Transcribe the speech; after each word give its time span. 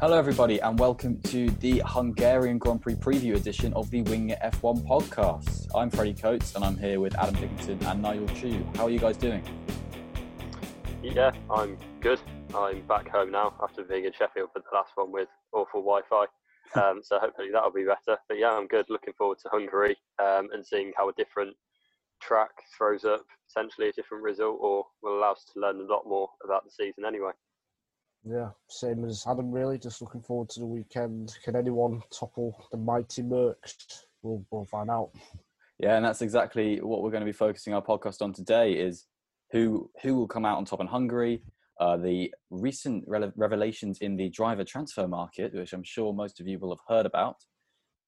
Hello, 0.00 0.16
everybody, 0.16 0.58
and 0.60 0.78
welcome 0.78 1.20
to 1.24 1.50
the 1.60 1.82
Hungarian 1.84 2.56
Grand 2.56 2.80
Prix 2.80 2.94
preview 2.94 3.36
edition 3.36 3.74
of 3.74 3.90
the 3.90 4.00
Wing 4.00 4.34
F1 4.42 4.82
podcast. 4.86 5.68
I'm 5.74 5.90
Freddie 5.90 6.14
Coates, 6.14 6.54
and 6.54 6.64
I'm 6.64 6.78
here 6.78 7.00
with 7.00 7.14
Adam 7.16 7.34
Dickinson 7.34 7.78
and 7.84 8.00
Nigel 8.00 8.26
Chu. 8.28 8.64
How 8.76 8.84
are 8.84 8.90
you 8.90 8.98
guys 8.98 9.18
doing? 9.18 9.44
Yeah, 11.02 11.32
I'm 11.50 11.76
good. 12.00 12.18
I'm 12.54 12.80
back 12.86 13.10
home 13.10 13.30
now 13.30 13.52
after 13.62 13.82
being 13.84 14.06
in 14.06 14.12
Sheffield 14.14 14.48
for 14.54 14.60
the 14.60 14.74
last 14.74 14.92
one 14.94 15.12
with 15.12 15.28
awful 15.52 15.82
Wi-Fi. 15.82 16.24
Um, 16.80 17.02
so 17.04 17.18
hopefully 17.18 17.48
that'll 17.52 17.70
be 17.70 17.84
better. 17.84 18.18
But 18.26 18.38
yeah, 18.38 18.52
I'm 18.52 18.68
good. 18.68 18.86
Looking 18.88 19.12
forward 19.18 19.36
to 19.40 19.50
Hungary 19.50 19.98
um, 20.18 20.48
and 20.54 20.64
seeing 20.64 20.92
how 20.96 21.10
a 21.10 21.12
different 21.12 21.54
track 22.22 22.52
throws 22.74 23.04
up 23.04 23.26
potentially 23.52 23.90
a 23.90 23.92
different 23.92 24.24
result, 24.24 24.56
or 24.62 24.86
will 25.02 25.18
allow 25.18 25.32
us 25.32 25.44
to 25.52 25.60
learn 25.60 25.76
a 25.76 25.92
lot 25.92 26.04
more 26.06 26.30
about 26.42 26.64
the 26.64 26.70
season 26.70 27.04
anyway. 27.04 27.32
Yeah, 28.24 28.50
same 28.68 29.04
as 29.04 29.24
Adam, 29.26 29.50
really. 29.50 29.78
Just 29.78 30.02
looking 30.02 30.22
forward 30.22 30.50
to 30.50 30.60
the 30.60 30.66
weekend. 30.66 31.36
Can 31.42 31.56
anyone 31.56 32.02
topple 32.10 32.54
the 32.70 32.76
mighty 32.76 33.22
Mercs? 33.22 34.02
We'll, 34.22 34.44
we'll 34.50 34.66
find 34.66 34.90
out. 34.90 35.10
Yeah, 35.78 35.96
and 35.96 36.04
that's 36.04 36.20
exactly 36.20 36.78
what 36.78 37.02
we're 37.02 37.10
going 37.10 37.22
to 37.22 37.26
be 37.26 37.32
focusing 37.32 37.72
our 37.72 37.82
podcast 37.82 38.20
on 38.20 38.34
today 38.34 38.72
is 38.72 39.06
who 39.52 39.90
who 40.02 40.14
will 40.14 40.28
come 40.28 40.44
out 40.44 40.58
on 40.58 40.66
top 40.66 40.80
in 40.80 40.86
Hungary, 40.86 41.42
uh, 41.80 41.96
the 41.96 42.32
recent 42.50 43.04
re- 43.06 43.32
revelations 43.34 43.98
in 44.00 44.16
the 44.16 44.28
driver 44.28 44.64
transfer 44.64 45.08
market, 45.08 45.54
which 45.54 45.72
I'm 45.72 45.82
sure 45.82 46.12
most 46.12 46.38
of 46.38 46.46
you 46.46 46.58
will 46.58 46.70
have 46.70 46.84
heard 46.86 47.06
about, 47.06 47.36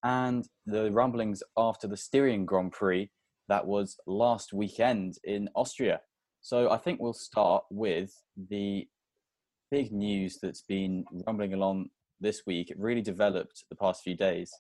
and 0.05 0.47
the 0.67 0.93
rumblings 0.93 1.43
after 1.57 1.89
the 1.89 1.97
Styrian 1.97 2.45
Grand 2.45 2.73
Prix 2.73 3.11
that 3.49 3.67
was 3.67 3.97
last 4.07 4.53
weekend 4.53 5.15
in 5.25 5.49
Austria. 5.57 6.01
So 6.43 6.71
I 6.71 6.77
think 6.77 7.01
we'll 7.01 7.13
start 7.13 7.65
with 7.71 8.13
the 8.51 8.87
big 9.73 9.91
news 9.91 10.39
that's 10.43 10.61
been 10.61 11.03
rumbling 11.27 11.55
along 11.55 11.89
this 12.21 12.43
week. 12.47 12.71
It 12.71 12.79
really 12.79 13.01
developed 13.01 13.65
the 13.71 13.75
past 13.75 14.03
few 14.03 14.15
days, 14.15 14.53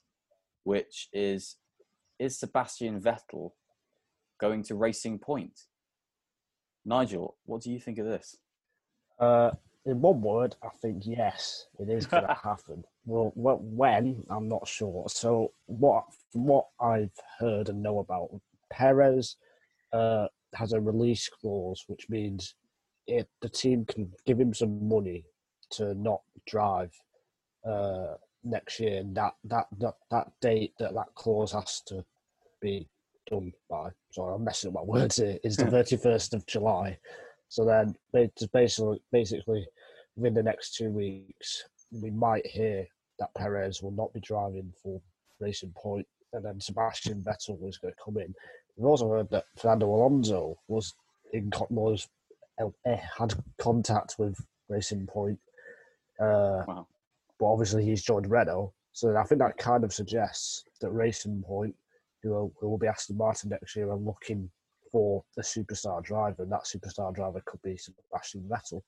which 0.64 1.08
is 1.12 1.56
is 2.19 2.38
Sebastian 2.38 2.98
Vettel 3.00 3.50
going 4.41 4.62
to 4.64 4.74
Racing 4.74 5.19
Point? 5.19 5.60
Nigel, 6.86 7.36
what 7.44 7.60
do 7.60 7.70
you 7.70 7.78
think 7.78 7.98
of 7.98 8.06
this? 8.06 8.36
Uh, 9.20 9.50
in 9.84 10.00
one 10.00 10.22
word, 10.22 10.56
I 10.62 10.69
think 10.80 11.02
yes, 11.04 11.66
it 11.78 11.91
is 11.91 12.06
going 12.06 12.26
to 12.26 12.34
happen. 12.34 12.82
Well, 13.04 13.32
well, 13.34 13.58
when 13.60 14.24
I'm 14.30 14.48
not 14.48 14.66
sure. 14.66 15.04
So, 15.08 15.52
what 15.66 16.04
from 16.32 16.47
what 16.47 16.69
I've 16.80 17.19
heard 17.38 17.69
and 17.69 17.82
know 17.82 17.98
about 17.98 18.30
Perez 18.70 19.36
uh, 19.92 20.28
has 20.54 20.72
a 20.72 20.80
release 20.80 21.28
clause, 21.28 21.84
which 21.86 22.08
means 22.08 22.54
if 23.06 23.27
the 23.41 23.48
team 23.48 23.84
can 23.84 24.12
give 24.27 24.39
him 24.39 24.55
some 24.55 24.89
money 24.89 25.25
to 25.70 25.95
not 25.95 26.20
drive 26.47 26.92
uh, 27.67 28.14
next 28.44 28.81
year, 28.81 29.00
and 29.00 29.17
that, 29.17 29.34
that 29.44 29.67
that 29.78 29.94
that 30.11 30.28
date 30.41 30.72
that 30.78 30.94
that 30.94 31.14
clause 31.14 31.53
has 31.53 31.83
to 31.86 32.05
be 32.61 32.89
done 33.31 33.53
by. 33.69 33.91
Sorry, 34.11 34.34
I'm 34.34 34.44
messing 34.44 34.69
up 34.69 34.75
my 34.75 34.83
words 34.98 35.17
here. 35.17 35.39
Is 35.44 35.56
the 35.56 35.64
31st 35.64 36.34
of 36.34 36.47
July. 36.47 36.98
So 37.48 37.67
then, 37.67 37.94
basically, 38.12 39.03
basically, 39.12 39.66
within 40.16 40.34
the 40.34 40.42
next 40.42 40.75
two 40.75 40.91
weeks, 40.91 41.64
we 41.91 42.11
might 42.11 42.47
hear 42.47 42.87
that 43.19 43.34
Perez 43.34 43.83
will 43.83 43.91
not 43.91 44.12
be 44.14 44.20
driving 44.20 44.72
for 44.83 45.00
Racing 45.39 45.75
Point, 45.77 46.06
and 46.33 46.44
then 46.44 46.61
Sebastian 46.61 47.22
Vettel 47.22 47.69
is 47.69 47.78
going 47.78 47.92
to 47.92 48.03
come 48.03 48.16
in. 48.16 48.34
We've 48.77 48.87
also 48.87 49.11
heard 49.11 49.28
that 49.31 49.44
Fernando 49.59 49.87
Alonso 49.87 50.59
was 50.69 50.94
in 51.33 51.50
was 51.69 52.09
had 52.58 53.34
contact 53.58 54.17
with 54.19 54.39
Racing 54.69 55.06
Point, 55.06 55.39
uh, 56.20 56.64
wow. 56.67 56.86
but 57.39 57.47
obviously 57.47 57.84
he's 57.84 58.03
joined 58.03 58.31
Renault. 58.31 58.72
So 58.92 59.17
I 59.17 59.25
think 59.25 59.41
that 59.41 59.56
kind 59.56 59.84
of 59.84 59.92
suggests 59.92 60.64
that 60.81 60.91
Racing 60.91 61.42
Point, 61.47 61.75
who 62.22 62.31
will, 62.31 62.53
who 62.61 62.69
will 62.69 62.78
be 62.78 62.86
Aston 62.86 63.17
Martin 63.17 63.50
next 63.50 63.75
year, 63.75 63.91
are 63.91 63.97
looking 63.97 64.50
for 64.91 65.25
a 65.38 65.41
superstar 65.41 66.03
driver, 66.03 66.43
and 66.43 66.53
that 66.53 66.65
superstar 66.65 67.15
driver 67.15 67.43
could 67.47 67.62
be 67.62 67.76
Sebastian 67.76 68.43
Vettel. 68.43 68.82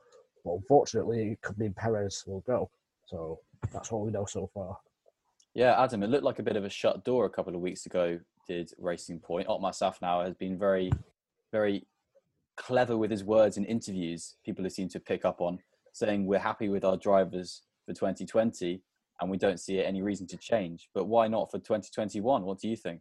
But 0.44 0.52
unfortunately, 0.52 1.32
it 1.32 1.40
could 1.40 1.58
mean 1.58 1.72
Perez 1.72 2.22
will 2.26 2.40
go. 2.40 2.70
So 3.06 3.40
that's 3.72 3.90
what 3.90 4.02
we 4.02 4.10
know 4.10 4.26
so 4.26 4.50
far. 4.52 4.76
Yeah, 5.54 5.82
Adam, 5.82 6.02
it 6.02 6.10
looked 6.10 6.24
like 6.24 6.38
a 6.38 6.42
bit 6.42 6.56
of 6.56 6.64
a 6.64 6.70
shut 6.70 7.04
door 7.04 7.24
a 7.24 7.30
couple 7.30 7.54
of 7.54 7.60
weeks 7.60 7.86
ago. 7.86 8.20
Did 8.46 8.72
Racing 8.78 9.20
Point? 9.20 9.48
Otmar 9.48 9.70
Szafnauer 9.70 10.26
has 10.26 10.34
been 10.34 10.58
very, 10.58 10.92
very 11.50 11.86
clever 12.56 12.96
with 12.96 13.10
his 13.10 13.24
words 13.24 13.56
in 13.56 13.64
interviews. 13.64 14.36
People 14.44 14.68
seem 14.70 14.88
to 14.90 15.00
pick 15.00 15.24
up 15.24 15.40
on 15.40 15.58
saying 15.92 16.26
we're 16.26 16.38
happy 16.38 16.68
with 16.68 16.84
our 16.84 16.96
drivers 16.96 17.62
for 17.86 17.92
2020 17.92 18.82
and 19.20 19.30
we 19.30 19.36
don't 19.36 19.60
see 19.60 19.82
any 19.82 20.02
reason 20.02 20.26
to 20.26 20.36
change. 20.36 20.88
But 20.94 21.04
why 21.04 21.28
not 21.28 21.50
for 21.50 21.58
2021? 21.58 22.42
What 22.42 22.58
do 22.58 22.68
you 22.68 22.76
think? 22.76 23.00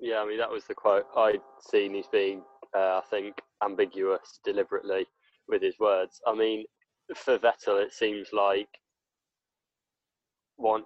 Yeah, 0.00 0.20
I 0.20 0.26
mean 0.26 0.38
that 0.38 0.50
was 0.50 0.64
the 0.64 0.74
quote 0.74 1.06
I'd 1.16 1.40
seen. 1.70 1.94
He's 1.94 2.08
being, 2.10 2.42
uh, 2.76 2.98
I 2.98 3.02
think, 3.10 3.36
ambiguous 3.62 4.40
deliberately 4.44 5.06
with 5.46 5.62
his 5.62 5.78
words. 5.78 6.20
I 6.26 6.34
mean, 6.34 6.64
for 7.14 7.38
Vettel, 7.38 7.82
it 7.82 7.92
seems 7.92 8.28
like 8.32 8.68
one. 10.56 10.84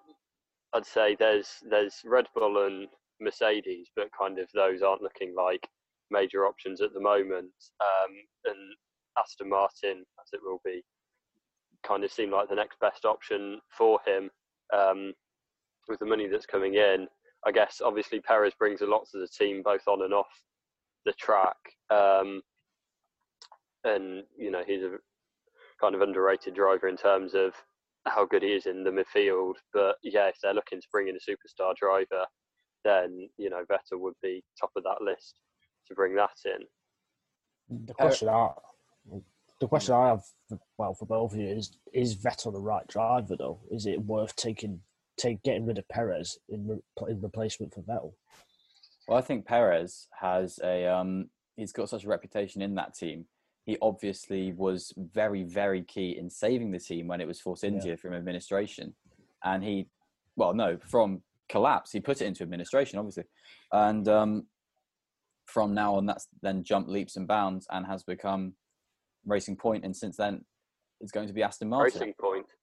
I'd 0.72 0.84
say 0.84 1.16
there's 1.18 1.48
there's 1.70 2.00
Red 2.04 2.26
Bull 2.34 2.66
and 2.66 2.88
Mercedes, 3.20 3.88
but 3.94 4.08
kind 4.18 4.38
of 4.40 4.48
those 4.52 4.82
aren't 4.82 5.02
looking 5.02 5.32
like 5.36 5.68
major 6.10 6.46
options 6.46 6.80
at 6.80 6.92
the 6.92 7.00
moment. 7.00 7.52
Um, 7.80 8.14
and 8.44 8.74
Aston 9.18 9.48
Martin, 9.48 10.04
as 10.20 10.32
it 10.32 10.40
will 10.42 10.60
be, 10.64 10.82
kind 11.86 12.04
of 12.04 12.12
seem 12.12 12.30
like 12.30 12.48
the 12.48 12.54
next 12.54 12.78
best 12.80 13.04
option 13.04 13.60
for 13.76 14.00
him 14.06 14.30
um, 14.72 15.12
with 15.88 15.98
the 15.98 16.06
money 16.06 16.28
that's 16.28 16.46
coming 16.46 16.74
in. 16.74 17.06
I 17.46 17.52
guess 17.52 17.80
obviously 17.84 18.20
Perez 18.20 18.54
brings 18.58 18.80
a 18.80 18.86
lot 18.86 19.06
to 19.12 19.18
the 19.18 19.28
team, 19.28 19.62
both 19.62 19.86
on 19.86 20.02
and 20.02 20.14
off 20.14 20.30
the 21.04 21.12
track. 21.12 21.56
Um, 21.90 22.40
and 23.84 24.22
you 24.38 24.50
know 24.50 24.62
he's 24.66 24.82
a 24.82 24.96
kind 25.80 25.94
of 25.94 26.00
underrated 26.00 26.54
driver 26.54 26.88
in 26.88 26.96
terms 26.96 27.34
of 27.34 27.52
how 28.06 28.24
good 28.24 28.42
he 28.42 28.48
is 28.48 28.66
in 28.66 28.82
the 28.82 28.90
midfield. 28.90 29.54
But 29.74 29.96
yeah, 30.02 30.28
if 30.28 30.36
they're 30.42 30.54
looking 30.54 30.80
to 30.80 30.88
bring 30.90 31.08
in 31.08 31.16
a 31.16 31.30
superstar 31.30 31.74
driver, 31.76 32.24
then 32.82 33.28
you 33.36 33.50
know 33.50 33.64
Vettel 33.70 34.00
would 34.00 34.14
be 34.22 34.42
top 34.58 34.70
of 34.76 34.84
that 34.84 35.02
list 35.02 35.40
to 35.88 35.94
bring 35.94 36.14
that 36.16 36.36
in. 36.44 37.86
The 37.86 37.94
question 37.94 38.28
I, 38.28 38.50
the 39.60 39.68
question 39.68 39.94
I 39.94 40.08
have, 40.08 40.22
well, 40.78 40.94
for 40.94 41.06
both 41.06 41.32
of 41.32 41.38
you 41.38 41.48
is: 41.48 41.76
Is 41.92 42.16
Vettel 42.16 42.52
the 42.52 42.60
right 42.60 42.86
driver 42.88 43.36
though? 43.36 43.60
Is 43.70 43.86
it 43.86 44.00
worth 44.02 44.36
taking 44.36 44.80
take 45.16 45.42
getting 45.42 45.66
rid 45.66 45.78
of 45.78 45.88
Perez 45.88 46.38
in, 46.48 46.80
in 47.08 47.20
replacement 47.20 47.72
for 47.72 47.82
Vettel? 47.82 48.12
Well, 49.06 49.18
I 49.18 49.20
think 49.20 49.46
Perez 49.46 50.08
has 50.20 50.58
a 50.62 50.86
um, 50.86 51.30
he's 51.56 51.72
got 51.72 51.88
such 51.88 52.04
a 52.04 52.08
reputation 52.08 52.62
in 52.62 52.74
that 52.76 52.94
team. 52.94 53.26
He 53.64 53.78
obviously 53.80 54.52
was 54.52 54.92
very, 54.96 55.42
very 55.42 55.82
key 55.82 56.16
in 56.18 56.28
saving 56.28 56.70
the 56.70 56.78
team 56.78 57.06
when 57.06 57.20
it 57.20 57.26
was 57.26 57.40
Force 57.40 57.64
India 57.64 57.92
yeah. 57.92 57.96
from 57.96 58.12
administration, 58.12 58.94
and 59.42 59.64
he, 59.64 59.88
well, 60.36 60.52
no, 60.52 60.76
from 60.86 61.22
collapse, 61.48 61.92
he 61.92 62.00
put 62.00 62.20
it 62.20 62.26
into 62.26 62.42
administration, 62.42 62.98
obviously, 62.98 63.24
and 63.72 64.06
um, 64.08 64.46
from 65.54 65.72
now 65.72 65.94
on, 65.94 66.04
that's 66.04 66.26
then 66.42 66.64
jumped 66.64 66.90
leaps 66.90 67.14
and 67.14 67.28
bounds 67.28 67.66
and 67.70 67.86
has 67.86 68.02
become 68.02 68.54
Racing 69.24 69.54
Point, 69.56 69.84
and 69.84 69.96
since 69.96 70.16
then, 70.16 70.44
it's 71.00 71.12
going 71.12 71.28
to 71.28 71.32
be 71.32 71.44
Aston 71.44 71.68
Martin. 71.68 72.00
Racing 72.00 72.14
Point. 72.20 72.46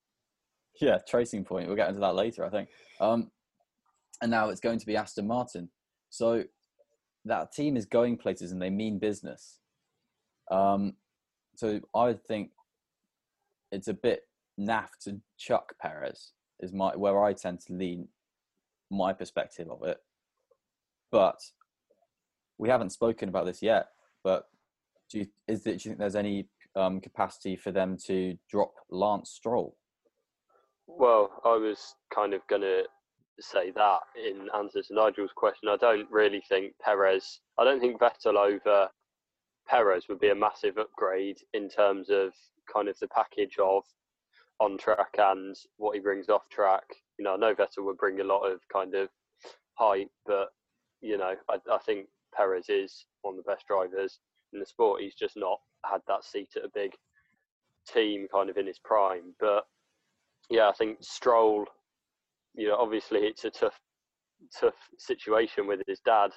Yeah, 0.80 1.00
tracing 1.06 1.44
point. 1.44 1.68
We'll 1.68 1.76
get 1.76 1.90
into 1.90 2.00
that 2.00 2.16
later, 2.16 2.46
I 2.46 2.50
think. 2.50 2.70
Um, 3.02 3.30
and 4.22 4.32
now 4.32 4.50
it's 4.50 4.62
going 4.62 4.80
to 4.80 4.86
be 4.86 4.96
Aston 4.96 5.28
Martin. 5.28 5.70
So 6.10 6.46
that 7.26 7.52
team 7.52 7.76
is 7.76 7.86
going 7.86 8.16
places 8.18 8.54
and 8.54 8.62
they 8.62 8.70
mean 8.70 8.98
business. 8.98 9.60
Um, 10.50 10.94
so 11.58 11.82
I 11.94 12.06
would 12.06 12.24
think 12.26 12.52
it's 13.74 13.90
a 13.90 13.94
bit 13.94 14.22
naff 14.58 14.88
to 15.04 15.20
chuck 15.38 15.74
Perez 15.80 16.32
is 16.62 16.72
my 16.72 16.96
where 16.96 17.22
I 17.22 17.34
tend 17.34 17.60
to 17.68 17.74
lean 17.74 18.08
my 18.90 19.12
perspective 19.12 19.70
of 19.70 19.84
it. 19.84 19.98
But 21.12 21.38
we 22.62 22.70
haven't 22.70 22.92
spoken 22.92 23.28
about 23.28 23.46
this 23.46 23.62
yet. 23.62 23.88
But 24.24 24.46
do 25.10 25.20
you, 25.20 25.26
is 25.48 25.62
it, 25.62 25.64
do 25.64 25.72
you 25.72 25.80
think 25.80 25.98
there's 25.98 26.16
any 26.16 26.48
um, 26.76 27.02
capacity 27.02 27.56
for 27.58 27.72
them 27.72 27.98
to 28.06 28.38
drop 28.50 28.74
Lance 28.92 29.32
Stroll? 29.32 29.76
Well, 30.88 31.42
I 31.44 31.58
was 31.58 31.96
kind 32.14 32.34
of 32.34 32.42
going 32.48 32.62
to 32.62 32.84
say 33.40 33.72
that 33.72 34.00
in 34.16 34.48
answer 34.56 34.84
to 34.84 34.94
Nigel's 34.94 35.32
question. 35.36 35.70
I 35.70 35.78
don't 35.78 36.10
really 36.12 36.44
think 36.48 36.74
Perez, 36.80 37.40
I 37.58 37.64
don't 37.64 37.80
think 37.80 38.00
Vettel 38.00 38.36
over 38.36 38.88
Perez 39.68 40.08
would 40.08 40.20
be 40.20 40.30
a 40.30 40.36
massive 40.36 40.78
upgrade 40.78 41.38
in 41.54 41.68
terms 41.68 42.10
of 42.12 42.32
kind 42.72 42.88
of 42.88 43.00
the 43.00 43.08
package 43.08 43.58
of 43.60 43.84
on 44.60 44.78
track 44.78 45.16
and 45.18 45.56
what 45.78 45.96
he 45.96 46.00
brings 46.00 46.30
off 46.30 46.48
track. 46.50 46.84
You 47.18 47.26
know, 47.26 47.34
I 47.34 47.38
know 47.38 47.56
Vettel 47.56 47.86
would 47.86 47.98
bring 47.98 48.20
a 48.20 48.24
lot 48.24 48.44
of 48.44 48.60
kind 48.72 48.94
of 48.94 49.10
hype, 49.74 50.12
but 50.28 50.50
you 51.02 51.18
know, 51.18 51.34
I, 51.50 51.58
I 51.72 51.80
think 51.80 52.06
Perez 52.36 52.70
is 52.70 53.06
one 53.22 53.38
of 53.38 53.44
the 53.44 53.52
best 53.52 53.68
drivers 53.68 54.20
in 54.54 54.60
the 54.60 54.66
sport. 54.66 55.02
He's 55.02 55.16
just 55.16 55.38
not 55.38 55.60
had 55.86 56.02
that 56.08 56.24
seat 56.24 56.50
at 56.56 56.66
a 56.66 56.72
big 56.74 56.94
team 57.88 58.28
kind 58.34 58.50
of 58.50 58.58
in 58.58 58.68
his 58.68 58.80
prime. 58.80 59.34
But 59.40 59.66
yeah, 60.50 60.70
I 60.70 60.74
think 60.74 60.98
Stroll. 61.02 61.66
You 62.54 62.68
know, 62.68 62.78
obviously 62.78 63.22
it's 63.22 63.46
a 63.46 63.50
tough, 63.50 63.80
tough 64.60 64.76
situation 64.98 65.68
with 65.68 65.82
his 65.88 66.02
dad. 66.06 66.32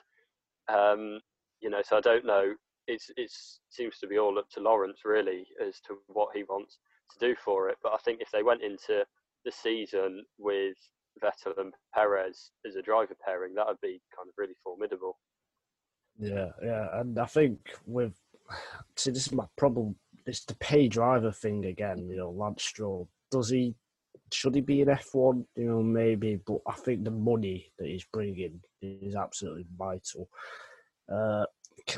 Um, 0.72 1.20
you 1.60 1.70
know, 1.70 1.82
so 1.82 1.96
I 1.96 2.00
don't 2.00 2.24
know. 2.24 2.54
It's 2.86 3.10
it 3.16 3.32
seems 3.70 3.98
to 3.98 4.06
be 4.06 4.18
all 4.18 4.38
up 4.38 4.48
to 4.50 4.60
Lawrence 4.60 5.00
really 5.04 5.46
as 5.66 5.80
to 5.86 5.96
what 6.06 6.28
he 6.34 6.44
wants 6.44 6.78
to 7.12 7.26
do 7.26 7.34
for 7.44 7.68
it. 7.68 7.78
But 7.82 7.94
I 7.94 7.98
think 8.04 8.20
if 8.20 8.30
they 8.30 8.42
went 8.42 8.62
into 8.62 9.04
the 9.44 9.52
season 9.52 10.24
with 10.38 10.76
Vettel 11.22 11.58
and 11.58 11.72
Perez 11.94 12.50
as 12.66 12.76
a 12.76 12.82
driver 12.82 13.16
pairing, 13.24 13.54
that 13.54 13.66
would 13.66 13.80
be 13.80 14.00
kind 14.16 14.28
of 14.28 14.34
really 14.36 14.54
formidable. 14.62 15.18
Yeah, 16.18 16.50
yeah, 16.62 17.00
and 17.00 17.18
I 17.18 17.26
think 17.26 17.58
with 17.86 18.14
see 18.96 19.10
this 19.10 19.26
is 19.26 19.32
my 19.32 19.46
problem. 19.56 19.96
It's 20.26 20.44
the 20.44 20.54
pay 20.56 20.88
driver 20.88 21.32
thing 21.32 21.66
again. 21.66 22.08
You 22.08 22.16
know, 22.16 22.30
Lance 22.30 22.64
Stroll 22.64 23.08
does 23.30 23.50
he 23.50 23.74
should 24.32 24.54
he 24.54 24.60
be 24.60 24.82
an 24.82 24.88
F 24.88 25.08
one? 25.12 25.44
You 25.56 25.64
know, 25.66 25.82
maybe, 25.82 26.40
but 26.46 26.58
I 26.66 26.74
think 26.74 27.04
the 27.04 27.10
money 27.10 27.72
that 27.78 27.88
he's 27.88 28.06
bringing 28.12 28.60
is 28.82 29.14
absolutely 29.14 29.66
vital. 29.76 30.28
Uh, 31.12 31.44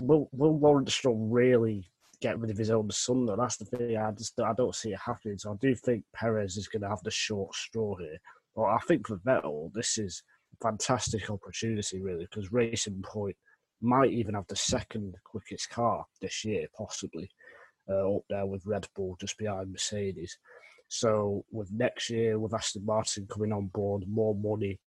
will 0.01 0.29
will 0.33 0.59
Lawrence 0.59 0.95
Stroll 0.95 1.29
really 1.31 1.91
get 2.21 2.39
rid 2.39 2.51
of 2.51 2.59
his 2.59 2.71
own 2.71 2.91
son? 2.91 3.27
Though 3.27 3.37
that's 3.37 3.57
the 3.57 3.65
thing. 3.67 3.97
I 3.97 4.11
just 4.13 4.41
I 4.41 4.53
don't 4.57 4.75
see 4.75 4.93
it 4.93 4.99
happening. 5.05 5.39
So 5.39 5.53
I 5.53 5.57
do 5.61 5.75
think 5.75 6.05
Perez 6.15 6.57
is 6.57 6.69
going 6.69 6.83
to 6.83 6.89
have 6.89 7.03
the 7.03 7.11
short 7.11 7.55
straw 7.55 7.97
here. 7.97 8.19
But 8.55 8.65
I 8.65 8.79
think 8.89 9.07
for 9.07 9.19
Vettel, 9.19 9.73
this 9.75 9.99
is 9.99 10.23
fantastic 10.63 11.31
opportunity, 11.31 12.01
really, 12.01 12.25
because 12.25 12.53
Racing 12.53 13.03
Point 13.03 13.37
might 13.81 14.11
even 14.11 14.35
have 14.35 14.47
the 14.49 14.57
second 14.57 15.15
quickest 15.25 15.71
car 15.71 16.07
this 16.21 16.45
year, 16.45 16.67
possibly, 16.77 17.31
uh, 17.89 18.17
up 18.17 18.23
there 18.29 18.47
with 18.47 18.67
Red 18.67 18.87
Bull 18.95 19.17
just 19.21 19.39
behind 19.39 19.73
Mercedes. 19.73 20.39
So 20.89 21.45
with 21.51 21.71
next 21.73 22.11
year, 22.11 22.39
with 22.39 22.55
Aston 22.55 22.85
Martin 22.87 23.27
coming 23.27 23.53
on 23.53 23.67
board, 23.67 24.05
more 24.09 24.35
money, 24.35 24.79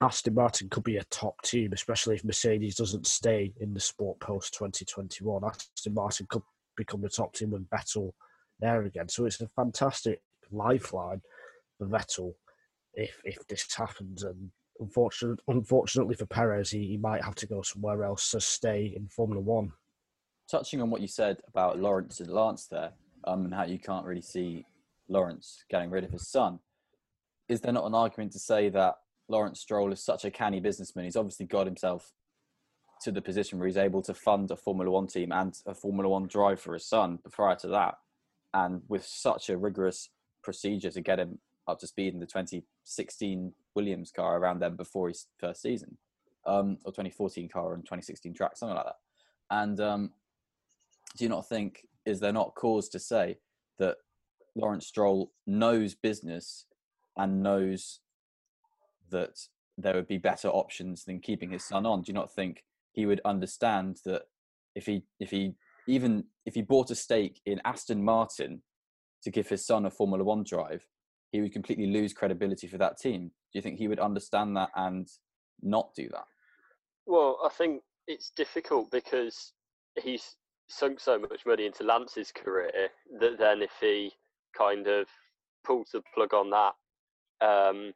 Aston 0.00 0.34
Martin 0.34 0.68
could 0.68 0.84
be 0.84 0.98
a 0.98 1.04
top 1.04 1.40
team, 1.42 1.72
especially 1.72 2.16
if 2.16 2.24
Mercedes 2.24 2.76
doesn't 2.76 3.06
stay 3.06 3.52
in 3.60 3.72
the 3.72 3.80
sport 3.80 4.20
post 4.20 4.54
2021. 4.54 5.42
Aston 5.44 5.94
Martin 5.94 6.26
could 6.28 6.42
become 6.76 7.00
the 7.00 7.08
top 7.08 7.34
team 7.34 7.50
with 7.50 7.68
Vettel 7.70 8.12
there 8.60 8.82
again. 8.82 9.08
So 9.08 9.24
it's 9.24 9.40
a 9.40 9.48
fantastic 9.48 10.20
lifeline 10.50 11.22
for 11.78 11.86
Vettel 11.86 12.34
if 12.94 13.20
if 13.24 13.46
this 13.48 13.66
happens. 13.74 14.22
And 14.22 14.50
unfortunately, 14.80 15.42
unfortunately 15.48 16.14
for 16.14 16.26
Perez, 16.26 16.70
he, 16.70 16.86
he 16.86 16.96
might 16.96 17.24
have 17.24 17.34
to 17.36 17.46
go 17.46 17.62
somewhere 17.62 18.04
else 18.04 18.30
to 18.30 18.40
stay 18.40 18.92
in 18.96 19.08
Formula 19.08 19.40
One. 19.40 19.72
Touching 20.50 20.80
on 20.80 20.90
what 20.90 21.00
you 21.00 21.08
said 21.08 21.38
about 21.48 21.78
Lawrence 21.78 22.20
and 22.20 22.30
Lance 22.30 22.66
there, 22.66 22.92
um, 23.24 23.44
and 23.46 23.54
how 23.54 23.64
you 23.64 23.78
can't 23.78 24.06
really 24.06 24.22
see 24.22 24.64
Lawrence 25.08 25.64
getting 25.70 25.90
rid 25.90 26.04
of 26.04 26.10
his 26.10 26.28
son, 26.28 26.60
is 27.48 27.60
there 27.60 27.72
not 27.72 27.86
an 27.86 27.94
argument 27.94 28.32
to 28.32 28.38
say 28.38 28.68
that 28.70 28.94
Lawrence 29.28 29.60
Stroll 29.60 29.92
is 29.92 30.04
such 30.04 30.24
a 30.24 30.30
canny 30.30 30.60
businessman? 30.60 31.04
He's 31.04 31.16
obviously 31.16 31.46
got 31.46 31.66
himself 31.66 32.12
to 33.02 33.12
the 33.12 33.22
position 33.22 33.58
where 33.58 33.66
he's 33.66 33.76
able 33.76 34.02
to 34.02 34.14
fund 34.14 34.50
a 34.50 34.56
Formula 34.56 34.90
One 34.90 35.06
team 35.06 35.32
and 35.32 35.54
a 35.66 35.74
Formula 35.74 36.08
One 36.08 36.26
drive 36.26 36.60
for 36.60 36.74
his 36.74 36.88
son. 36.88 37.18
Prior 37.30 37.56
to 37.56 37.68
that, 37.68 37.94
and 38.54 38.82
with 38.88 39.04
such 39.04 39.50
a 39.50 39.56
rigorous 39.56 40.08
procedure 40.42 40.90
to 40.90 41.00
get 41.00 41.18
him 41.18 41.38
up 41.68 41.78
to 41.80 41.86
speed 41.86 42.14
in 42.14 42.20
the 42.20 42.26
2016 42.26 43.52
Williams 43.74 44.10
car 44.10 44.38
around 44.38 44.60
then 44.60 44.76
before 44.76 45.08
his 45.08 45.26
first 45.38 45.62
season, 45.62 45.98
um, 46.46 46.78
or 46.84 46.92
2014 46.92 47.48
car 47.48 47.74
and 47.74 47.84
2016 47.84 48.34
track, 48.34 48.56
something 48.56 48.76
like 48.76 48.86
that. 48.86 48.96
And 49.50 49.80
um, 49.80 50.10
do 51.16 51.24
you 51.24 51.28
not 51.28 51.48
think 51.48 51.86
is 52.04 52.20
there 52.20 52.32
not 52.32 52.54
cause 52.54 52.88
to 52.90 52.98
say 52.98 53.38
that 53.78 53.96
Lawrence 54.54 54.86
Stroll 54.86 55.32
knows 55.46 55.94
business 55.94 56.66
and 57.16 57.42
knows 57.42 58.00
that 59.10 59.40
there 59.76 59.94
would 59.94 60.06
be 60.06 60.18
better 60.18 60.48
options 60.48 61.04
than 61.04 61.20
keeping 61.20 61.50
his 61.50 61.64
son 61.64 61.84
on? 61.84 62.02
Do 62.02 62.10
you 62.10 62.14
not 62.14 62.32
think 62.32 62.64
he 62.92 63.06
would 63.06 63.20
understand 63.24 63.98
that 64.04 64.22
if 64.74 64.86
he 64.86 65.02
if 65.20 65.30
he 65.30 65.54
even 65.86 66.24
if 66.44 66.54
he 66.54 66.62
bought 66.62 66.90
a 66.90 66.94
stake 66.94 67.40
in 67.44 67.60
Aston 67.64 68.04
Martin 68.04 68.62
to 69.22 69.30
give 69.30 69.48
his 69.48 69.66
son 69.66 69.86
a 69.86 69.90
Formula 69.90 70.24
One 70.24 70.44
drive, 70.44 70.86
he 71.32 71.40
would 71.40 71.52
completely 71.52 71.86
lose 71.86 72.12
credibility 72.12 72.66
for 72.66 72.78
that 72.78 72.98
team. 72.98 73.28
Do 73.52 73.58
you 73.58 73.62
think 73.62 73.78
he 73.78 73.88
would 73.88 73.98
understand 73.98 74.56
that 74.56 74.70
and 74.74 75.08
not 75.62 75.94
do 75.94 76.08
that? 76.10 76.24
Well, 77.06 77.38
I 77.44 77.48
think 77.48 77.82
it's 78.06 78.30
difficult 78.36 78.90
because 78.90 79.52
he's 80.02 80.36
sunk 80.68 81.00
so 81.00 81.18
much 81.18 81.46
money 81.46 81.66
into 81.66 81.84
Lance's 81.84 82.32
career 82.32 82.88
that 83.20 83.38
then 83.38 83.62
if 83.62 83.72
he 83.80 84.12
kind 84.56 84.86
of 84.86 85.06
pulls 85.64 85.90
the 85.92 86.02
plug 86.14 86.34
on 86.34 86.50
that 86.50 86.74
um, 87.40 87.92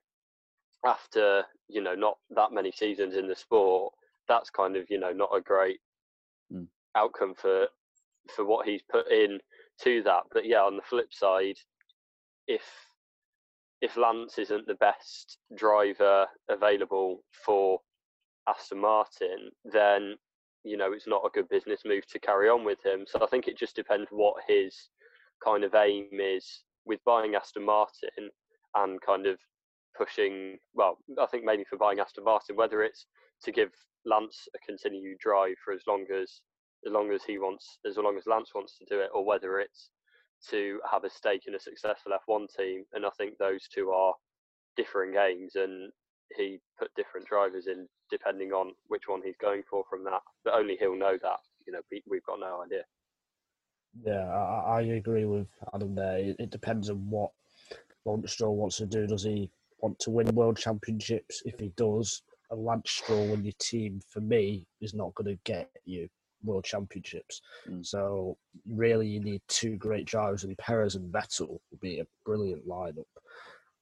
after 0.85 1.44
you 1.69 1.82
know 1.82 1.94
not 1.94 2.19
that 2.31 2.53
many 2.53 2.73
seasons 2.73 3.15
in 3.15 3.29
the 3.29 3.35
sport, 3.35 3.93
that's 4.29 4.50
kind 4.50 4.77
of 4.77 4.85
you 4.88 4.99
know 4.99 5.12
not 5.12 5.31
a 5.35 5.41
great 5.41 5.81
mm. 6.53 6.67
outcome 6.97 7.35
for 7.35 7.67
for 8.35 8.44
what 8.44 8.67
he's 8.67 8.82
put 8.91 9.11
in 9.11 9.38
to 9.82 10.03
that. 10.03 10.23
But 10.32 10.47
yeah, 10.47 10.61
on 10.61 10.77
the 10.77 10.82
flip 10.82 11.12
side, 11.12 11.56
if 12.47 12.62
if 13.81 13.97
Lance 13.97 14.38
isn't 14.38 14.67
the 14.67 14.75
best 14.75 15.38
driver 15.56 16.27
available 16.49 17.23
for 17.44 17.81
Aston 18.49 18.81
Martin, 18.81 19.50
then 19.65 20.17
you 20.65 20.77
know 20.77 20.93
it's 20.93 21.06
not 21.06 21.25
a 21.25 21.31
good 21.31 21.49
business 21.49 21.81
move 21.85 22.06
to 22.09 22.19
carry 22.19 22.49
on 22.49 22.65
with 22.65 22.85
him. 22.85 23.05
So 23.06 23.23
I 23.23 23.27
think 23.27 23.49
it 23.49 23.59
just 23.59 23.77
depends 23.77 24.09
what 24.11 24.35
his 24.47 24.77
kind 25.43 25.65
of 25.65 25.75
aim 25.75 26.09
is 26.21 26.62
with 26.85 27.00
buying 27.05 27.35
Aston 27.35 27.65
Martin 27.65 28.31
and 28.75 29.00
kind 29.00 29.27
of 29.27 29.38
pushing. 29.97 30.59
Well, 30.75 30.99
I 31.21 31.27
think 31.27 31.44
maybe 31.44 31.65
for 31.65 31.79
buying 31.79 32.00
Aston 32.00 32.25
Martin, 32.25 32.56
whether 32.56 32.82
it's 32.82 33.06
to 33.44 33.53
give 33.53 33.71
Lance 34.05 34.49
a 34.55 34.59
continued 34.67 35.19
drive 35.19 35.56
for 35.65 35.73
as 35.73 35.82
long 35.87 36.05
as 36.15 36.41
as 36.87 36.93
long 36.93 37.12
as 37.12 37.23
he 37.25 37.38
wants, 37.38 37.79
as 37.87 37.99
long 37.99 38.17
as 38.17 38.27
Lance 38.27 38.50
wants 38.55 38.79
to 38.79 38.85
do 38.88 39.00
it, 39.00 39.11
or 39.15 39.25
whether 39.25 39.61
it's 39.61 39.91
to 40.49 40.81
have 40.91 41.05
a 41.05 41.11
stake 41.11 41.43
in 41.47 41.55
a 41.55 41.61
successful 41.61 42.13
F1 42.29 42.55
team. 42.57 42.85
And 42.93 43.05
I 43.05 43.11
think 43.11 43.39
those 43.39 43.69
two 43.69 43.91
are 43.91 44.15
different 44.77 45.15
games, 45.15 45.57
and 45.57 45.93
he 46.37 46.61
put 46.79 46.95
different 46.95 47.27
drivers 47.27 47.67
in 47.67 47.89
depending 48.11 48.53
on 48.53 48.73
which 48.89 49.05
one 49.07 49.21
he's 49.25 49.37
going 49.41 49.63
for 49.69 49.85
from 49.89 50.05
that. 50.05 50.21
But 50.45 50.55
only 50.55 50.77
he'll 50.77 50.97
know 50.97 51.19
that. 51.23 51.39
You 51.67 51.75
know, 51.75 51.81
we, 51.91 52.03
have 52.13 52.25
got 52.25 52.41
no 52.41 52.63
idea. 52.63 52.85
Yeah, 54.05 54.27
I, 54.29 54.79
I, 54.79 54.81
agree 54.83 55.25
with 55.25 55.49
Adam 55.75 55.95
there. 55.95 56.19
It, 56.19 56.37
it 56.39 56.51
depends 56.51 56.91
on 56.91 57.09
what 57.11 57.31
Lance 58.05 58.33
Stroll 58.33 58.57
wants 58.57 58.77
to 58.79 58.87
do. 58.87 59.07
Does 59.07 59.25
he 59.25 59.51
want 59.81 59.99
to 60.01 60.11
win 60.11 60.35
world 60.35 60.56
championships? 60.56 61.43
If 61.44 61.59
he 61.59 61.73
does, 61.77 62.23
a 62.51 62.56
Lance 62.56 62.91
Stroll 62.91 63.35
in 63.35 63.44
your 63.44 63.55
team, 63.59 64.01
for 64.09 64.20
me, 64.20 64.67
is 64.81 64.94
not 64.94 65.15
going 65.15 65.37
to 65.37 65.41
get 65.44 65.70
you 65.85 66.09
world 66.44 66.65
championships. 66.65 67.41
Mm. 67.69 67.85
So 67.85 68.37
really, 68.69 69.06
you 69.06 69.20
need 69.20 69.43
two 69.49 69.77
great 69.77 70.06
drivers, 70.06 70.44
and 70.44 70.56
Perez 70.59 70.94
and 70.94 71.13
Vettel 71.13 71.49
will 71.49 71.79
be 71.81 72.01
a 72.01 72.06
brilliant 72.25 72.67
lineup. 72.67 73.05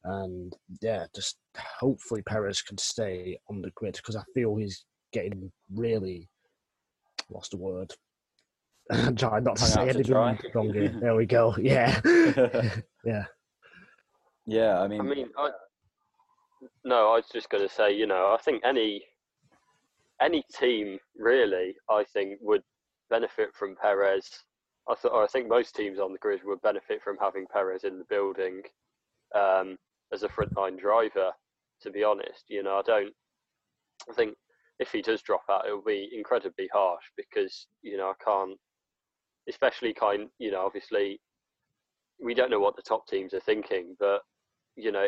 And 0.04 0.54
yeah, 0.80 1.06
just 1.14 1.36
hopefully 1.56 2.22
Perez 2.22 2.62
can 2.62 2.78
stay 2.78 3.38
on 3.50 3.60
the 3.60 3.70
grid 3.70 3.94
because 3.96 4.16
I 4.16 4.22
feel 4.34 4.56
he's 4.56 4.84
getting 5.12 5.50
really 5.74 6.28
what's 7.28 7.48
the 7.48 7.56
word? 7.56 7.92
I'm 8.90 9.16
trying 9.16 9.44
not 9.44 9.56
to 9.56 9.64
say 9.64 9.88
anything 9.88 10.14
wrong 10.14 10.38
here. 10.72 10.96
There 11.00 11.14
we 11.14 11.26
go. 11.26 11.54
Yeah, 11.60 12.00
yeah, 13.04 13.24
yeah. 14.46 14.80
I 14.80 14.88
mean, 14.88 15.00
I 15.00 15.04
mean, 15.04 15.28
I, 15.36 15.50
no, 16.84 17.12
I 17.12 17.16
was 17.16 17.26
just 17.32 17.50
going 17.50 17.66
to 17.66 17.72
say, 17.72 17.94
you 17.94 18.06
know, 18.06 18.34
I 18.38 18.42
think 18.42 18.62
any 18.64 19.02
any 20.20 20.44
team 20.58 20.98
really, 21.16 21.74
I 21.88 22.04
think, 22.12 22.38
would 22.40 22.62
benefit 23.10 23.50
from 23.54 23.76
Perez. 23.80 24.28
I 24.88 24.94
thought, 24.94 25.22
I 25.22 25.26
think 25.26 25.48
most 25.48 25.74
teams 25.74 25.98
on 25.98 26.12
the 26.12 26.18
grid 26.18 26.40
would 26.44 26.62
benefit 26.62 27.02
from 27.02 27.16
having 27.20 27.46
Perez 27.52 27.84
in 27.84 27.98
the 27.98 28.04
building 28.08 28.62
um, 29.34 29.76
as 30.12 30.22
a 30.22 30.28
frontline 30.28 30.78
driver. 30.78 31.30
To 31.82 31.90
be 31.90 32.02
honest, 32.02 32.44
you 32.48 32.62
know, 32.62 32.76
I 32.78 32.82
don't. 32.82 33.12
I 34.10 34.12
think 34.14 34.34
if 34.80 34.90
he 34.90 35.00
does 35.00 35.22
drop 35.22 35.42
out, 35.50 35.66
it 35.66 35.72
will 35.72 35.82
be 35.82 36.10
incredibly 36.12 36.68
harsh 36.72 37.04
because 37.16 37.68
you 37.82 37.96
know 37.96 38.08
I 38.08 38.24
can't, 38.24 38.58
especially 39.48 39.94
kind. 39.94 40.28
You 40.38 40.50
know, 40.50 40.66
obviously, 40.66 41.20
we 42.20 42.34
don't 42.34 42.50
know 42.50 42.58
what 42.58 42.74
the 42.74 42.82
top 42.82 43.06
teams 43.06 43.32
are 43.32 43.40
thinking, 43.40 43.94
but 44.00 44.22
you 44.74 44.90
know, 44.90 45.06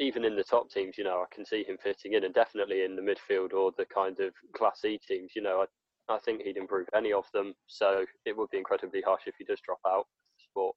even 0.00 0.24
in 0.24 0.34
the 0.34 0.42
top 0.42 0.70
teams, 0.70 0.96
you 0.96 1.04
know, 1.04 1.22
I 1.22 1.32
can 1.32 1.44
see 1.44 1.62
him 1.62 1.76
fitting 1.80 2.14
in, 2.14 2.24
and 2.24 2.34
definitely 2.34 2.82
in 2.84 2.96
the 2.96 3.02
midfield 3.02 3.52
or 3.52 3.70
the 3.76 3.84
kind 3.84 4.18
of 4.20 4.32
Class 4.56 4.84
E 4.84 4.98
teams, 5.06 5.32
you 5.36 5.42
know, 5.42 5.64
I, 6.08 6.14
I 6.14 6.18
think 6.18 6.40
he'd 6.42 6.56
improve 6.56 6.88
any 6.96 7.12
of 7.12 7.26
them. 7.34 7.54
So 7.66 8.06
it 8.24 8.36
would 8.36 8.50
be 8.50 8.58
incredibly 8.58 9.02
harsh 9.02 9.22
if 9.26 9.34
he 9.38 9.44
does 9.44 9.60
drop 9.60 9.80
out 9.86 10.06
sport. 10.38 10.74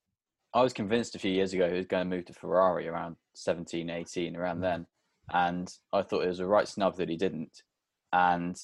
I 0.53 0.62
was 0.62 0.74
convinced 0.74 1.15
a 1.15 1.20
few 1.20 1.32
years 1.32 1.53
ago 1.53 1.70
he 1.70 1.77
was 1.77 1.88
going 1.88 2.08
to 2.08 2.15
move 2.15 2.25
to 2.25 2.34
Ferrari 2.34 2.88
around 2.88 3.15
17, 3.34 3.89
18, 3.89 4.36
around 4.36 4.60
then. 4.60 4.86
And 5.32 5.74
I 5.94 6.01
thought 6.01 6.25
it 6.25 6.27
was 6.27 6.42
a 6.42 6.46
right 6.46 6.68
snub 6.68 6.98
that 6.98 7.10
he 7.10 7.15
didn't. 7.15 7.63
And 8.12 8.60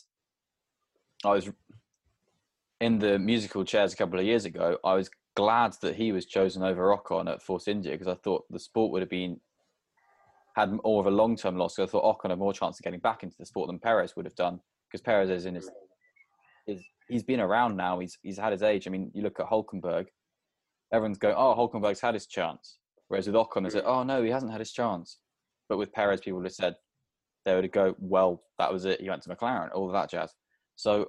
I 1.26 1.32
was 1.32 1.50
in 2.82 3.00
the 3.00 3.18
musical 3.18 3.64
chairs 3.64 3.94
a 3.94 3.96
couple 3.96 4.20
of 4.20 4.26
years 4.26 4.46
ago. 4.46 4.78
I 4.84 4.94
was 4.94 5.10
glad 5.36 5.74
that 5.82 5.96
he 5.96 6.12
was 6.12 6.26
chosen 6.26 6.64
over 6.64 6.96
Ocon 6.96 7.32
at 7.32 7.42
Force 7.42 7.68
India 7.68 7.94
because 7.94 8.08
I 8.08 8.16
thought 8.16 8.46
the 8.50 8.60
sport 8.60 8.92
would 8.92 9.02
have 9.02 9.10
been 9.10 9.40
had 10.60 10.72
more 10.84 11.00
of 11.00 11.08
a 11.08 11.12
long 11.12 11.36
term 11.36 11.58
loss. 11.58 11.76
So 11.76 11.84
I 11.84 11.88
thought 11.88 12.04
Ocon 12.04 12.30
had 12.30 12.40
more 12.40 12.54
chance 12.54 12.80
of 12.80 12.84
getting 12.84 13.00
back 13.00 13.24
into 13.24 13.36
the 13.40 13.46
sport 13.46 13.68
than 13.68 13.80
Perez 13.80 14.16
would 14.16 14.26
have 14.26 14.36
done 14.36 14.60
because 14.88 15.02
Perez 15.02 15.30
is 15.30 15.46
in 15.46 15.56
his, 15.56 15.70
his 16.68 16.84
he's 17.08 17.24
been 17.24 17.40
around 17.40 17.78
now. 17.78 18.00
He's 18.00 18.18
he's 18.22 18.38
had 18.38 18.52
his 18.52 18.64
age. 18.64 18.88
I 18.88 18.92
mean, 18.92 19.12
you 19.14 19.24
look 19.24 19.40
at 19.40 19.48
Hulkenberg, 19.48 20.08
everyone's 20.94 21.18
going, 21.18 21.36
"Oh, 21.38 21.56
Hulkenberg's 21.56 22.02
had 22.02 22.14
his 22.14 22.28
chance," 22.28 22.78
whereas 23.08 23.28
with 23.28 23.36
Ocon, 23.36 23.64
they 23.64 23.70
said, 23.70 23.86
"Oh 23.86 24.04
no, 24.04 24.24
he 24.24 24.30
hasn't 24.30 24.52
had 24.52 24.62
his 24.62 24.72
chance." 24.72 25.20
But 25.70 25.78
with 25.78 25.94
Perez, 25.94 26.22
people 26.22 26.40
would 26.40 26.48
have 26.48 26.54
said 26.54 26.76
they 27.46 27.56
would 27.56 27.64
have 27.64 27.72
go, 27.72 27.96
"Well, 28.00 28.44
that 28.58 28.72
was 28.72 28.86
it. 28.86 29.02
He 29.02 29.10
went 29.10 29.24
to 29.24 29.30
McLaren." 29.30 29.74
All 29.74 29.88
of 29.88 29.94
that 29.94 30.10
jazz. 30.10 30.34
So, 30.76 31.08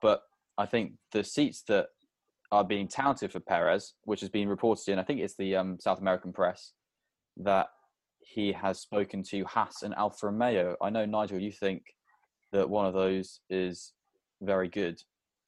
but 0.00 0.22
I 0.58 0.66
think 0.66 0.92
the 1.12 1.24
seats 1.24 1.62
that 1.68 1.86
are 2.50 2.64
being 2.64 2.86
touted 2.86 3.32
for 3.32 3.40
Perez, 3.40 3.94
which 4.04 4.20
has 4.20 4.28
been 4.28 4.48
reported 4.48 4.92
in, 4.92 4.98
I 4.98 5.02
think 5.04 5.20
it's 5.20 5.36
the 5.36 5.56
um, 5.56 5.78
South 5.80 6.00
American 6.00 6.32
press, 6.32 6.72
that 7.38 7.68
he 8.22 8.52
has 8.52 8.80
spoken 8.80 9.22
to 9.24 9.44
Haas 9.44 9.82
and 9.82 9.94
Alfa 9.94 10.26
Romeo. 10.26 10.76
I 10.80 10.90
know, 10.90 11.04
Nigel, 11.04 11.38
you 11.38 11.52
think 11.52 11.82
that 12.52 12.68
one 12.68 12.86
of 12.86 12.94
those 12.94 13.40
is 13.50 13.92
very 14.40 14.68
good 14.68 15.00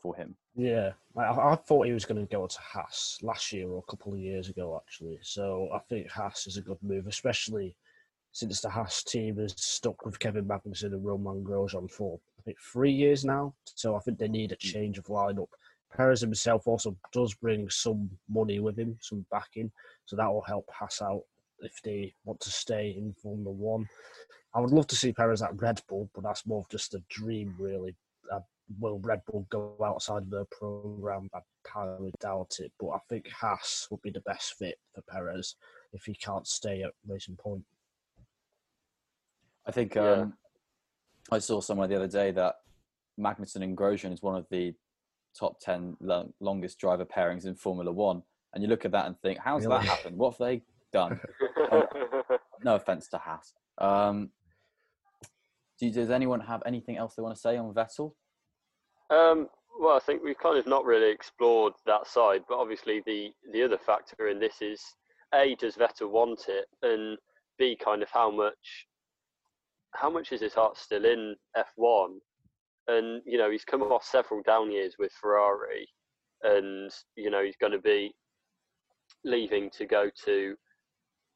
for 0.02 0.14
him. 0.14 0.37
Yeah, 0.54 0.93
I, 1.16 1.23
I 1.23 1.57
thought 1.57 1.87
he 1.87 1.93
was 1.93 2.04
going 2.04 2.21
to 2.21 2.33
go 2.33 2.47
to 2.47 2.59
Haas 2.61 3.19
last 3.23 3.52
year 3.52 3.69
or 3.69 3.78
a 3.78 3.90
couple 3.90 4.12
of 4.12 4.21
years 4.21 4.49
ago, 4.49 4.81
actually. 4.81 5.19
So 5.23 5.69
I 5.75 5.78
think 5.88 6.11
Haas 6.11 6.47
is 6.47 6.57
a 6.57 6.62
good 6.62 6.78
move, 6.83 7.07
especially 7.07 7.75
since 8.33 8.61
the 8.61 8.69
Haas 8.69 9.02
team 9.02 9.38
has 9.38 9.54
stuck 9.57 10.04
with 10.04 10.19
Kevin 10.19 10.45
Magnussen 10.45 10.93
and 10.93 11.04
Romain 11.04 11.45
Grosjean 11.45 11.90
for 11.90 12.19
I 12.38 12.43
think 12.43 12.59
three 12.73 12.93
years 12.93 13.25
now. 13.25 13.54
So 13.64 13.97
I 13.97 14.00
think 14.00 14.19
they 14.19 14.28
need 14.28 14.52
a 14.52 14.57
mm. 14.57 14.61
change 14.61 14.99
of 14.99 15.07
lineup. 15.07 15.49
Perez 15.97 16.21
himself 16.21 16.66
also 16.66 16.97
does 17.12 17.35
bring 17.35 17.71
some 17.71 18.11
money 18.28 18.59
with 18.59 18.76
him, 18.76 18.97
some 19.00 19.25
backing, 19.31 19.71
so 20.07 20.16
that 20.16 20.26
will 20.26 20.43
help 20.43 20.69
Haas 20.73 21.00
out 21.00 21.23
if 21.64 21.80
they 21.83 22.14
want 22.25 22.40
to 22.40 22.50
stay 22.50 22.94
in 22.97 23.14
Formula 23.23 23.50
One. 23.50 23.88
I 24.54 24.61
would 24.61 24.71
love 24.71 24.87
to 24.88 24.97
see 24.97 25.12
Perez 25.12 25.42
at 25.42 25.61
Red 25.61 25.80
Bull, 25.88 26.09
but 26.14 26.23
that's 26.23 26.47
more 26.47 26.61
of 26.61 26.68
just 26.68 26.94
a 26.94 27.02
dream, 27.09 27.54
really. 27.59 27.97
Uh, 28.33 28.40
will 28.78 29.00
Red 29.00 29.23
Bull 29.26 29.47
go 29.50 29.76
outside 29.85 30.23
of 30.23 30.30
their 30.30 30.47
program? 30.47 31.28
I 31.35 31.40
highly 31.66 32.12
doubt 32.21 32.56
it, 32.61 32.73
but 32.78 32.90
I 32.90 32.99
think 33.09 33.28
Haas 33.30 33.88
would 33.90 34.02
be 34.02 34.11
the 34.11 34.21
best 34.21 34.54
fit 34.59 34.78
for 34.94 35.02
Perez 35.11 35.56
if 35.92 36.04
he 36.04 36.14
can't 36.14 36.47
stay 36.47 36.83
at 36.83 36.92
Racing 37.06 37.37
Point. 37.37 37.64
I 39.66 39.73
think 39.73 39.97
um, 39.97 40.18
yeah. 41.30 41.37
I 41.37 41.38
saw 41.38 41.61
somewhere 41.61 41.88
the 41.88 41.97
other 41.97 42.09
day 42.09 42.30
that 42.33 42.56
Magnussen 43.18 43.62
and 43.62 43.76
Grosjean 43.76 44.12
is 44.12 44.23
one 44.23 44.37
of 44.37 44.47
the 44.50 44.75
top 45.38 45.59
10 45.61 45.97
longest 46.40 46.78
driver 46.78 47.04
pairings 47.04 47.47
in 47.47 47.54
Formula 47.54 47.90
One. 47.90 48.23
And 48.52 48.62
you 48.62 48.68
look 48.68 48.85
at 48.85 48.92
that 48.92 49.06
and 49.06 49.18
think, 49.18 49.38
how's 49.38 49.66
really? 49.66 49.78
that 49.78 49.87
happened? 49.87 50.16
What 50.16 50.35
have 50.35 50.47
they 50.47 50.62
done? 50.94 51.20
no 52.64 52.76
offense 52.76 53.08
to 53.08 53.18
Haas. 53.18 53.52
Um, 53.78 54.30
do, 55.78 55.90
does 55.90 56.08
anyone 56.08 56.40
have 56.40 56.62
anything 56.64 56.96
else 56.96 57.14
they 57.14 57.22
want 57.22 57.34
to 57.34 57.40
say 57.40 57.56
on 57.58 57.74
Vettel? 57.74 58.12
Um, 59.10 59.48
well, 59.78 59.96
I 59.96 60.00
think 60.00 60.22
we've 60.22 60.38
kind 60.38 60.56
of 60.56 60.66
not 60.66 60.84
really 60.84 61.10
explored 61.10 61.74
that 61.84 62.06
side, 62.06 62.42
but 62.48 62.58
obviously 62.58 63.02
the 63.04 63.30
the 63.52 63.62
other 63.62 63.76
factor 63.76 64.28
in 64.28 64.38
this 64.38 64.62
is 64.62 64.80
a 65.34 65.56
does 65.56 65.74
Vettel 65.74 66.10
want 66.10 66.46
it, 66.48 66.66
and 66.82 67.18
b 67.58 67.76
kind 67.76 68.02
of 68.02 68.08
how 68.10 68.30
much 68.30 68.86
how 69.94 70.10
much 70.10 70.32
is 70.32 70.40
his 70.40 70.54
heart 70.54 70.76
still 70.76 71.04
in 71.04 71.34
F1? 71.56 72.18
And 72.86 73.20
you 73.26 73.36
know 73.36 73.50
he's 73.50 73.64
come 73.64 73.82
off 73.82 74.04
several 74.04 74.42
down 74.42 74.70
years 74.70 74.94
with 74.98 75.12
Ferrari, 75.20 75.88
and 76.44 76.90
you 77.16 77.30
know 77.30 77.42
he's 77.42 77.56
going 77.60 77.72
to 77.72 77.80
be 77.80 78.14
leaving 79.24 79.70
to 79.70 79.86
go 79.86 80.08
to 80.24 80.54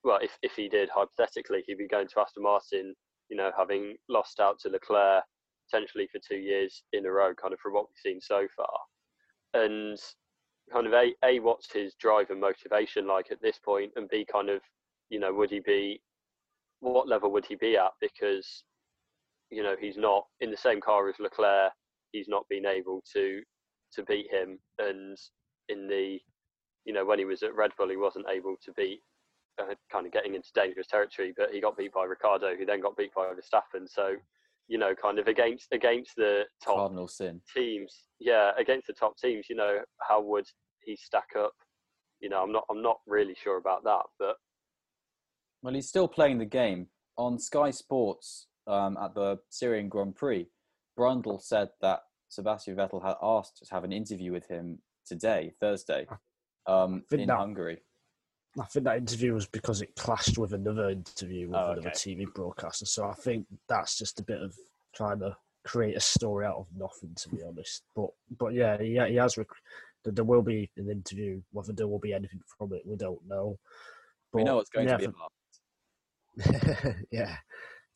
well, 0.04 0.18
if 0.22 0.30
if 0.42 0.52
he 0.52 0.68
did 0.68 0.88
hypothetically, 0.88 1.62
he'd 1.66 1.78
be 1.78 1.88
going 1.88 2.08
to 2.08 2.20
Aston 2.20 2.42
Martin. 2.42 2.94
You 3.28 3.36
know, 3.36 3.50
having 3.56 3.96
lost 4.08 4.40
out 4.40 4.58
to 4.60 4.70
Leclerc 4.70 5.24
potentially 5.70 6.08
for 6.10 6.20
two 6.26 6.38
years 6.38 6.82
in 6.92 7.04
a 7.04 7.10
row, 7.10 7.34
kind 7.34 7.52
of 7.52 7.60
from 7.60 7.74
what 7.74 7.84
we've 7.84 8.12
seen 8.12 8.20
so 8.20 8.46
far, 8.56 9.62
and 9.62 9.98
kind 10.72 10.86
of 10.86 10.92
a 10.92 11.12
a 11.24 11.40
what's 11.40 11.72
his 11.72 11.94
drive 12.00 12.30
and 12.30 12.40
motivation 12.40 13.06
like 13.06 13.30
at 13.30 13.40
this 13.42 13.58
point, 13.64 13.92
and 13.96 14.08
b 14.08 14.26
kind 14.30 14.48
of 14.48 14.60
you 15.10 15.18
know 15.18 15.32
would 15.32 15.50
he 15.50 15.60
be 15.60 16.00
what 16.80 17.08
level 17.08 17.30
would 17.32 17.46
he 17.46 17.56
be 17.56 17.76
at 17.76 17.90
because 18.00 18.64
you 19.50 19.62
know 19.62 19.74
he's 19.80 19.96
not 19.96 20.26
in 20.40 20.50
the 20.50 20.56
same 20.56 20.80
car 20.80 21.08
as 21.08 21.16
Leclerc. 21.18 21.72
He's 22.12 22.28
not 22.28 22.48
been 22.48 22.66
able 22.66 23.02
to 23.12 23.42
to 23.94 24.02
beat 24.04 24.30
him, 24.30 24.58
and 24.78 25.16
in 25.68 25.88
the 25.88 26.18
you 26.84 26.92
know 26.92 27.04
when 27.04 27.18
he 27.18 27.24
was 27.24 27.42
at 27.42 27.54
Red 27.54 27.72
Bull, 27.76 27.90
he 27.90 27.96
wasn't 27.96 28.26
able 28.30 28.56
to 28.64 28.72
beat 28.72 29.02
kind 29.90 30.06
of 30.06 30.12
getting 30.12 30.34
into 30.34 30.48
dangerous 30.54 30.86
territory. 30.86 31.32
But 31.36 31.50
he 31.52 31.60
got 31.60 31.76
beat 31.76 31.92
by 31.92 32.04
Ricciardo, 32.04 32.56
who 32.56 32.64
then 32.64 32.80
got 32.80 32.96
beat 32.96 33.14
by 33.14 33.26
Verstappen. 33.26 33.88
So 33.88 34.16
you 34.68 34.76
know, 34.76 34.94
kind 34.94 35.18
of 35.18 35.26
against 35.26 35.68
against 35.72 36.14
the 36.16 36.44
top 36.62 36.76
Cardinal 36.76 37.08
sin 37.08 37.40
teams. 37.54 38.04
Yeah, 38.20 38.50
against 38.58 38.86
the 38.86 38.92
top 38.92 39.16
teams. 39.16 39.46
You 39.48 39.56
know, 39.56 39.78
how 40.06 40.20
would 40.22 40.46
he 40.84 40.96
stack 40.96 41.28
up? 41.38 41.52
You 42.20 42.28
know, 42.28 42.42
I'm 42.42 42.52
not 42.52 42.64
I'm 42.70 42.82
not 42.82 42.98
really 43.06 43.34
sure 43.42 43.56
about 43.56 43.84
that, 43.84 44.02
but 44.18 44.36
well, 45.62 45.74
he's 45.74 45.88
still 45.88 46.08
playing 46.08 46.38
the 46.38 46.44
game 46.44 46.88
on 47.16 47.38
Sky 47.38 47.70
Sports 47.70 48.46
um, 48.66 48.96
at 49.02 49.14
the 49.14 49.38
Styrian 49.48 49.88
Grand 49.88 50.14
Prix. 50.14 50.46
Brundle 50.98 51.40
said 51.40 51.68
that 51.80 52.00
Sebastian 52.28 52.76
Vettel 52.76 53.02
had 53.02 53.16
asked 53.22 53.64
to 53.64 53.74
have 53.74 53.84
an 53.84 53.92
interview 53.92 54.32
with 54.32 54.46
him 54.46 54.78
today, 55.06 55.52
Thursday, 55.60 56.06
um, 56.66 57.02
in 57.10 57.26
that, 57.26 57.38
Hungary. 57.38 57.78
I 58.60 58.64
think 58.66 58.84
that 58.84 58.96
interview 58.96 59.34
was 59.34 59.46
because 59.46 59.82
it 59.82 59.94
clashed 59.96 60.38
with 60.38 60.52
another 60.52 60.90
interview 60.90 61.48
with 61.48 61.56
oh, 61.56 61.72
another 61.72 61.90
TV 61.90 62.26
broadcaster. 62.34 62.86
So 62.86 63.04
I 63.04 63.14
think 63.14 63.46
that's 63.68 63.98
just 63.98 64.20
a 64.20 64.24
bit 64.24 64.42
of 64.42 64.54
trying 64.94 65.20
to 65.20 65.36
create 65.64 65.96
a 65.96 66.00
story 66.00 66.46
out 66.46 66.56
of 66.56 66.66
nothing, 66.76 67.14
to 67.16 67.28
be 67.28 67.42
honest. 67.42 67.82
But 67.94 68.10
but 68.38 68.54
yeah, 68.54 68.80
yeah, 68.80 69.06
he 69.06 69.16
has. 69.16 69.36
Rec- 69.36 69.46
there 70.04 70.24
will 70.24 70.42
be 70.42 70.70
an 70.76 70.90
interview. 70.90 71.40
Whether 71.52 71.72
there 71.72 71.88
will 71.88 71.98
be 71.98 72.14
anything 72.14 72.40
from 72.56 72.72
it, 72.72 72.82
we 72.86 72.96
don't 72.96 73.26
know. 73.26 73.58
But, 74.32 74.38
we 74.38 74.44
know 74.44 74.58
it's 74.58 74.70
going 74.70 74.88
yeah, 74.88 74.96
to 74.96 75.08
be 75.08 75.14
for, 76.42 76.96
yeah. 77.10 77.36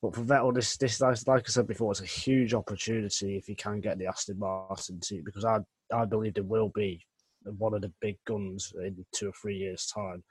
But 0.02 0.16
for 0.16 0.22
Vettel, 0.22 0.54
this, 0.54 0.76
this 0.76 1.00
like 1.00 1.18
I 1.28 1.40
said 1.46 1.68
before, 1.68 1.92
it's 1.92 2.00
a 2.00 2.06
huge 2.06 2.54
opportunity 2.54 3.36
if 3.36 3.46
he 3.46 3.54
can 3.54 3.80
get 3.80 3.98
the 3.98 4.06
Aston 4.06 4.38
Martin 4.38 5.00
team 5.00 5.22
because 5.24 5.44
I 5.44 5.60
I 5.94 6.04
believe 6.04 6.34
there 6.34 6.42
will 6.42 6.70
be 6.70 7.06
one 7.44 7.74
of 7.74 7.82
the 7.82 7.92
big 8.00 8.16
guns 8.26 8.72
in 8.82 9.04
two 9.12 9.28
or 9.28 9.32
three 9.32 9.56
years' 9.56 9.86
time. 9.86 10.22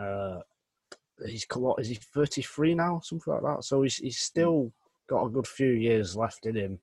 Uh, 0.00 0.40
he's 1.26 1.46
what 1.54 1.80
is 1.80 1.88
he 1.88 1.94
thirty 1.94 2.42
three 2.42 2.74
now, 2.74 3.00
something 3.02 3.32
like 3.32 3.42
that. 3.42 3.64
So 3.64 3.82
he's 3.82 3.96
he's 3.96 4.18
still 4.18 4.72
got 5.08 5.24
a 5.24 5.30
good 5.30 5.46
few 5.46 5.70
years 5.70 6.16
left 6.16 6.46
in 6.46 6.56
him. 6.56 6.78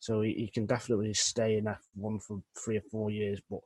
So 0.00 0.20
he, 0.20 0.32
he 0.32 0.48
can 0.48 0.66
definitely 0.66 1.14
stay 1.14 1.58
in 1.58 1.66
F 1.66 1.82
one 1.94 2.20
for 2.20 2.40
three 2.56 2.76
or 2.76 2.82
four 2.90 3.10
years, 3.10 3.40
but 3.50 3.60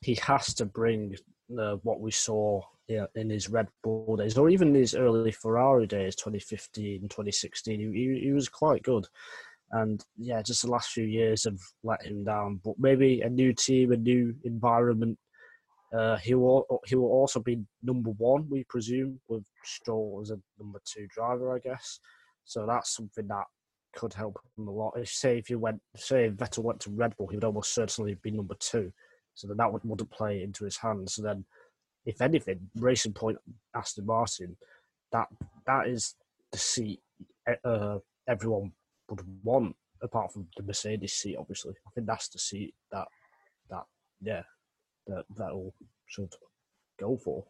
he 0.00 0.14
has 0.22 0.54
to 0.54 0.64
bring 0.64 1.16
uh, 1.58 1.76
what 1.82 2.00
we 2.00 2.10
saw 2.10 2.62
yeah, 2.88 3.06
in 3.14 3.28
his 3.28 3.50
Red 3.50 3.68
Bull 3.82 4.16
days, 4.16 4.38
or 4.38 4.48
even 4.48 4.74
his 4.74 4.94
early 4.94 5.32
Ferrari 5.32 5.86
days, 5.86 6.16
2015, 6.16 7.02
2016. 7.02 7.80
He, 7.92 8.20
he 8.24 8.32
was 8.32 8.48
quite 8.48 8.82
good. 8.82 9.06
And 9.70 10.02
yeah, 10.16 10.42
just 10.42 10.62
the 10.62 10.70
last 10.70 10.90
few 10.90 11.04
years 11.04 11.44
have 11.44 11.60
let 11.82 12.02
him 12.02 12.24
down. 12.24 12.60
But 12.64 12.74
maybe 12.78 13.20
a 13.20 13.28
new 13.28 13.52
team, 13.52 13.92
a 13.92 13.96
new 13.96 14.34
environment. 14.44 15.18
Uh, 15.96 16.16
he 16.16 16.34
will 16.34 16.66
he 16.86 16.94
will 16.94 17.10
also 17.10 17.40
be 17.40 17.60
number 17.82 18.10
one, 18.10 18.46
we 18.50 18.64
presume, 18.64 19.20
with 19.28 19.44
Stroll 19.64 20.20
as 20.22 20.30
a 20.30 20.38
number 20.58 20.80
two 20.84 21.06
driver, 21.08 21.54
I 21.54 21.58
guess. 21.58 22.00
So 22.44 22.66
that's 22.66 22.94
something 22.94 23.26
that 23.28 23.44
could 23.94 24.12
help 24.12 24.38
him 24.56 24.68
a 24.68 24.70
lot. 24.70 24.94
If 24.96 25.08
say 25.08 25.38
if 25.38 25.50
you 25.50 25.58
went, 25.58 25.80
say 25.96 26.26
if 26.26 26.34
Vettel 26.34 26.64
went 26.64 26.80
to 26.80 26.90
Red 26.90 27.16
Bull, 27.16 27.28
he 27.28 27.36
would 27.36 27.44
almost 27.44 27.74
certainly 27.74 28.16
be 28.22 28.30
number 28.30 28.54
two. 28.58 28.92
So 29.34 29.46
then 29.46 29.56
that 29.58 29.72
would, 29.72 29.84
wouldn't 29.84 30.10
play 30.10 30.42
into 30.42 30.64
his 30.64 30.76
hands. 30.76 31.14
So 31.14 31.22
then 31.22 31.44
if 32.04 32.20
anything, 32.20 32.70
Racing 32.76 33.12
Point 33.12 33.38
Aston 33.74 34.06
Martin, 34.06 34.56
that 35.12 35.28
that 35.66 35.88
is 35.88 36.14
the 36.52 36.58
seat 36.58 37.00
uh, 37.64 37.98
everyone 38.28 38.72
would 39.08 39.20
want, 39.42 39.76
apart 40.02 40.32
from 40.32 40.48
the 40.56 40.62
Mercedes 40.62 41.14
seat. 41.14 41.36
Obviously, 41.38 41.74
I 41.86 41.90
think 41.94 42.06
that's 42.06 42.28
the 42.28 42.38
seat 42.38 42.74
that 42.92 43.06
that 43.70 43.84
yeah 44.20 44.42
that 45.06 45.24
that 45.36 45.50
all 45.50 45.74
should 46.06 46.32
go 46.98 47.16
for. 47.16 47.44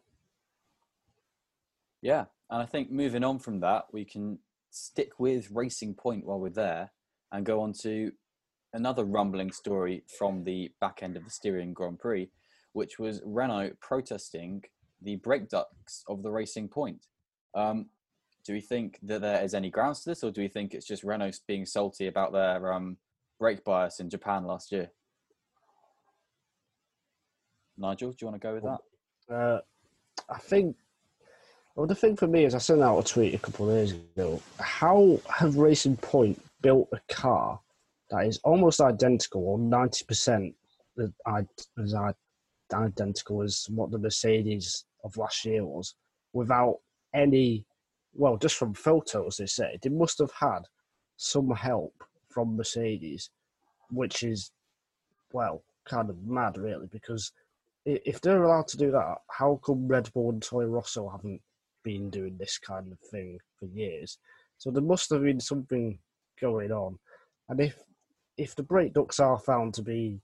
Yeah, 2.01 2.25
and 2.49 2.61
I 2.61 2.65
think 2.65 2.91
moving 2.91 3.23
on 3.23 3.39
from 3.39 3.59
that, 3.59 3.85
we 3.91 4.05
can 4.05 4.39
stick 4.69 5.19
with 5.19 5.51
Racing 5.51 5.95
Point 5.95 6.25
while 6.25 6.39
we're 6.39 6.49
there, 6.49 6.91
and 7.31 7.45
go 7.45 7.61
on 7.61 7.73
to 7.81 8.11
another 8.73 9.03
rumbling 9.03 9.51
story 9.51 10.03
from 10.17 10.43
the 10.43 10.71
back 10.79 10.99
end 11.01 11.17
of 11.17 11.23
the 11.23 11.29
Styrian 11.29 11.73
Grand 11.73 11.99
Prix, 11.99 12.29
which 12.73 12.99
was 12.99 13.21
Renault 13.25 13.71
protesting 13.81 14.63
the 15.01 15.15
brake 15.17 15.49
ducts 15.49 16.03
of 16.07 16.23
the 16.23 16.31
Racing 16.31 16.67
Point. 16.67 17.05
Um, 17.55 17.87
do 18.49 18.53
we 18.53 18.61
think 18.61 18.97
that 19.03 19.21
there 19.21 19.43
is 19.43 19.53
any 19.53 19.69
grounds 19.69 20.01
to 20.01 20.09
this, 20.09 20.23
or 20.23 20.31
do 20.31 20.41
we 20.41 20.47
think 20.47 20.73
it's 20.73 20.87
just 20.87 21.03
Renault 21.03 21.33
being 21.47 21.67
salty 21.67 22.07
about 22.07 22.33
their 22.33 22.73
um, 22.73 22.97
brake 23.37 23.63
bias 23.63 23.99
in 23.99 24.09
Japan 24.09 24.43
last 24.43 24.71
year? 24.71 24.89
Nigel, 27.77 28.09
do 28.09 28.17
you 28.19 28.27
want 28.27 28.41
to 28.41 28.47
go 28.47 28.55
with 28.55 28.63
that? 28.63 28.79
Uh, 29.31 29.59
I 30.27 30.39
think. 30.39 30.75
Well, 31.75 31.85
the 31.85 31.93
thing 31.93 32.15
for 32.15 32.25
me 32.25 32.43
is, 32.43 32.55
I 32.55 32.57
sent 32.57 32.81
out 32.81 32.97
a 32.97 33.03
tweet 33.03 33.35
a 33.35 33.37
couple 33.37 33.69
of 33.69 33.75
days 33.75 33.91
ago. 33.91 34.41
How 34.59 35.19
have 35.29 35.57
Racing 35.57 35.97
Point 35.97 36.41
built 36.61 36.89
a 36.91 36.99
car 37.13 37.59
that 38.09 38.25
is 38.25 38.39
almost 38.43 38.81
identical, 38.81 39.43
or 39.43 39.59
ninety 39.59 40.05
percent 40.05 40.55
as 40.97 41.95
identical 42.73 43.43
as 43.43 43.67
what 43.69 43.91
the 43.91 43.99
Mercedes 43.99 44.85
of 45.03 45.15
last 45.17 45.45
year 45.45 45.63
was, 45.63 45.93
without 46.33 46.77
any? 47.13 47.63
Well, 48.19 48.35
just 48.35 48.57
from 48.57 48.73
photos, 48.73 49.37
they 49.37 49.45
say 49.45 49.79
they 49.81 49.87
must 49.89 50.17
have 50.19 50.33
had 50.37 50.63
some 51.15 51.51
help 51.51 51.93
from 52.27 52.57
Mercedes, 52.57 53.29
which 53.91 54.23
is, 54.23 54.51
well, 55.31 55.63
kind 55.85 56.09
of 56.09 56.21
mad, 56.25 56.57
really, 56.57 56.87
because 56.87 57.31
if 57.85 58.19
they're 58.19 58.43
allowed 58.43 58.67
to 58.67 58.77
do 58.77 58.91
that, 58.91 59.19
how 59.29 59.61
come 59.63 59.87
Red 59.87 60.11
Bull 60.11 60.31
and 60.31 60.43
Toro 60.43 60.67
Rosso 60.67 61.07
haven't 61.07 61.41
been 61.81 62.09
doing 62.09 62.35
this 62.37 62.57
kind 62.57 62.91
of 62.91 62.99
thing 63.09 63.39
for 63.57 63.67
years? 63.67 64.17
So 64.57 64.69
there 64.69 64.83
must 64.83 65.09
have 65.11 65.23
been 65.23 65.39
something 65.39 65.97
going 66.41 66.73
on, 66.73 66.99
and 67.47 67.61
if 67.61 67.77
if 68.35 68.53
the 68.53 68.63
brake 68.63 68.95
ducts 68.95 69.21
are 69.21 69.39
found 69.39 69.73
to 69.75 69.81
be 69.81 70.19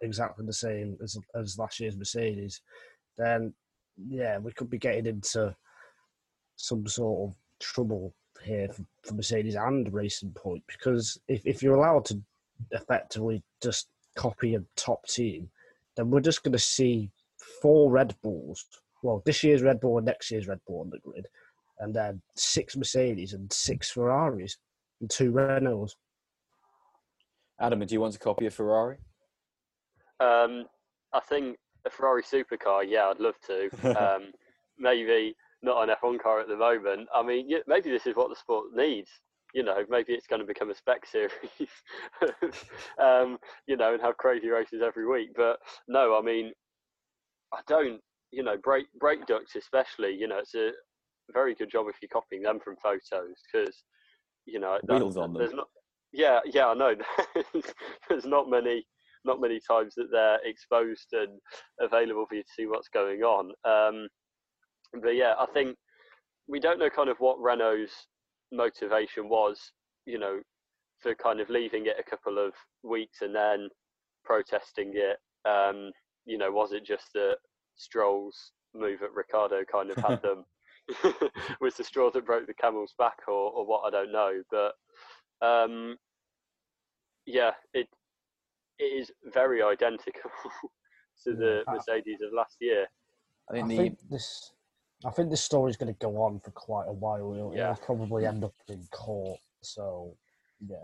exactly 0.00 0.46
the 0.46 0.52
same 0.54 0.96
as 1.02 1.18
as 1.38 1.58
last 1.58 1.78
year's 1.78 1.98
Mercedes, 1.98 2.62
then 3.18 3.52
yeah, 3.98 4.38
we 4.38 4.50
could 4.52 4.70
be 4.70 4.78
getting 4.78 5.04
into 5.04 5.54
some 6.58 6.86
sort 6.86 7.30
of 7.30 7.36
trouble 7.60 8.12
here 8.42 8.68
for, 8.68 8.82
for 9.02 9.14
Mercedes 9.14 9.54
and 9.54 9.92
Racing 9.92 10.32
Point 10.32 10.62
because 10.66 11.18
if, 11.28 11.40
if 11.46 11.62
you're 11.62 11.76
allowed 11.76 12.04
to 12.06 12.20
effectively 12.72 13.42
just 13.62 13.88
copy 14.16 14.56
a 14.56 14.62
top 14.76 15.06
team, 15.06 15.48
then 15.96 16.10
we're 16.10 16.20
just 16.20 16.42
going 16.42 16.52
to 16.52 16.58
see 16.58 17.10
four 17.62 17.90
Red 17.90 18.14
Bulls. 18.22 18.66
Well, 19.02 19.22
this 19.24 19.44
year's 19.44 19.62
Red 19.62 19.80
Bull 19.80 19.98
and 19.98 20.06
next 20.06 20.30
year's 20.30 20.48
Red 20.48 20.60
Bull 20.66 20.80
on 20.80 20.90
the 20.90 20.98
grid, 20.98 21.26
and 21.78 21.94
then 21.94 22.20
six 22.34 22.76
Mercedes 22.76 23.32
and 23.32 23.52
six 23.52 23.90
Ferraris 23.90 24.58
and 25.00 25.08
two 25.08 25.32
Renaults. 25.32 25.92
Adam, 27.60 27.80
do 27.80 27.92
you 27.92 28.00
want 28.00 28.12
to 28.12 28.18
copy 28.18 28.46
a 28.46 28.50
Ferrari? 28.50 28.96
Um, 30.20 30.66
I 31.12 31.20
think 31.20 31.58
a 31.86 31.90
Ferrari 31.90 32.22
supercar. 32.22 32.84
Yeah, 32.86 33.06
I'd 33.06 33.20
love 33.20 33.36
to. 33.46 33.70
Um, 33.98 34.32
maybe 34.80 35.34
not 35.62 35.88
an 35.88 35.94
F1 36.02 36.20
car 36.20 36.40
at 36.40 36.48
the 36.48 36.56
moment. 36.56 37.08
I 37.14 37.22
mean, 37.22 37.48
maybe 37.66 37.90
this 37.90 38.06
is 38.06 38.16
what 38.16 38.28
the 38.28 38.36
sport 38.36 38.66
needs. 38.74 39.10
You 39.54 39.62
know, 39.62 39.82
maybe 39.88 40.12
it's 40.12 40.26
going 40.26 40.40
to 40.40 40.46
become 40.46 40.70
a 40.70 40.74
spec 40.74 41.06
series, 41.10 41.70
um, 43.02 43.38
you 43.66 43.76
know, 43.76 43.94
and 43.94 44.02
have 44.02 44.18
crazy 44.18 44.48
races 44.48 44.82
every 44.84 45.06
week. 45.06 45.30
But 45.34 45.58
no, 45.88 46.18
I 46.18 46.22
mean, 46.22 46.52
I 47.52 47.60
don't, 47.66 48.00
you 48.30 48.42
know, 48.42 48.56
brake 48.62 48.88
brake 49.00 49.26
ducts 49.26 49.56
especially. 49.56 50.14
You 50.14 50.28
know, 50.28 50.38
it's 50.38 50.54
a 50.54 50.72
very 51.32 51.54
good 51.54 51.70
job 51.70 51.86
if 51.88 51.96
you're 52.02 52.10
copying 52.10 52.42
them 52.42 52.60
from 52.62 52.76
photos 52.82 53.36
because, 53.50 53.82
you 54.44 54.60
know, 54.60 54.78
wheels 54.86 55.16
on 55.16 55.32
them. 55.32 55.40
There's 55.40 55.54
not, 55.54 55.68
yeah, 56.12 56.40
yeah, 56.44 56.68
I 56.68 56.74
know. 56.74 56.94
there's 58.08 58.26
not 58.26 58.50
many 58.50 58.86
not 59.24 59.40
many 59.40 59.60
times 59.60 59.94
that 59.96 60.08
they're 60.10 60.38
exposed 60.44 61.08
and 61.12 61.40
available 61.80 62.26
for 62.26 62.36
you 62.36 62.42
to 62.42 62.52
see 62.54 62.66
what's 62.66 62.88
going 62.88 63.22
on. 63.22 63.52
Um, 63.64 64.08
but 64.92 65.10
yeah, 65.10 65.34
I 65.38 65.46
think 65.46 65.76
we 66.46 66.60
don't 66.60 66.78
know 66.78 66.90
kind 66.90 67.08
of 67.08 67.18
what 67.18 67.40
Renault's 67.40 68.08
motivation 68.52 69.28
was, 69.28 69.72
you 70.06 70.18
know, 70.18 70.40
for 71.00 71.14
kind 71.14 71.40
of 71.40 71.50
leaving 71.50 71.86
it 71.86 71.96
a 71.98 72.08
couple 72.08 72.38
of 72.38 72.52
weeks 72.82 73.22
and 73.22 73.34
then 73.34 73.68
protesting 74.24 74.92
it. 74.94 75.18
Um, 75.48 75.92
you 76.24 76.38
know, 76.38 76.50
was 76.50 76.72
it 76.72 76.84
just 76.84 77.12
that 77.14 77.36
Stroll's 77.76 78.52
move 78.74 79.02
at 79.02 79.12
Ricciardo 79.12 79.64
kind 79.70 79.90
of 79.90 79.96
had 79.96 80.22
them 80.22 80.44
was 81.60 81.74
the 81.74 81.84
straw 81.84 82.10
that 82.10 82.26
broke 82.26 82.46
the 82.46 82.54
camel's 82.54 82.94
back 82.98 83.18
or, 83.28 83.50
or 83.52 83.66
what 83.66 83.82
I 83.86 83.90
don't 83.90 84.12
know. 84.12 84.42
But 84.50 85.46
um, 85.46 85.96
yeah, 87.26 87.50
it 87.74 87.88
it 88.78 88.84
is 88.84 89.10
very 89.32 89.62
identical 89.62 90.30
to 91.24 91.34
the 91.34 91.62
Mercedes 91.68 92.20
of 92.22 92.32
last 92.32 92.56
year. 92.60 92.86
I 93.50 93.54
think, 93.54 93.72
I 93.72 93.76
think 93.76 93.98
this 94.10 94.52
I 95.04 95.10
think 95.10 95.30
this 95.30 95.42
story 95.42 95.70
is 95.70 95.76
going 95.76 95.92
to 95.92 95.98
go 95.98 96.22
on 96.22 96.40
for 96.40 96.50
quite 96.50 96.86
a 96.88 96.92
while. 96.92 97.34
It'll, 97.34 97.54
yeah. 97.54 97.72
it'll 97.72 97.84
probably 97.84 98.26
end 98.26 98.44
up 98.44 98.54
in 98.68 98.86
court. 98.90 99.38
So, 99.62 100.16
yeah. 100.66 100.76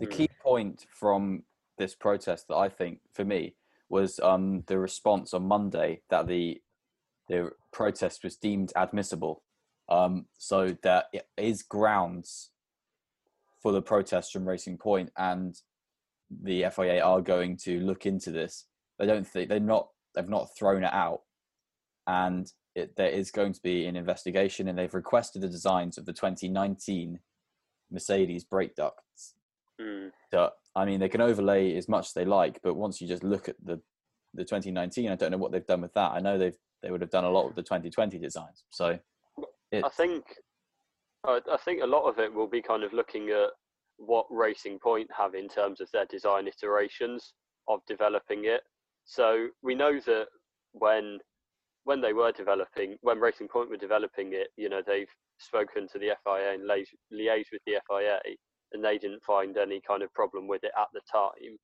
The 0.00 0.06
key 0.06 0.28
point 0.42 0.86
from 0.90 1.44
this 1.78 1.94
protest 1.94 2.48
that 2.48 2.56
I 2.56 2.68
think, 2.68 3.00
for 3.14 3.24
me, 3.24 3.54
was 3.88 4.20
um, 4.20 4.62
the 4.66 4.78
response 4.78 5.32
on 5.32 5.44
Monday 5.44 6.02
that 6.10 6.26
the 6.26 6.60
the 7.28 7.50
protest 7.72 8.24
was 8.24 8.36
deemed 8.36 8.72
admissible. 8.74 9.42
Um, 9.88 10.26
so 10.38 10.76
there 10.82 11.04
is 11.36 11.62
grounds 11.62 12.50
for 13.62 13.72
the 13.72 13.82
protest 13.82 14.32
from 14.32 14.48
Racing 14.48 14.78
Point, 14.78 15.10
and 15.16 15.54
the 16.30 16.66
FIA 16.74 17.02
are 17.02 17.20
going 17.20 17.56
to 17.64 17.80
look 17.80 18.06
into 18.06 18.30
this. 18.30 18.66
They 18.98 19.06
don't 19.06 19.26
think 19.26 19.48
they're 19.48 19.60
not 19.60 19.88
they've 20.14 20.28
not 20.28 20.54
thrown 20.56 20.84
it 20.84 20.92
out, 20.92 21.22
and 22.06 22.50
it, 22.78 22.96
there 22.96 23.10
is 23.10 23.30
going 23.30 23.52
to 23.52 23.60
be 23.62 23.86
an 23.86 23.96
investigation, 23.96 24.68
and 24.68 24.78
they've 24.78 24.94
requested 24.94 25.42
the 25.42 25.48
designs 25.48 25.98
of 25.98 26.06
the 26.06 26.12
2019 26.12 27.18
Mercedes 27.90 28.44
brake 28.44 28.74
ducts. 28.74 29.34
Mm. 29.80 30.10
So, 30.32 30.50
I 30.74 30.84
mean, 30.84 31.00
they 31.00 31.08
can 31.08 31.20
overlay 31.20 31.76
as 31.76 31.88
much 31.88 32.06
as 32.06 32.12
they 32.12 32.24
like, 32.24 32.60
but 32.62 32.74
once 32.74 33.00
you 33.00 33.08
just 33.08 33.24
look 33.24 33.48
at 33.48 33.56
the 33.64 33.80
the 34.34 34.44
2019, 34.44 35.10
I 35.10 35.14
don't 35.14 35.30
know 35.30 35.38
what 35.38 35.52
they've 35.52 35.66
done 35.66 35.80
with 35.80 35.94
that. 35.94 36.12
I 36.12 36.20
know 36.20 36.38
they've 36.38 36.58
they 36.82 36.90
would 36.90 37.00
have 37.00 37.10
done 37.10 37.24
a 37.24 37.30
lot 37.30 37.46
with 37.46 37.56
the 37.56 37.62
2020 37.62 38.18
designs. 38.18 38.64
So, 38.70 38.98
I 39.72 39.88
think 39.88 40.24
I 41.24 41.58
think 41.64 41.82
a 41.82 41.86
lot 41.86 42.08
of 42.08 42.18
it 42.18 42.32
will 42.32 42.46
be 42.46 42.62
kind 42.62 42.84
of 42.84 42.92
looking 42.92 43.30
at 43.30 43.50
what 43.96 44.26
Racing 44.30 44.78
Point 44.78 45.08
have 45.16 45.34
in 45.34 45.48
terms 45.48 45.80
of 45.80 45.90
their 45.92 46.06
design 46.06 46.46
iterations 46.46 47.34
of 47.66 47.80
developing 47.86 48.44
it. 48.44 48.62
So 49.04 49.48
we 49.62 49.74
know 49.74 49.98
that 50.06 50.26
when 50.72 51.18
when 51.88 52.02
they 52.02 52.12
were 52.12 52.32
developing, 52.32 52.98
when 53.00 53.18
Racing 53.18 53.48
Point 53.48 53.70
were 53.70 53.78
developing 53.78 54.34
it, 54.34 54.48
you 54.58 54.68
know, 54.68 54.82
they've 54.86 55.08
spoken 55.38 55.88
to 55.88 55.98
the 55.98 56.10
FIA 56.22 56.52
and 56.52 56.68
liaised 56.68 57.50
with 57.50 57.62
the 57.64 57.80
FIA, 57.88 58.18
and 58.74 58.84
they 58.84 58.98
didn't 58.98 59.22
find 59.22 59.56
any 59.56 59.80
kind 59.80 60.02
of 60.02 60.12
problem 60.12 60.46
with 60.46 60.62
it 60.64 60.72
at 60.78 60.88
the 60.92 61.00
time. 61.10 61.56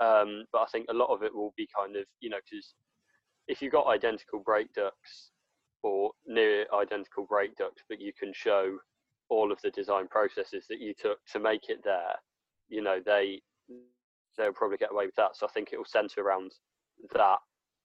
Um, 0.00 0.46
but 0.52 0.62
I 0.62 0.66
think 0.72 0.86
a 0.90 0.94
lot 0.94 1.14
of 1.14 1.22
it 1.22 1.32
will 1.32 1.54
be 1.56 1.68
kind 1.78 1.94
of, 1.94 2.06
you 2.18 2.28
know, 2.28 2.40
because 2.50 2.74
if 3.46 3.62
you've 3.62 3.70
got 3.70 3.86
identical 3.86 4.40
brake 4.40 4.72
ducts 4.72 5.30
or 5.84 6.10
near 6.26 6.66
identical 6.74 7.24
brake 7.24 7.54
ducts, 7.54 7.84
but 7.88 8.00
you 8.00 8.10
can 8.18 8.32
show 8.34 8.78
all 9.28 9.52
of 9.52 9.60
the 9.62 9.70
design 9.70 10.08
processes 10.08 10.64
that 10.68 10.80
you 10.80 10.92
took 11.00 11.18
to 11.30 11.38
make 11.38 11.68
it 11.68 11.84
there, 11.84 12.16
you 12.68 12.82
know, 12.82 12.98
they 13.06 13.40
they'll 14.36 14.52
probably 14.52 14.76
get 14.76 14.90
away 14.90 15.06
with 15.06 15.14
that. 15.14 15.36
So 15.36 15.46
I 15.46 15.50
think 15.50 15.68
it 15.70 15.76
will 15.76 15.84
centre 15.84 16.20
around 16.20 16.50
that 17.14 17.38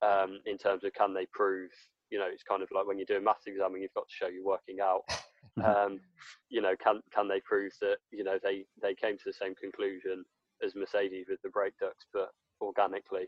um, 0.04 0.40
in 0.46 0.58
terms 0.58 0.84
of 0.84 0.94
can 0.94 1.14
they 1.14 1.26
prove, 1.32 1.70
you 2.10 2.20
know, 2.20 2.28
it's 2.32 2.44
kind 2.44 2.62
of 2.62 2.70
like 2.74 2.86
when 2.86 2.98
you 2.98 3.06
do 3.06 3.18
a 3.18 3.22
maths 3.22 3.48
exam 3.48 3.74
and 3.74 3.82
you've 3.82 3.94
got 3.94 4.08
to 4.08 4.14
show 4.14 4.28
you're 4.28 4.44
working 4.46 4.78
out. 4.82 5.02
um, 5.64 6.00
you 6.50 6.62
know, 6.62 6.76
can 6.84 7.02
can 7.14 7.28
they 7.28 7.40
prove 7.42 7.72
that 7.82 7.98
you 8.12 8.24
know 8.24 8.38
they 8.44 8.66
they 8.82 8.96
came 8.96 9.18
to 9.18 9.24
the 9.26 9.34
same 9.34 9.54
conclusion 9.56 10.24
as 10.64 10.76
Mercedes 10.76 11.28
with 11.30 11.42
the 11.44 11.50
brake 11.50 11.74
ducts, 11.80 12.06
but 12.14 12.30
organically. 12.62 13.26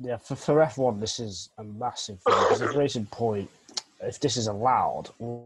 Yeah, 0.00 0.16
for, 0.16 0.36
for 0.36 0.54
F1, 0.54 1.00
this 1.00 1.18
is 1.20 1.50
a 1.58 1.64
massive 1.64 2.20
thing 2.22 2.34
because 2.48 2.74
Racing 2.74 3.06
Point, 3.06 3.50
if 4.00 4.18
this 4.20 4.36
is 4.36 4.46
allowed, 4.46 5.10
we're 5.18 5.42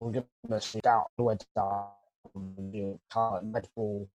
going 0.00 0.24
to 0.48 0.60
see 0.60 0.80
down 0.80 1.04
where 1.16 1.38
down 1.54 1.86
the 2.34 2.98
Red 3.42 3.68
Bull 3.76 4.08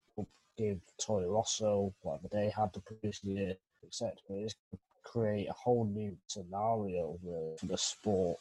give 0.61 0.79
Toro 0.99 1.27
Rosso 1.27 1.93
whatever 2.01 2.27
they 2.31 2.51
had 2.55 2.71
the 2.73 2.81
previous 2.81 3.23
year, 3.23 3.55
etc. 3.85 4.13
It's 4.29 4.55
going 4.55 4.71
to 4.71 4.79
create 5.03 5.49
a 5.49 5.53
whole 5.53 5.85
new 5.85 6.15
scenario 6.27 7.17
for 7.23 7.65
the 7.65 7.77
sport. 7.77 8.37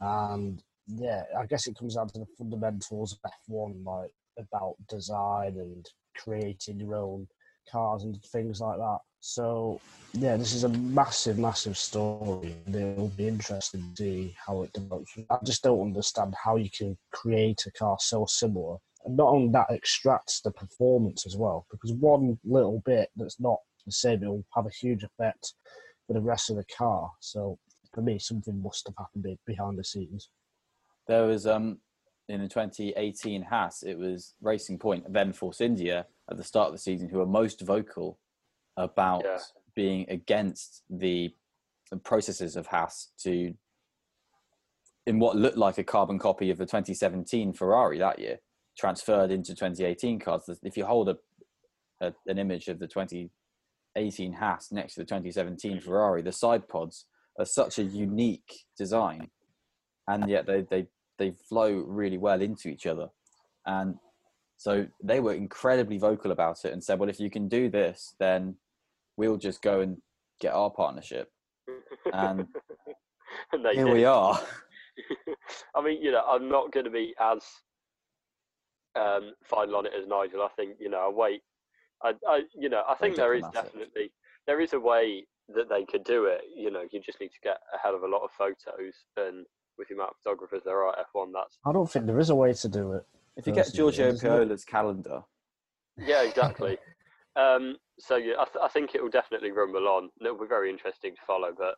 And 0.00 0.62
yeah, 0.88 1.22
I 1.38 1.46
guess 1.46 1.66
it 1.66 1.78
comes 1.78 1.94
down 1.94 2.08
to 2.08 2.20
the 2.20 2.26
fundamentals 2.36 3.12
of 3.12 3.30
F1, 3.48 3.84
like 3.84 4.10
about 4.38 4.74
design 4.88 5.56
and 5.58 5.88
creating 6.16 6.80
your 6.80 6.96
own 6.96 7.28
cars 7.70 8.02
and 8.04 8.20
things 8.24 8.60
like 8.60 8.78
that. 8.78 8.98
So 9.20 9.80
yeah, 10.14 10.36
this 10.36 10.54
is 10.54 10.64
a 10.64 10.68
massive, 10.70 11.38
massive 11.38 11.76
story. 11.76 12.56
It'll 12.66 13.12
be 13.16 13.28
interesting 13.28 13.92
to 13.94 14.02
see 14.02 14.34
how 14.44 14.62
it 14.62 14.72
develops. 14.72 15.12
I 15.28 15.38
just 15.44 15.62
don't 15.62 15.80
understand 15.80 16.34
how 16.42 16.56
you 16.56 16.70
can 16.70 16.96
create 17.12 17.62
a 17.66 17.72
car 17.72 17.98
so 18.00 18.26
similar 18.26 18.78
not 19.16 19.28
only 19.28 19.48
that 19.48 19.70
extracts 19.70 20.40
the 20.40 20.50
performance 20.50 21.26
as 21.26 21.36
well 21.36 21.66
because 21.70 21.92
one 21.92 22.38
little 22.44 22.82
bit 22.84 23.10
that's 23.16 23.40
not 23.40 23.58
the 23.86 23.92
same 23.92 24.20
will 24.20 24.44
have 24.54 24.66
a 24.66 24.70
huge 24.70 25.02
effect 25.02 25.54
for 26.06 26.12
the 26.14 26.20
rest 26.20 26.50
of 26.50 26.56
the 26.56 26.64
car. 26.76 27.10
So 27.20 27.58
for 27.94 28.02
me 28.02 28.18
something 28.18 28.62
must 28.62 28.86
have 28.86 28.96
happened 28.98 29.38
behind 29.46 29.78
the 29.78 29.84
scenes. 29.84 30.30
There 31.06 31.26
was 31.26 31.46
um 31.46 31.78
in 32.28 32.40
the 32.40 32.48
2018 32.48 33.42
Haas 33.42 33.82
it 33.82 33.98
was 33.98 34.34
Racing 34.40 34.78
Point 34.78 35.12
then 35.12 35.32
Force 35.32 35.60
India 35.60 36.06
at 36.30 36.36
the 36.36 36.44
start 36.44 36.68
of 36.68 36.74
the 36.74 36.78
season 36.78 37.08
who 37.08 37.18
were 37.18 37.26
most 37.26 37.60
vocal 37.62 38.18
about 38.76 39.24
Yeah. 39.24 39.38
being 39.74 40.06
against 40.08 40.82
the, 40.88 41.34
the 41.90 41.96
processes 41.96 42.56
of 42.56 42.66
Haas 42.68 43.10
to 43.22 43.54
in 45.06 45.18
what 45.18 45.36
looked 45.36 45.56
like 45.56 45.78
a 45.78 45.84
carbon 45.84 46.18
copy 46.18 46.50
of 46.50 46.58
the 46.58 46.66
2017 46.66 47.52
Ferrari 47.52 47.98
that 47.98 48.18
year, 48.18 48.38
transferred 48.78 49.30
into 49.30 49.54
2018 49.54 50.18
cars. 50.18 50.48
If 50.62 50.76
you 50.76 50.84
hold 50.84 51.08
a, 51.08 51.16
a 52.00 52.12
an 52.26 52.38
image 52.38 52.68
of 52.68 52.78
the 52.78 52.86
2018 52.86 54.32
Haas 54.32 54.72
next 54.72 54.94
to 54.94 55.00
the 55.00 55.06
2017 55.06 55.78
mm. 55.78 55.82
Ferrari, 55.82 56.22
the 56.22 56.32
side 56.32 56.68
pods 56.68 57.06
are 57.38 57.44
such 57.44 57.78
a 57.78 57.82
unique 57.82 58.64
design, 58.76 59.28
and 60.08 60.28
yet 60.28 60.46
they 60.46 60.62
they 60.70 60.86
they 61.18 61.32
flow 61.48 61.72
really 61.86 62.18
well 62.18 62.40
into 62.40 62.68
each 62.68 62.86
other, 62.86 63.08
and 63.66 63.96
so 64.60 64.86
they 65.02 65.20
were 65.20 65.32
incredibly 65.32 65.96
vocal 65.96 66.32
about 66.32 66.66
it 66.66 66.74
and 66.74 66.84
said, 66.84 66.98
well, 66.98 67.08
if 67.08 67.18
you 67.18 67.30
can 67.30 67.48
do 67.48 67.70
this, 67.70 68.14
then 68.20 68.56
we'll 69.16 69.38
just 69.38 69.62
go 69.62 69.80
and 69.80 69.96
get 70.38 70.52
our 70.52 70.68
partnership. 70.68 71.32
And 72.12 72.46
and 73.52 73.66
Here 73.72 73.86
did. 73.86 73.94
we 73.94 74.04
are. 74.04 74.38
I 75.74 75.82
mean, 75.82 76.02
you 76.02 76.12
know, 76.12 76.22
I'm 76.28 76.50
not 76.50 76.72
going 76.72 76.84
to 76.84 76.90
be 76.90 77.14
as 77.18 77.42
um, 78.96 79.32
final 79.44 79.76
on 79.76 79.86
it 79.86 79.92
as 79.98 80.06
Nigel. 80.06 80.42
I 80.42 80.48
think, 80.56 80.76
you 80.78 80.88
know, 80.88 81.06
I 81.06 81.08
wait. 81.08 81.42
I, 82.02 82.14
I, 82.26 82.42
you 82.58 82.68
know, 82.68 82.82
I 82.88 82.94
think 82.94 83.16
there 83.16 83.34
is 83.34 83.44
definitely 83.52 84.10
there 84.46 84.60
is 84.60 84.72
a 84.72 84.80
way 84.80 85.26
that 85.54 85.68
they 85.68 85.84
could 85.84 86.04
do 86.04 86.24
it. 86.24 86.42
You 86.54 86.70
know, 86.70 86.82
you 86.90 87.00
just 87.00 87.20
need 87.20 87.28
to 87.28 87.40
get 87.42 87.58
a 87.74 87.78
hell 87.78 87.94
of 87.94 88.02
a 88.02 88.06
lot 88.06 88.22
of 88.22 88.30
photos, 88.30 88.94
and 89.16 89.44
with 89.78 89.88
the 89.88 89.94
amount 89.94 90.10
of 90.10 90.16
photographers 90.22 90.62
there 90.64 90.82
are 90.82 90.98
at 90.98 91.06
F1, 91.14 91.30
that's 91.34 91.58
I 91.66 91.72
don't 91.72 91.90
think 91.90 92.06
there 92.06 92.18
is 92.18 92.30
a 92.30 92.34
way 92.34 92.52
to 92.52 92.68
do 92.68 92.92
it. 92.92 93.06
If 93.36 93.46
you 93.46 93.52
get 93.52 93.66
Personally, 93.66 93.92
Giorgio? 93.92 94.18
Piola's 94.18 94.64
calendar, 94.64 95.22
yeah, 95.98 96.22
exactly. 96.28 96.78
um, 97.36 97.76
so 97.98 98.16
yeah, 98.16 98.34
I, 98.38 98.44
th- 98.44 98.62
I 98.62 98.68
think 98.68 98.94
it 98.94 99.02
will 99.02 99.10
definitely 99.10 99.50
rumble 99.50 99.88
on. 99.88 100.08
It'll 100.20 100.38
be 100.38 100.46
very 100.46 100.70
interesting 100.70 101.14
to 101.14 101.20
follow, 101.26 101.50
but 101.56 101.74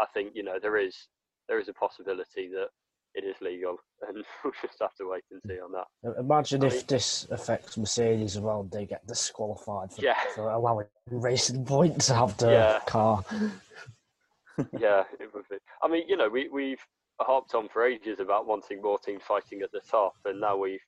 I 0.00 0.06
think 0.06 0.32
you 0.34 0.42
know 0.42 0.58
there 0.60 0.78
is 0.78 1.08
there 1.48 1.60
is 1.60 1.68
a 1.68 1.74
possibility 1.74 2.48
that 2.48 2.68
it 3.16 3.24
is 3.24 3.34
legal, 3.40 3.76
and 4.08 4.24
we'll 4.44 4.52
just 4.62 4.76
have 4.80 4.94
to 4.96 5.08
wait 5.10 5.24
and 5.32 5.40
see 5.46 5.54
on 5.60 5.72
that. 5.72 6.18
Imagine 6.20 6.62
I 6.62 6.66
if 6.68 6.74
mean- 6.74 6.84
this 6.88 7.26
affects 7.30 7.76
Mercedes 7.76 8.36
as 8.36 8.42
well. 8.42 8.62
They 8.70 8.86
get 8.86 9.06
disqualified 9.06 9.92
for, 9.92 10.00
Yeah. 10.02 10.18
for 10.34 10.50
allowing 10.50 10.86
Racing 11.10 11.64
Point 11.64 12.00
to 12.02 12.14
have 12.14 12.36
the 12.36 12.50
Yeah. 12.50 12.80
car. 12.86 13.24
yeah, 14.78 15.04
it 15.20 15.32
would 15.34 15.48
be. 15.50 15.56
I 15.82 15.88
mean, 15.88 16.08
you 16.08 16.16
know, 16.16 16.28
we 16.28 16.48
we've 16.48 16.80
harped 17.20 17.54
on 17.54 17.68
for 17.68 17.84
ages 17.84 18.20
about 18.20 18.46
wanting 18.46 18.80
more 18.82 18.98
teams 18.98 19.22
fighting 19.26 19.62
at 19.62 19.72
the 19.72 19.80
top, 19.90 20.14
and 20.24 20.40
now 20.40 20.56
we've 20.56 20.80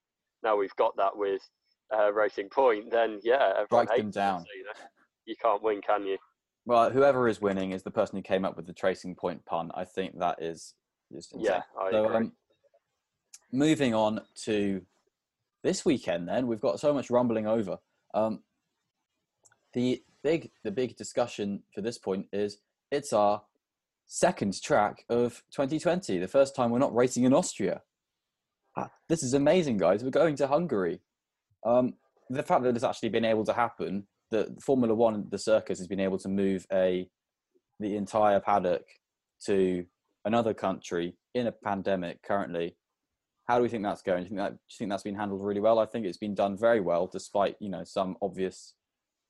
now 0.43 0.57
we've 0.57 0.75
got 0.77 0.97
that 0.97 1.17
with 1.17 1.43
uh, 1.95 2.13
Racing 2.13 2.49
Point. 2.51 2.91
Then 2.91 3.21
yeah, 3.23 3.53
everyone 3.59 3.87
them 3.87 3.97
hates 3.97 4.17
it, 4.17 4.21
down. 4.21 4.41
so, 4.41 4.47
you, 4.57 4.65
know, 4.65 4.87
you 5.27 5.35
can't 5.43 5.63
win, 5.63 5.81
can 5.83 6.05
you? 6.07 6.19
well, 6.67 6.91
whoever 6.91 7.29
is 7.29 7.41
winning 7.41 7.71
is 7.73 7.83
the 7.83 7.91
person 7.91 8.17
who 8.17 8.23
came 8.23 8.45
up 8.45 8.55
with 8.57 8.67
the 8.67 8.75
tracing 8.75 9.15
point 9.15 9.43
pun. 9.47 9.71
I 9.75 9.85
think 9.85 10.19
that 10.19 10.43
is 10.43 10.75
just 11.13 11.33
insane. 11.33 11.47
Yeah, 11.47 11.63
I 11.79 11.91
So, 11.91 12.05
agree. 12.05 12.17
um, 12.17 12.33
moving 13.53 13.95
on 13.95 14.21
to 14.45 14.83
this 15.63 15.85
weekend, 15.85 16.29
then 16.29 16.47
we've 16.47 16.61
got 16.61 16.81
so 16.81 16.93
much 16.93 17.11
rumbling 17.11 17.47
over. 17.47 17.79
Um, 18.15 18.43
the 19.73 20.03
big, 20.23 20.51
the 20.65 20.71
big 20.71 20.97
discussion 20.97 21.63
for 21.75 21.81
this 21.81 21.99
point 21.99 22.27
is 22.33 22.59
it's 22.91 23.13
our 23.13 23.43
second 24.07 24.61
track 24.63 25.05
of 25.09 25.43
2020. 25.53 26.19
The 26.19 26.29
first 26.29 26.55
time 26.55 26.71
we're 26.71 26.79
not 26.79 26.95
racing 26.95 27.25
in 27.25 27.35
Austria. 27.35 27.83
Ah, 28.77 28.91
This 29.09 29.23
is 29.23 29.35
amazing, 29.35 29.77
guys. 29.79 30.03
We're 30.05 30.11
going 30.11 30.37
to 30.37 30.47
Hungary. 30.47 31.01
Um, 31.65 31.95
the 32.31 32.43
fact 32.43 32.63
that 32.63 32.75
it's 32.75 32.85
actually 32.85 33.09
been 33.11 33.25
able 33.25 33.45
to 33.45 33.53
happen, 33.53 34.07
that 34.31 34.63
Formula 34.63 34.95
One, 34.95 35.27
the 35.31 35.39
circus, 35.39 35.79
has 35.79 35.89
been 35.89 36.01
able 36.01 36.19
to 36.19 36.29
move 36.29 36.67
a 36.73 37.09
the 37.81 37.97
entire 37.97 38.41
paddock 38.41 38.85
to 39.47 39.85
another 40.29 40.55
country 40.55 41.17
in 41.35 41.47
a 41.47 41.53
pandemic 41.53 42.23
currently. 42.23 42.77
How 43.49 43.57
do 43.57 43.63
we 43.63 43.69
think 43.71 43.83
that's 43.83 44.03
going? 44.03 44.25
Do 44.25 44.25
you 44.25 44.29
think 44.29 44.39
that 44.41 44.51
do 44.53 44.59
you 44.71 44.77
think 44.79 44.91
that's 44.91 45.03
been 45.03 45.15
handled 45.17 45.43
really 45.43 45.61
well? 45.61 45.79
I 45.79 45.87
think 45.87 46.05
it's 46.07 46.19
been 46.19 46.35
done 46.35 46.57
very 46.57 46.81
well, 46.81 47.07
despite 47.07 47.57
you 47.61 47.71
know 47.71 47.83
some 47.83 48.17
obvious 48.23 48.75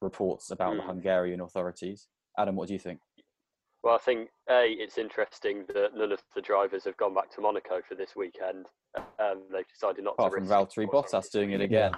reports 0.02 0.50
about 0.50 0.74
the 0.76 0.82
Hmm. 0.82 0.88
Hungarian 0.88 1.40
authorities. 1.40 2.08
Adam, 2.36 2.56
what 2.56 2.66
do 2.68 2.74
you 2.74 2.80
think? 2.80 2.98
Well, 3.84 3.94
I 3.94 3.98
think 3.98 4.28
a 4.50 4.72
it's 4.72 4.98
interesting 4.98 5.64
that 5.72 5.90
none 5.94 6.10
of 6.10 6.20
the 6.34 6.42
drivers 6.42 6.84
have 6.84 6.96
gone 6.96 7.14
back 7.14 7.30
to 7.36 7.40
Monaco 7.40 7.80
for 7.88 7.94
this 7.94 8.16
weekend. 8.16 8.66
Um, 8.96 9.44
they've 9.52 9.68
decided 9.68 10.02
not 10.04 10.14
Apart 10.14 10.32
to. 10.32 10.38
from 10.38 10.44
risk 10.48 10.52
Valtteri. 10.52 10.86
Bottas 10.88 11.30
doing 11.30 11.52
it 11.52 11.60
again. 11.60 11.92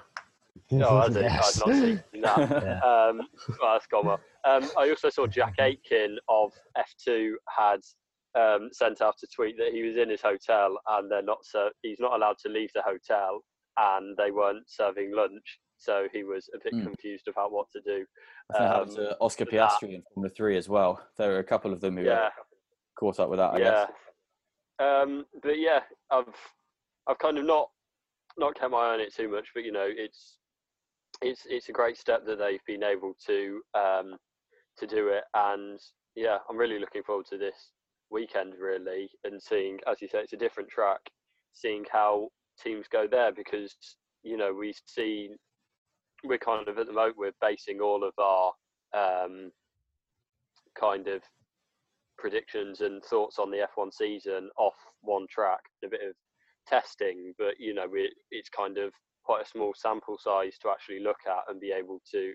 No, 0.70 0.98
I 0.98 1.06
didn't. 1.08 1.22
Yes. 1.22 1.62
I've 1.62 1.66
not 1.68 1.76
seen 1.76 2.02
that. 2.22 2.38
Yeah. 2.50 2.80
Um, 2.80 3.20
well, 3.60 3.72
that's 3.72 3.86
gone 3.86 4.04
well. 4.06 4.20
Um, 4.44 4.70
I 4.76 4.90
also 4.90 5.08
saw 5.08 5.26
Jack 5.26 5.54
Aitken 5.60 6.18
of 6.28 6.52
F2 6.76 7.32
had 7.48 7.80
um, 8.38 8.68
sent 8.72 9.00
out 9.00 9.16
a 9.22 9.26
tweet 9.34 9.56
that 9.58 9.72
he 9.72 9.82
was 9.82 9.96
in 9.96 10.08
his 10.08 10.22
hotel 10.22 10.78
and 10.88 11.10
they're 11.10 11.22
not 11.22 11.44
ser- 11.44 11.72
he's 11.82 11.98
not 12.00 12.14
allowed 12.14 12.36
to 12.44 12.48
leave 12.48 12.70
the 12.74 12.82
hotel 12.82 13.40
and 13.78 14.16
they 14.16 14.30
weren't 14.30 14.64
serving 14.68 15.12
lunch, 15.14 15.58
so 15.78 16.06
he 16.12 16.22
was 16.24 16.48
a 16.54 16.58
bit 16.62 16.74
Hmm. 16.74 16.84
confused 16.84 17.28
about 17.28 17.52
what 17.52 17.66
to 17.72 17.80
do. 17.80 18.04
I 18.50 18.58
think 18.58 18.68
that 18.68 18.76
happened 18.76 18.90
Um, 18.90 18.96
to 18.96 19.16
Oscar 19.20 19.46
Piastri 19.46 19.94
in 19.94 20.02
Formula 20.14 20.32
Three 20.36 20.56
as 20.56 20.68
well. 20.68 21.04
There 21.16 21.30
were 21.30 21.38
a 21.38 21.44
couple 21.44 21.72
of 21.72 21.80
them 21.80 21.96
who 21.96 22.04
Yeah, 22.04 22.30
caught 22.98 23.20
up 23.20 23.30
with 23.30 23.38
that. 23.38 23.54
I 23.54 23.58
yeah. 23.58 23.86
guess. 23.86 23.90
Um, 24.80 25.26
but 25.42 25.58
yeah, 25.58 25.80
I've 26.10 26.34
I've 27.06 27.18
kind 27.18 27.38
of 27.38 27.44
not 27.44 27.70
not 28.38 28.54
kept 28.58 28.70
my 28.72 28.78
eye 28.78 28.94
on 28.94 29.00
it 29.00 29.14
too 29.14 29.28
much, 29.28 29.48
but 29.54 29.64
you 29.64 29.72
know, 29.72 29.86
it's 29.88 30.38
it's 31.22 31.46
it's 31.48 31.68
a 31.68 31.72
great 31.72 31.96
step 31.96 32.24
that 32.26 32.38
they've 32.38 32.64
been 32.66 32.82
able 32.82 33.14
to 33.26 33.60
um, 33.74 34.16
to 34.78 34.86
do 34.86 35.08
it, 35.08 35.24
and 35.34 35.78
yeah, 36.16 36.38
I'm 36.48 36.56
really 36.56 36.78
looking 36.78 37.02
forward 37.02 37.26
to 37.30 37.38
this 37.38 37.72
weekend 38.10 38.54
really, 38.58 39.08
and 39.24 39.40
seeing, 39.42 39.78
as 39.90 40.00
you 40.00 40.08
say, 40.08 40.18
it's 40.18 40.32
a 40.32 40.36
different 40.36 40.68
track, 40.68 41.00
seeing 41.52 41.84
how 41.90 42.28
teams 42.62 42.86
go 42.90 43.06
there 43.10 43.32
because 43.32 43.74
you 44.22 44.36
know 44.36 44.52
we 44.52 44.74
see 44.84 45.30
we're 46.24 46.38
kind 46.38 46.68
of 46.68 46.78
at 46.78 46.86
the 46.86 46.92
moment 46.92 47.16
we're 47.16 47.32
basing 47.40 47.80
all 47.80 48.04
of 48.04 48.12
our 48.18 48.52
um, 48.94 49.50
kind 50.78 51.08
of 51.08 51.22
predictions 52.18 52.82
and 52.82 53.02
thoughts 53.04 53.38
on 53.38 53.50
the 53.50 53.66
F1 53.76 53.92
season 53.92 54.50
off 54.58 54.74
one 55.00 55.26
track, 55.30 55.60
a 55.84 55.88
bit 55.88 56.02
of 56.06 56.14
testing, 56.66 57.32
but 57.38 57.54
you 57.58 57.74
know, 57.74 57.86
we, 57.90 58.12
it's 58.30 58.50
kind 58.50 58.78
of 58.78 58.92
quite 59.24 59.42
a 59.44 59.48
small 59.48 59.72
sample 59.74 60.18
size 60.18 60.56
to 60.60 60.68
actually 60.68 61.00
look 61.00 61.18
at 61.26 61.44
and 61.48 61.60
be 61.60 61.72
able 61.72 62.00
to 62.10 62.32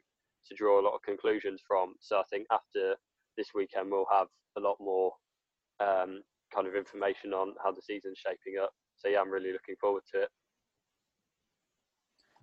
to 0.47 0.55
draw 0.55 0.79
a 0.79 0.85
lot 0.85 0.93
of 0.93 1.01
conclusions 1.01 1.59
from. 1.67 1.95
So 1.99 2.17
I 2.17 2.23
think 2.29 2.45
after 2.51 2.95
this 3.35 3.47
weekend, 3.55 3.89
we'll 3.89 4.05
have 4.11 4.27
a 4.57 4.61
lot 4.61 4.77
more 4.79 5.11
um, 5.79 6.21
kind 6.53 6.67
of 6.67 6.75
information 6.75 7.33
on 7.33 7.53
how 7.63 7.71
the 7.71 7.81
season's 7.81 8.17
shaping 8.17 8.59
up. 8.61 8.71
So 8.97 9.07
yeah, 9.09 9.19
I'm 9.19 9.31
really 9.31 9.51
looking 9.51 9.75
forward 9.79 10.03
to 10.13 10.23
it. 10.23 10.29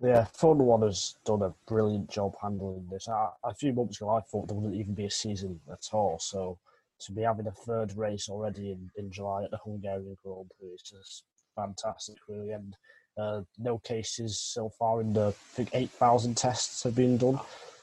Yeah, 0.01 0.25
Formula 0.33 0.69
One 0.69 0.81
has 0.81 1.15
done 1.25 1.43
a 1.43 1.53
brilliant 1.67 2.09
job 2.09 2.35
handling 2.41 2.87
this. 2.91 3.07
A, 3.07 3.29
a 3.43 3.53
few 3.53 3.73
months 3.73 4.01
ago, 4.01 4.09
I 4.09 4.21
thought 4.21 4.47
there 4.47 4.55
wouldn't 4.55 4.75
even 4.75 4.93
be 4.93 5.05
a 5.05 5.11
season 5.11 5.59
at 5.71 5.87
all. 5.93 6.19
So 6.19 6.59
to 7.01 7.11
be 7.11 7.21
having 7.21 7.47
a 7.47 7.51
third 7.51 7.95
race 7.95 8.27
already 8.29 8.71
in, 8.71 8.89
in 8.97 9.11
July 9.11 9.43
at 9.43 9.51
the 9.51 9.59
Hungarian 9.63 10.17
Grand 10.23 10.51
Prix 10.59 10.69
is 10.69 10.81
just 10.81 11.23
fantastic, 11.55 12.17
really. 12.27 12.51
And 12.51 12.75
uh, 13.17 13.41
no 13.57 13.77
cases 13.79 14.39
so 14.39 14.69
far 14.77 15.01
in 15.01 15.13
the, 15.13 15.27
I 15.27 15.55
think, 15.55 15.69
8,000 15.73 16.35
tests 16.35 16.83
have 16.83 16.95
been 16.95 17.17
done 17.17 17.39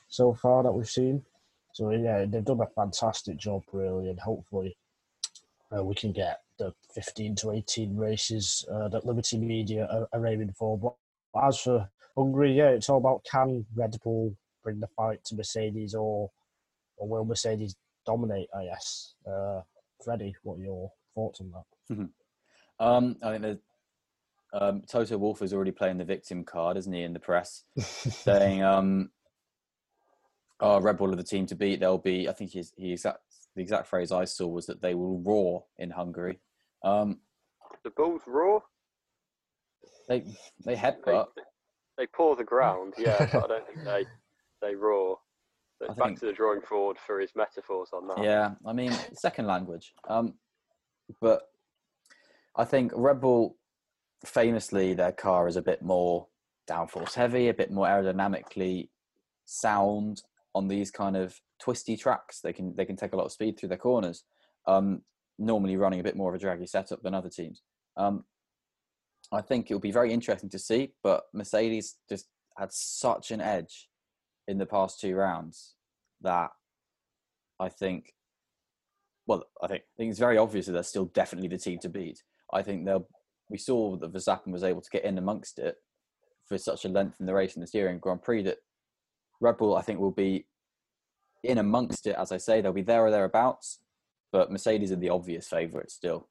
so 0.09 0.35
far 0.35 0.63
that 0.63 0.73
we've 0.73 0.89
seen. 0.89 1.23
So 1.73 1.91
yeah, 1.91 2.25
they've 2.27 2.45
done 2.45 2.61
a 2.61 2.67
fantastic 2.67 3.39
job, 3.39 3.63
really. 3.73 4.11
And 4.11 4.19
hopefully 4.19 4.77
uh, 5.77 5.83
we 5.85 5.95
can 5.95 6.13
get 6.13 6.41
the 6.59 6.73
15 6.95 7.37
to 7.37 7.53
18 7.53 7.97
races 7.97 8.65
uh, 8.73 8.89
that 8.89 9.07
Liberty 9.07 9.39
Media 9.39 9.89
are, 9.91 10.09
are 10.13 10.27
aiming 10.27 10.53
for. 10.53 10.79
But 10.79 10.95
as 11.47 11.61
for 11.61 11.89
Hungary, 12.17 12.53
yeah, 12.53 12.69
it's 12.69 12.89
all 12.89 12.99
about 12.99 13.25
can 13.31 13.65
Red 13.75 13.97
Bull 14.03 14.35
bring 14.63 14.81
the 14.81 14.89
fight 14.89 15.25
to 15.27 15.35
Mercedes 15.35 15.95
or 15.95 16.31
or 16.97 17.09
will 17.09 17.25
Mercedes 17.25 17.77
dominate? 18.05 18.49
I 18.57 18.65
guess. 18.65 19.15
Uh, 19.27 19.63
Freddie, 20.05 20.35
what 20.43 20.59
are 20.59 20.63
your 20.63 20.93
thoughts 21.15 21.41
on 21.41 21.53
that? 21.53 22.09
Um, 22.79 23.17
I 23.23 23.31
think 23.33 23.43
that 23.43 23.59
um, 24.53 24.83
Toto 24.89 25.19
Wolff 25.19 25.43
is 25.43 25.53
already 25.53 25.71
playing 25.71 25.99
the 25.99 26.05
victim 26.05 26.45
card, 26.45 26.77
isn't 26.77 26.93
he, 26.93 27.03
in 27.03 27.13
the 27.13 27.21
press, 27.21 27.65
saying, 27.79 28.63
um, 28.63 29.11
"Oh, 30.59 30.81
Red 30.81 30.99
Bull 30.99 31.13
are 31.13 31.17
the 31.17 31.23
team 31.23 31.47
to 31.47 31.55
beat. 31.55 31.81
They'll 31.81 31.99
be." 31.99 32.29
I 32.29 32.33
think 32.33 32.51
he's, 32.51 32.73
he 32.77 32.93
exact 32.93 33.21
the 33.57 33.63
exact 33.63 33.89
phrase 33.89 34.13
I 34.13 34.25
saw 34.25 34.47
was 34.47 34.67
that 34.67 34.81
they 34.83 34.95
will 34.95 35.21
roar 35.21 35.65
in 35.79 35.91
Hungary. 35.91 36.41
Um, 36.85 37.21
The 37.85 37.91
Bulls 37.91 38.23
roar. 38.27 38.63
they 40.09 40.21
they 40.21 40.75
They, 40.75 40.77
headbutt. 40.77 41.27
they 41.99 42.07
paw 42.07 42.35
the 42.37 42.45
ground, 42.45 42.95
yeah, 42.99 43.19
but 43.33 43.45
I 43.45 43.49
don't 43.49 43.67
think 43.67 43.85
they 43.85 44.05
they 44.63 44.75
roar. 44.75 45.19
I 45.83 45.95
back 45.95 46.09
think- 46.09 46.21
to 46.21 46.27
the 46.27 46.33
drawing 46.33 46.61
board 46.69 46.99
for 47.07 47.21
his 47.21 47.31
metaphors 47.35 47.89
on 47.93 48.07
that. 48.09 48.23
Yeah, 48.23 48.55
I 48.67 48.73
mean, 48.75 48.93
second 49.15 49.47
language. 49.47 49.95
Um, 50.09 50.35
but 51.21 51.43
I 52.55 52.65
think 52.65 52.93
Red 52.95 53.21
Bull, 53.21 53.57
famously, 54.25 54.93
their 54.95 55.13
car 55.13 55.49
is 55.49 55.57
a 55.57 55.63
bit 55.63 55.81
more 55.83 56.29
downforce 56.69 57.15
heavy, 57.15 57.49
a 57.49 57.55
bit 57.55 57.71
more 57.73 57.87
aerodynamically 57.87 58.91
sound 59.47 60.23
on 60.55 60.69
these 60.69 60.91
kind 60.91 61.17
of 61.17 61.41
twisty 61.61 61.97
tracks. 61.97 62.41
They 62.41 62.53
can 62.53 62.75
they 62.77 62.85
can 62.85 62.97
take 62.97 63.13
a 63.13 63.17
lot 63.17 63.27
of 63.27 63.33
speed 63.33 63.59
through 63.59 63.71
their 63.71 63.79
corners. 63.79 64.25
Um, 64.67 65.03
normally 65.39 65.77
running 65.77 66.01
a 66.01 66.05
bit 66.05 66.17
more 66.17 66.29
of 66.29 66.35
a 66.35 66.39
draggy 66.39 66.67
setup 66.67 67.03
than 67.03 67.15
other 67.15 67.31
teams. 67.31 67.63
Um, 67.97 68.25
I 69.33 69.41
think 69.41 69.71
it'll 69.71 69.81
be 69.81 69.91
very 69.91 70.13
interesting 70.13 70.51
to 70.51 70.59
see, 70.59 70.93
but 71.03 71.25
Mercedes 71.33 71.97
just 72.09 72.27
had 72.59 72.73
such 72.73 73.31
an 73.31 73.41
edge 73.41 73.89
in 74.49 74.59
the 74.59 74.67
past 74.67 75.01
two 75.01 75.15
rounds 75.15 75.75
that 76.21 76.51
I 77.59 77.69
think, 77.69 78.13
well, 79.27 79.45
I 79.63 79.69
think, 79.69 79.83
I 79.83 79.95
think 79.97 80.11
it's 80.11 80.19
very 80.19 80.37
obvious 80.37 80.67
that 80.67 80.73
they're 80.73 80.83
still 80.83 81.07
definitely 81.07 81.49
the 81.49 81.59
team 81.59 81.79
to 81.81 81.89
beat. 81.89 82.23
I 82.53 82.63
think 82.63 82.85
they'll. 82.85 83.09
We 83.49 83.59
saw 83.59 83.97
that 83.97 84.13
Verstappen 84.13 84.53
was 84.53 84.63
able 84.63 84.81
to 84.81 84.91
get 84.91 85.05
in 85.05 85.19
amongst 85.19 85.59
it 85.59 85.77
for 86.47 86.57
such 86.57 86.85
a 86.85 86.89
length 86.89 87.19
in 87.19 87.27
the 87.27 87.35
race 87.35 87.57
in 87.57 87.61
the 87.61 87.67
Styrian 87.67 87.99
Grand 87.99 88.23
Prix 88.23 88.43
that 88.43 88.59
Red 89.41 89.57
Bull, 89.57 89.77
I 89.77 89.83
think, 89.83 89.99
will 89.99 90.13
be 90.13 90.47
in 91.43 91.59
amongst 91.59 92.07
it. 92.07 92.17
As 92.17 92.33
I 92.33 92.37
say, 92.37 92.61
they'll 92.61 92.73
be 92.73 92.83
there 92.83 93.05
or 93.05 93.11
thereabouts, 93.11 93.79
but 94.33 94.53
Mercedes 94.53 94.93
are 94.93 94.97
the 94.97 95.11
obvious 95.11 95.49
favourite 95.49 95.91
still 95.91 96.29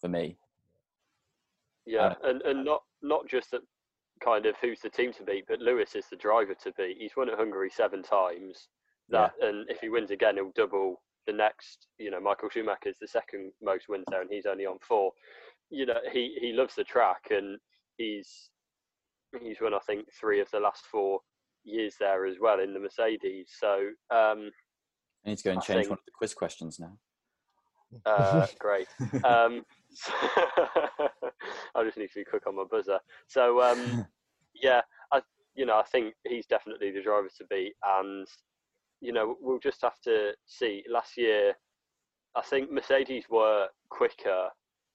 for 0.00 0.08
me. 0.08 0.36
Yeah, 1.86 2.06
uh, 2.06 2.14
and, 2.24 2.42
and 2.42 2.64
not 2.64 2.82
not 3.02 3.28
just 3.28 3.52
that 3.52 3.62
kind 4.22 4.46
of 4.46 4.56
who's 4.60 4.80
the 4.80 4.90
team 4.90 5.12
to 5.14 5.24
beat, 5.24 5.44
but 5.48 5.60
Lewis 5.60 5.94
is 5.94 6.06
the 6.10 6.16
driver 6.16 6.54
to 6.54 6.72
beat. 6.76 6.96
He's 6.98 7.16
won 7.16 7.30
at 7.30 7.38
Hungary 7.38 7.70
seven 7.70 8.02
times. 8.02 8.68
That 9.08 9.32
yeah. 9.40 9.48
and 9.48 9.70
if 9.70 9.78
he 9.80 9.88
wins 9.88 10.10
again, 10.10 10.34
he'll 10.36 10.52
double 10.56 11.00
the 11.26 11.32
next. 11.32 11.86
You 11.98 12.10
know, 12.10 12.20
Michael 12.20 12.50
Schumacher 12.50 12.88
is 12.88 12.96
the 13.00 13.06
second 13.06 13.52
most 13.62 13.88
wins 13.88 14.04
there, 14.10 14.20
and 14.20 14.30
he's 14.30 14.46
only 14.46 14.66
on 14.66 14.78
four. 14.80 15.12
You 15.70 15.86
know, 15.86 16.00
he 16.12 16.36
he 16.40 16.52
loves 16.52 16.74
the 16.74 16.84
track, 16.84 17.28
and 17.30 17.58
he's 17.98 18.50
he's 19.40 19.60
won 19.60 19.74
I 19.74 19.78
think 19.86 20.06
three 20.18 20.40
of 20.40 20.50
the 20.50 20.60
last 20.60 20.84
four 20.86 21.20
years 21.66 21.96
there 21.98 22.26
as 22.26 22.36
well 22.40 22.60
in 22.60 22.72
the 22.72 22.80
Mercedes. 22.80 23.50
So 23.58 23.88
um, 24.10 24.50
I 25.24 25.30
need 25.30 25.38
to 25.38 25.44
go 25.44 25.50
and 25.50 25.62
change 25.62 25.80
think, 25.80 25.90
one 25.90 25.98
of 25.98 26.04
the 26.04 26.12
quiz 26.16 26.34
questions 26.34 26.78
now. 26.78 26.96
Uh, 28.04 28.46
great. 28.58 28.88
Um, 29.24 29.64
I 31.74 31.84
just 31.84 31.98
need 31.98 32.08
to 32.08 32.20
be 32.20 32.24
quick 32.24 32.46
on 32.46 32.56
my 32.56 32.64
buzzer. 32.70 32.98
So 33.26 33.62
um, 33.62 34.06
yeah, 34.62 34.82
I 35.12 35.20
you 35.54 35.66
know 35.66 35.76
I 35.76 35.84
think 35.84 36.14
he's 36.26 36.46
definitely 36.46 36.90
the 36.90 37.02
driver 37.02 37.28
to 37.38 37.44
beat, 37.50 37.74
and 37.84 38.26
you 39.00 39.12
know 39.12 39.36
we'll 39.40 39.58
just 39.58 39.82
have 39.82 40.00
to 40.04 40.32
see. 40.46 40.84
Last 40.88 41.16
year, 41.16 41.54
I 42.34 42.42
think 42.42 42.70
Mercedes 42.70 43.24
were 43.28 43.68
quicker. 43.90 44.48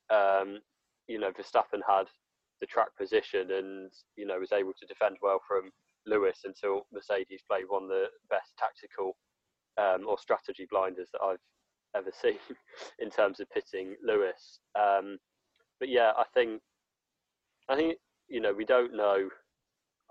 Um, 0.10 0.60
you 1.08 1.20
know, 1.20 1.32
Verstappen 1.32 1.82
had 1.88 2.08
the 2.62 2.68
track 2.68 2.96
position 2.98 3.52
and 3.52 3.92
you 4.16 4.26
know 4.26 4.40
was 4.40 4.52
able 4.52 4.74
to 4.80 4.86
defend 4.86 5.18
well 5.22 5.40
from 5.46 5.72
Lewis 6.06 6.42
until 6.46 6.88
Mercedes 6.92 7.42
played 7.50 7.66
one 7.68 7.84
of 7.84 7.90
the 7.90 8.06
best 8.30 8.54
tactical 8.58 9.16
um, 9.78 10.08
or 10.08 10.18
strategy 10.18 10.68
blinders 10.70 11.10
that 11.14 11.22
I've 11.22 11.38
ever 11.96 12.12
seen 12.22 12.40
in 13.00 13.10
terms 13.10 13.40
of 13.40 13.50
pitting 13.50 13.96
Lewis. 14.04 14.60
Um, 14.80 15.18
but 15.80 15.90
yeah, 15.90 16.12
I 16.18 16.24
think 16.34 16.62
I 17.70 17.76
think 17.76 17.98
you 18.28 18.42
know 18.42 18.54
we 18.54 18.66
don't 18.66 18.96
know. 18.96 19.30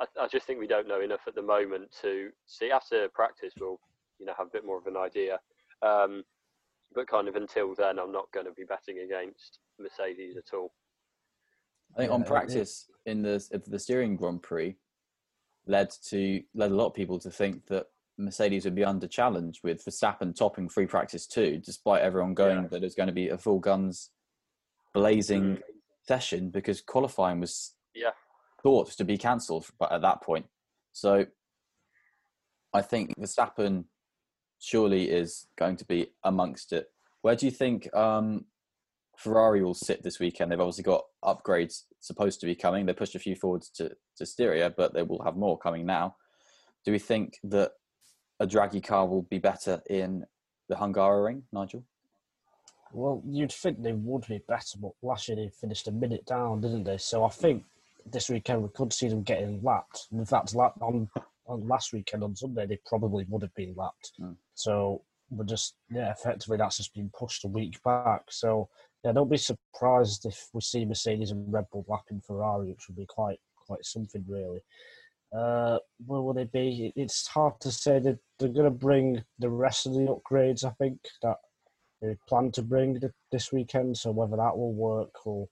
I, 0.01 0.07
I, 0.21 0.29
just 0.29 0.47
think 0.47 0.59
we 0.59 0.67
don't 0.67 0.89
know 0.89 1.01
enough 1.03 1.21
at 1.27 1.35
the 1.35 1.43
moment 1.43 1.95
to 2.03 2.31
see. 2.47 2.71
After 2.71 3.09
practice, 3.15 3.53
we'll 3.61 3.79
you 4.19 4.27
know 4.27 4.33
have 4.37 4.49
a 4.49 4.51
bit 4.51 4.65
more 4.65 4.79
of 4.79 4.87
an 4.87 4.97
idea. 4.97 5.39
Um, 5.83 6.25
but 6.95 7.07
kind 7.07 7.29
of 7.29 7.37
until 7.37 7.75
then, 7.77 7.99
I'm 7.99 8.13
not 8.13 8.31
going 8.33 8.47
to 8.47 8.53
be 8.53 8.65
betting 8.65 9.05
against 9.05 9.61
Mercedes 9.79 10.37
at 10.37 10.57
all. 10.57 10.73
I 11.95 12.01
think 12.01 12.13
on 12.13 12.25
practice 12.25 12.89
in 13.07 13.23
the 13.23 13.43
the 13.67 13.79
Styrian 13.79 14.17
Grand 14.17 14.43
Prix 14.43 14.77
led 15.71 15.91
to 16.09 16.43
led 16.55 16.71
a 16.71 16.75
lot 16.75 16.89
of 16.89 16.95
people 16.95 17.19
to 17.21 17.31
think 17.31 17.67
that 17.69 17.87
Mercedes 18.19 18.65
would 18.65 18.75
be 18.75 18.85
under 18.85 19.07
challenge 19.07 19.61
with 19.63 19.85
Verstappen 19.85 20.37
topping 20.37 20.69
free 20.69 20.87
practice 20.87 21.27
two, 21.27 21.59
despite 21.65 22.03
everyone 22.03 22.35
going 22.35 22.63
yeah. 22.63 22.69
that 22.69 22.85
it's 22.85 22.95
going 22.95 23.07
to 23.07 23.15
be 23.15 23.29
a 23.29 23.39
full 23.39 23.61
guns 23.61 24.11
blazing 24.93 25.57
mm. 25.57 25.63
session 26.07 26.51
because 26.51 26.81
qualifying 26.81 27.41
was 27.41 27.75
yeah. 27.95 28.11
thought 28.63 28.91
to 28.91 29.05
be 29.05 29.17
cancelled 29.17 29.67
but 29.79 29.93
at 29.93 30.03
that 30.03 30.23
point. 30.23 30.47
So 30.93 31.27
I 32.75 32.83
think 32.83 33.15
Verstappen 33.19 33.85
surely 34.59 35.09
is 35.09 35.47
going 35.57 35.77
to 35.77 35.85
be 35.85 36.09
amongst 36.25 36.73
it. 36.73 36.89
Where 37.23 37.37
do 37.37 37.47
you 37.47 37.53
think 37.53 37.95
um, 37.95 38.47
Ferrari 39.21 39.63
will 39.63 39.75
sit 39.75 40.03
this 40.03 40.19
weekend? 40.19 40.51
They've 40.51 40.59
obviously 40.61 40.85
got 40.85 41.05
upgrades 41.23 41.83
supposed 42.01 42.41
to 42.41 42.47
be 42.47 42.55
coming. 42.55 42.87
They 42.87 42.95
pushed 42.95 43.15
a 43.15 43.19
few 43.19 43.37
forwards 43.37 43.69
to, 43.77 43.91
to 44.17 44.25
Styria, 44.25 44.73
but 44.75 44.95
they 44.95 45.03
will 45.03 45.23
have 45.23 45.37
more 45.37 45.59
coming 45.59 45.85
now. 45.85 46.17
Do 46.87 46.93
we 46.93 46.99
think 46.99 47.39
that 47.45 47.73
a 48.41 48.47
draggy 48.47 48.81
car 48.81 49.07
will 49.07 49.23
be 49.23 49.39
better 49.39 49.83
in 49.91 50.25
the 50.71 50.77
Hungaroring, 50.77 51.43
Nigel? 51.53 51.85
Well, 52.93 53.23
you'd 53.27 53.53
think 53.53 53.83
they 53.83 53.93
would 53.93 54.27
be 54.27 54.41
better, 54.49 54.79
but 54.81 54.93
last 55.03 55.29
year 55.29 55.37
they 55.37 55.51
finished 55.51 55.87
a 55.87 55.93
minute 55.93 56.25
down, 56.25 56.63
didn't 56.63 56.85
they? 56.85 56.97
So 56.97 57.23
I 57.23 57.29
think 57.29 57.65
this 58.11 58.31
weekend 58.31 58.63
we 58.63 58.71
could 58.71 58.91
see 58.91 59.09
them 59.09 59.23
getting 59.23 59.61
lapped. 59.63 60.07
In 60.13 60.25
fact, 60.25 60.55
lapped 60.55 60.81
on, 60.81 61.11
on 61.47 61.69
last 61.69 61.93
weekend 61.93 62.25
on 62.25 62.35
Sunday, 62.35 62.65
they 62.65 62.79
probably 62.87 63.27
would 63.29 63.43
have 63.43 63.55
been 63.55 63.75
lapped. 63.77 64.13
Mm. 64.19 64.37
So 64.55 65.03
we're 65.31 65.45
just, 65.45 65.75
yeah, 65.91 66.11
effectively 66.11 66.57
that's 66.57 66.79
just 66.79 66.95
been 66.95 67.11
pushed 67.17 67.45
a 67.45 67.49
week 67.49 67.83
back. 67.83 68.23
So 68.31 68.71
yeah, 69.05 69.13
don't 69.13 69.31
be 69.31 69.37
surprised 69.37 70.27
if 70.27 70.49
we 70.53 70.61
see 70.61 70.85
Mercedes 70.85 71.31
and 71.31 71.53
Red 71.53 71.67
Bull 71.73 71.87
lapping 71.89 72.21
Ferrari, 72.21 72.69
which 72.69 72.87
would 72.89 72.97
be 72.97 73.07
quite 73.07 73.39
quite 73.67 73.85
something 73.85 74.25
really. 74.29 74.61
Uh, 75.33 75.79
where 76.07 76.21
will 76.21 76.35
they 76.35 76.45
be? 76.45 76.93
It's 76.97 77.27
hard 77.29 77.61
to 77.61 77.71
say 77.71 78.01
that 78.01 78.19
they're 78.39 78.49
going 78.49 78.65
to 78.65 78.71
bring 78.71 79.23
the 79.39 79.49
rest 79.49 79.87
of 79.87 79.95
the 79.95 80.01
upgrades. 80.01 80.65
I 80.65 80.71
think 80.71 80.99
that 81.23 81.37
they 82.03 82.17
plan 82.29 82.51
to 82.53 82.63
bring 82.63 83.01
this 83.31 83.53
weekend. 83.53 83.97
So 83.97 84.11
whether 84.11 84.37
that 84.37 84.57
will 84.57 84.73
work, 84.73 85.11
we'll, 85.25 85.49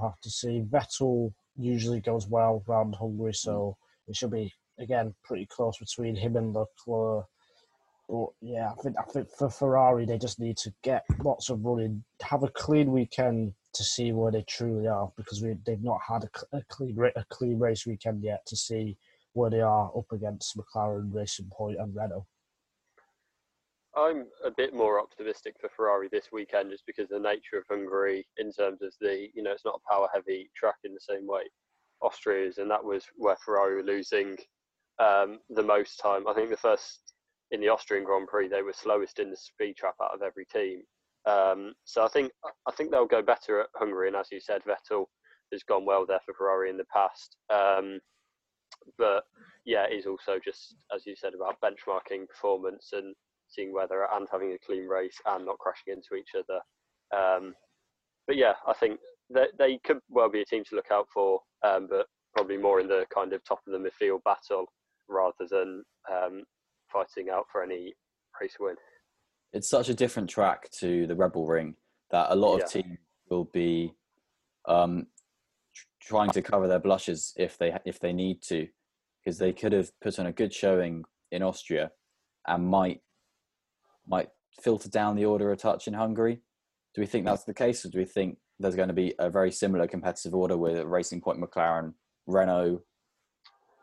have 0.00 0.20
to 0.22 0.30
see. 0.30 0.62
Vettel 0.68 1.32
usually 1.56 2.00
goes 2.00 2.26
well 2.26 2.62
around 2.68 2.94
Hungary, 2.94 3.32
so 3.32 3.76
it 4.06 4.16
should 4.16 4.32
be 4.32 4.52
again 4.78 5.14
pretty 5.24 5.46
close 5.46 5.78
between 5.78 6.14
him 6.14 6.36
and 6.36 6.52
Leclerc. 6.52 7.24
But 8.08 8.28
yeah, 8.40 8.70
I 8.70 8.82
think 8.82 8.96
I 8.98 9.02
think 9.10 9.28
for 9.36 9.50
Ferrari 9.50 10.06
they 10.06 10.18
just 10.18 10.38
need 10.38 10.56
to 10.58 10.72
get 10.82 11.04
lots 11.22 11.50
of 11.50 11.64
running, 11.64 12.04
have 12.22 12.44
a 12.44 12.48
clean 12.48 12.92
weekend 12.92 13.54
to 13.74 13.84
see 13.84 14.12
where 14.12 14.32
they 14.32 14.42
truly 14.42 14.86
are 14.86 15.10
because 15.16 15.42
we, 15.42 15.56
they've 15.66 15.82
not 15.82 16.00
had 16.06 16.24
a, 16.24 16.56
a 16.56 16.62
clean 16.68 16.96
a 17.16 17.24
clean 17.30 17.58
race 17.58 17.84
weekend 17.84 18.22
yet 18.22 18.46
to 18.46 18.56
see 18.56 18.96
where 19.32 19.50
they 19.50 19.60
are 19.60 19.90
up 19.96 20.10
against 20.12 20.56
McLaren, 20.56 21.12
Racing 21.12 21.50
Point, 21.52 21.78
and 21.78 21.94
Renault. 21.94 22.26
I'm 23.94 24.26
a 24.44 24.50
bit 24.50 24.74
more 24.74 25.00
optimistic 25.00 25.56
for 25.60 25.70
Ferrari 25.74 26.08
this 26.12 26.28
weekend 26.30 26.70
just 26.70 26.84
because 26.86 27.08
the 27.08 27.18
nature 27.18 27.56
of 27.56 27.64
Hungary, 27.68 28.26
in 28.36 28.52
terms 28.52 28.82
of 28.82 28.92
the, 29.00 29.28
you 29.34 29.42
know, 29.42 29.52
it's 29.52 29.64
not 29.64 29.80
a 29.82 29.92
power 29.92 30.08
heavy 30.12 30.50
track 30.54 30.76
in 30.84 30.92
the 30.92 31.00
same 31.00 31.26
way 31.26 31.42
Austria 32.02 32.46
is, 32.46 32.58
and 32.58 32.70
that 32.70 32.84
was 32.84 33.04
where 33.16 33.36
Ferrari 33.36 33.76
were 33.76 33.82
losing 33.82 34.36
um, 34.98 35.38
the 35.50 35.62
most 35.62 35.96
time. 35.96 36.28
I 36.28 36.34
think 36.34 36.50
the 36.50 36.56
first 36.56 37.05
in 37.50 37.60
the 37.60 37.68
Austrian 37.68 38.04
Grand 38.04 38.26
Prix, 38.28 38.48
they 38.48 38.62
were 38.62 38.72
slowest 38.72 39.18
in 39.18 39.30
the 39.30 39.36
speed 39.36 39.76
trap 39.76 39.94
out 40.02 40.14
of 40.14 40.22
every 40.22 40.46
team. 40.46 40.82
Um, 41.26 41.72
so 41.84 42.04
I 42.04 42.08
think 42.08 42.30
I 42.66 42.72
think 42.72 42.90
they'll 42.90 43.06
go 43.06 43.22
better 43.22 43.60
at 43.60 43.68
Hungary, 43.74 44.08
and 44.08 44.16
as 44.16 44.28
you 44.30 44.40
said, 44.40 44.62
Vettel 44.64 45.06
has 45.52 45.62
gone 45.62 45.84
well 45.84 46.06
there 46.06 46.20
for 46.24 46.34
Ferrari 46.34 46.70
in 46.70 46.76
the 46.76 46.84
past. 46.92 47.36
Um, 47.52 48.00
but 48.98 49.24
yeah, 49.64 49.86
he's 49.90 50.06
also 50.06 50.38
just 50.42 50.76
as 50.94 51.06
you 51.06 51.16
said 51.16 51.32
about 51.34 51.60
benchmarking 51.60 52.28
performance 52.28 52.90
and 52.92 53.14
seeing 53.48 53.72
whether 53.72 54.06
and 54.12 54.28
having 54.30 54.52
a 54.52 54.66
clean 54.66 54.86
race 54.86 55.16
and 55.26 55.46
not 55.46 55.58
crashing 55.58 55.94
into 55.94 56.14
each 56.14 56.30
other. 56.34 56.60
Um, 57.14 57.54
but 58.26 58.36
yeah, 58.36 58.54
I 58.66 58.72
think 58.72 58.98
they, 59.32 59.46
they 59.58 59.78
could 59.84 59.98
well 60.08 60.30
be 60.30 60.42
a 60.42 60.44
team 60.44 60.64
to 60.68 60.76
look 60.76 60.90
out 60.92 61.06
for, 61.12 61.40
um, 61.64 61.86
but 61.88 62.06
probably 62.34 62.56
more 62.56 62.80
in 62.80 62.88
the 62.88 63.06
kind 63.14 63.32
of 63.32 63.44
top 63.44 63.60
of 63.66 63.72
the 63.72 63.78
midfield 63.78 64.22
battle 64.24 64.66
rather 65.08 65.46
than 65.48 65.82
um, 66.10 66.42
fighting 66.92 67.30
out 67.30 67.44
for 67.50 67.62
any 67.62 67.94
race 68.40 68.56
win 68.60 68.76
it's 69.52 69.68
such 69.68 69.88
a 69.88 69.94
different 69.94 70.28
track 70.28 70.70
to 70.70 71.06
the 71.06 71.14
Red 71.14 71.32
Bull 71.32 71.46
Ring 71.46 71.74
that 72.10 72.26
a 72.30 72.36
lot 72.36 72.58
yeah. 72.58 72.64
of 72.64 72.70
teams 72.70 72.98
will 73.30 73.48
be 73.52 73.92
um, 74.68 75.06
trying 76.00 76.30
to 76.30 76.42
cover 76.42 76.68
their 76.68 76.78
blushes 76.78 77.32
if 77.36 77.56
they 77.58 77.76
if 77.84 77.98
they 77.98 78.12
need 78.12 78.42
to, 78.42 78.68
because 79.24 79.38
they 79.38 79.52
could 79.52 79.72
have 79.72 79.90
put 80.00 80.18
on 80.18 80.26
a 80.26 80.32
good 80.32 80.52
showing 80.52 81.04
in 81.32 81.42
Austria 81.42 81.90
and 82.46 82.66
might 82.68 83.00
might 84.06 84.28
filter 84.62 84.88
down 84.88 85.16
the 85.16 85.24
order 85.24 85.52
a 85.52 85.56
touch 85.56 85.88
in 85.88 85.94
Hungary. 85.94 86.40
Do 86.94 87.00
we 87.00 87.06
think 87.06 87.24
that's 87.24 87.44
the 87.44 87.54
case, 87.54 87.84
or 87.84 87.90
do 87.90 87.98
we 87.98 88.04
think 88.04 88.38
there's 88.58 88.76
going 88.76 88.88
to 88.88 88.94
be 88.94 89.14
a 89.18 89.28
very 89.28 89.52
similar 89.52 89.86
competitive 89.86 90.34
order 90.34 90.56
with 90.56 90.84
Racing 90.84 91.20
Point, 91.20 91.40
McLaren, 91.40 91.94
Renault 92.26 92.82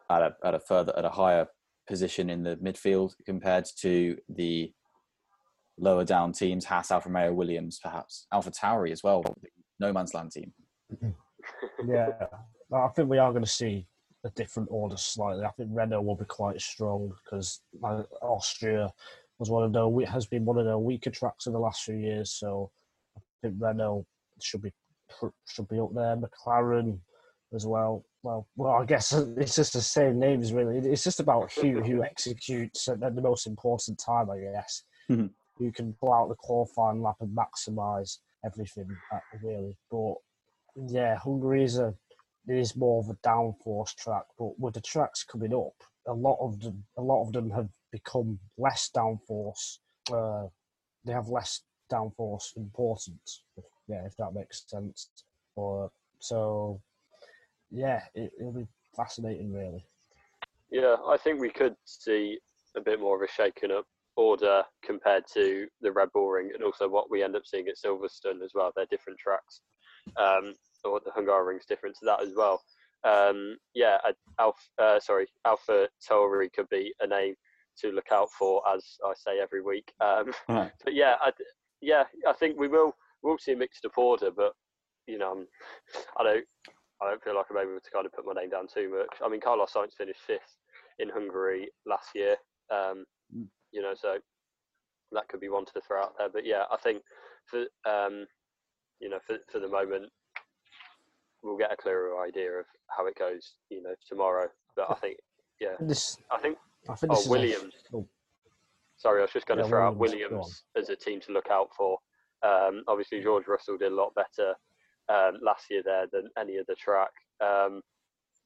at 0.09 0.21
a 0.21 0.35
at 0.43 0.55
a 0.55 0.59
further 0.59 0.93
at 0.97 1.05
a 1.05 1.09
higher 1.09 1.47
position 1.87 2.29
in 2.29 2.43
the 2.43 2.55
midfield 2.57 3.13
compared 3.25 3.65
to 3.79 4.17
the 4.29 4.71
lower 5.77 6.05
down 6.05 6.31
teams, 6.31 6.65
Haas, 6.65 6.91
Alfa 6.91 7.09
Romeo, 7.09 7.33
Williams, 7.33 7.79
perhaps 7.81 8.27
Alpha 8.31 8.51
Tauri 8.51 8.91
as 8.91 9.03
well, 9.03 9.23
no 9.79 9.91
man's 9.91 10.13
land 10.13 10.31
team. 10.31 10.53
yeah, 11.87 12.09
I 12.71 12.87
think 12.89 13.09
we 13.09 13.17
are 13.17 13.31
going 13.31 13.43
to 13.43 13.49
see 13.49 13.87
a 14.25 14.29
different 14.31 14.69
order 14.71 14.97
slightly. 14.97 15.43
I 15.43 15.51
think 15.51 15.69
Renault 15.71 16.01
will 16.01 16.15
be 16.15 16.25
quite 16.25 16.61
strong 16.61 17.13
because 17.23 17.61
Austria, 18.21 18.93
was 19.39 19.49
one 19.49 19.63
of 19.63 19.73
the 19.73 20.05
has 20.09 20.25
been 20.25 20.45
one 20.45 20.57
of 20.57 20.65
the 20.65 20.77
weaker 20.77 21.09
tracks 21.09 21.47
in 21.47 21.53
the 21.53 21.59
last 21.59 21.83
few 21.83 21.95
years. 21.95 22.31
So 22.31 22.71
I 23.17 23.21
think 23.41 23.55
Renault 23.59 24.05
should 24.41 24.61
be 24.61 24.71
should 25.45 25.67
be 25.67 25.79
up 25.79 25.93
there. 25.93 26.15
McLaren 26.15 26.99
as 27.53 27.65
well. 27.65 28.05
Well, 28.23 28.47
well, 28.55 28.73
I 28.73 28.85
guess 28.85 29.11
it's 29.13 29.55
just 29.55 29.73
the 29.73 29.81
same 29.81 30.19
names 30.19 30.53
really. 30.53 30.77
It's 30.77 31.03
just 31.03 31.19
about 31.19 31.51
who 31.53 31.81
who 31.81 32.03
executes 32.03 32.87
at 32.87 32.99
the 32.99 33.21
most 33.21 33.47
important 33.47 33.99
time, 33.99 34.29
I 34.29 34.39
guess. 34.39 34.83
Mhm. 35.09 35.31
Who 35.57 35.71
can 35.71 35.93
pull 35.93 36.13
out 36.13 36.29
the 36.29 36.35
qualifying 36.35 37.01
lap 37.01 37.17
and 37.19 37.37
maximise 37.37 38.19
everything, 38.45 38.97
uh, 39.11 39.19
really. 39.41 39.77
But 39.91 40.15
yeah, 40.75 41.15
Hungary 41.15 41.63
is 41.63 41.77
a 41.77 41.93
it 42.47 42.57
is 42.57 42.75
more 42.75 43.01
of 43.01 43.09
a 43.09 43.15
downforce 43.27 43.95
track, 43.95 44.25
but 44.37 44.59
with 44.59 44.73
the 44.73 44.81
tracks 44.81 45.23
coming 45.23 45.53
up, 45.53 45.75
a 46.07 46.13
lot 46.13 46.37
of 46.41 46.59
them 46.59 46.85
a 46.97 47.01
lot 47.01 47.21
of 47.25 47.31
them 47.33 47.49
have 47.51 47.69
become 47.91 48.39
less 48.57 48.89
downforce. 48.95 49.77
Uh, 50.11 50.47
they 51.05 51.13
have 51.13 51.27
less 51.29 51.61
downforce 51.91 52.55
importance. 52.57 53.43
If, 53.55 53.65
yeah, 53.87 54.05
if 54.05 54.15
that 54.17 54.33
makes 54.33 54.63
sense. 54.67 55.09
Or 55.55 55.91
so, 56.19 56.81
yeah, 57.73 58.01
it, 58.13 58.31
it'll 58.39 58.53
be 58.53 58.67
fascinating, 58.95 59.51
really. 59.51 59.85
Yeah, 60.71 60.95
I 61.07 61.17
think 61.17 61.39
we 61.39 61.49
could 61.49 61.75
see 61.85 62.39
a 62.77 62.81
bit 62.81 62.99
more 62.99 63.15
of 63.15 63.27
a 63.27 63.31
shaken 63.31 63.71
up 63.71 63.85
order 64.15 64.63
compared 64.83 65.23
to 65.33 65.67
the 65.81 65.91
Red 65.91 66.09
Bull 66.13 66.29
Ring 66.29 66.51
and 66.53 66.63
also 66.63 66.87
what 66.87 67.09
we 67.09 67.23
end 67.23 67.35
up 67.35 67.45
seeing 67.45 67.67
at 67.67 67.75
Silverstone 67.83 68.43
as 68.43 68.51
well. 68.53 68.71
They're 68.75 68.85
different 68.85 69.19
tracks. 69.19 69.61
Um, 70.17 70.53
or 70.85 70.99
the 70.99 71.11
Hungaroring's 71.11 71.65
different 71.65 71.95
to 71.99 72.05
that 72.05 72.21
as 72.21 72.33
well. 72.35 72.61
Um, 73.03 73.57
yeah, 73.73 73.97
Alpha, 74.39 74.59
uh, 74.79 74.99
sorry, 74.99 75.27
Alpha 75.45 75.87
Tauri 76.07 76.51
could 76.53 76.69
be 76.69 76.93
a 77.01 77.07
name 77.07 77.35
to 77.79 77.91
look 77.91 78.11
out 78.11 78.29
for, 78.37 78.61
as 78.73 78.83
I 79.05 79.13
say 79.15 79.39
every 79.39 79.61
week. 79.61 79.91
Um, 79.99 80.31
Right. 80.49 80.71
but 80.83 80.93
yeah, 80.93 81.15
I, 81.21 81.31
yeah, 81.81 82.03
I 82.27 82.33
think 82.33 82.57
we 82.59 82.67
will 82.67 82.95
we'll 83.23 83.37
see 83.37 83.53
a 83.53 83.57
mixed 83.57 83.85
up 83.85 83.97
order, 83.97 84.31
but 84.31 84.53
you 85.07 85.17
know, 85.17 85.31
I'm, 85.31 85.47
I 86.19 86.23
don't 86.23 86.45
I 87.03 87.09
don't 87.09 87.23
feel 87.23 87.35
like 87.35 87.45
I'm 87.51 87.57
able 87.57 87.79
to 87.83 87.91
kind 87.91 88.05
of 88.05 88.13
put 88.13 88.25
my 88.25 88.33
name 88.33 88.49
down 88.49 88.67
too 88.67 88.89
much. 88.89 89.17
I 89.23 89.29
mean, 89.29 89.41
Carlos 89.41 89.71
Sainz 89.73 89.93
finished 89.97 90.21
fifth 90.25 90.57
in 90.99 91.09
Hungary 91.09 91.69
last 91.85 92.09
year, 92.15 92.37
um, 92.71 93.05
Mm. 93.35 93.47
you 93.71 93.81
know, 93.81 93.93
so 93.95 94.19
that 95.11 95.27
could 95.27 95.39
be 95.39 95.49
one 95.49 95.65
to 95.65 95.81
throw 95.81 96.03
out 96.03 96.13
there. 96.17 96.29
But 96.29 96.45
yeah, 96.45 96.65
I 96.71 96.77
think 96.77 97.03
for 97.45 97.65
um, 97.85 98.25
you 98.99 99.09
know, 99.09 99.19
for 99.25 99.37
for 99.51 99.59
the 99.59 99.67
moment, 99.67 100.11
we'll 101.41 101.57
get 101.57 101.71
a 101.73 101.75
clearer 101.77 102.23
idea 102.23 102.51
of 102.51 102.65
how 102.95 103.05
it 103.07 103.15
goes, 103.17 103.55
you 103.69 103.81
know, 103.81 103.95
tomorrow. 104.07 104.47
But 104.75 104.89
I 104.89 104.95
think, 104.95 105.17
yeah, 105.59 105.75
This, 105.79 106.17
I 106.31 106.39
think 106.39 106.57
I 106.89 106.95
think 106.95 107.11
Oh, 107.13 107.19
is 107.19 107.27
a- 107.27 107.29
Williams. 107.29 107.73
oh, 107.93 108.07
Sorry, 108.97 109.19
I 109.19 109.23
was 109.23 109.31
just 109.31 109.47
going 109.47 109.57
to 109.57 109.63
Yeah, 109.65 109.69
throw 109.69 109.87
out 109.87 109.97
Williams, 109.97 110.29
go 110.29 110.35
Williams 110.37 110.63
as 110.75 110.89
a 110.89 110.95
team 110.95 111.19
to 111.21 111.31
look 111.33 111.49
out 111.49 111.69
for. 111.75 111.97
Um, 112.43 112.83
obviously, 112.87 113.21
George 113.21 113.47
Russell 113.47 113.77
did 113.77 113.91
a 113.91 113.95
lot 113.95 114.13
better 114.15 114.55
um, 115.09 115.39
last 115.41 115.65
year 115.69 115.81
there 115.83 116.07
than 116.11 116.29
any 116.37 116.57
other 116.59 116.75
track. 116.79 117.11
Um, 117.41 117.81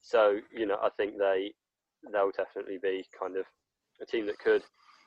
so 0.02 0.40
you 0.56 0.66
know, 0.66 0.78
I 0.82 0.90
think 0.98 1.18
they 1.18 1.54
they'll 2.12 2.32
definitely 2.32 2.80
be 2.82 3.06
kind 3.20 3.38
of 3.38 3.46
a 4.02 4.06
team 4.06 4.26
that 4.28 4.40
could 4.40 4.64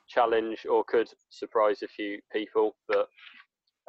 challenge 0.09 0.67
or 0.69 0.85
could 0.85 1.09
surprise 1.31 1.83
a 1.83 1.89
few 1.89 2.19
people. 2.33 2.77
But 2.89 3.09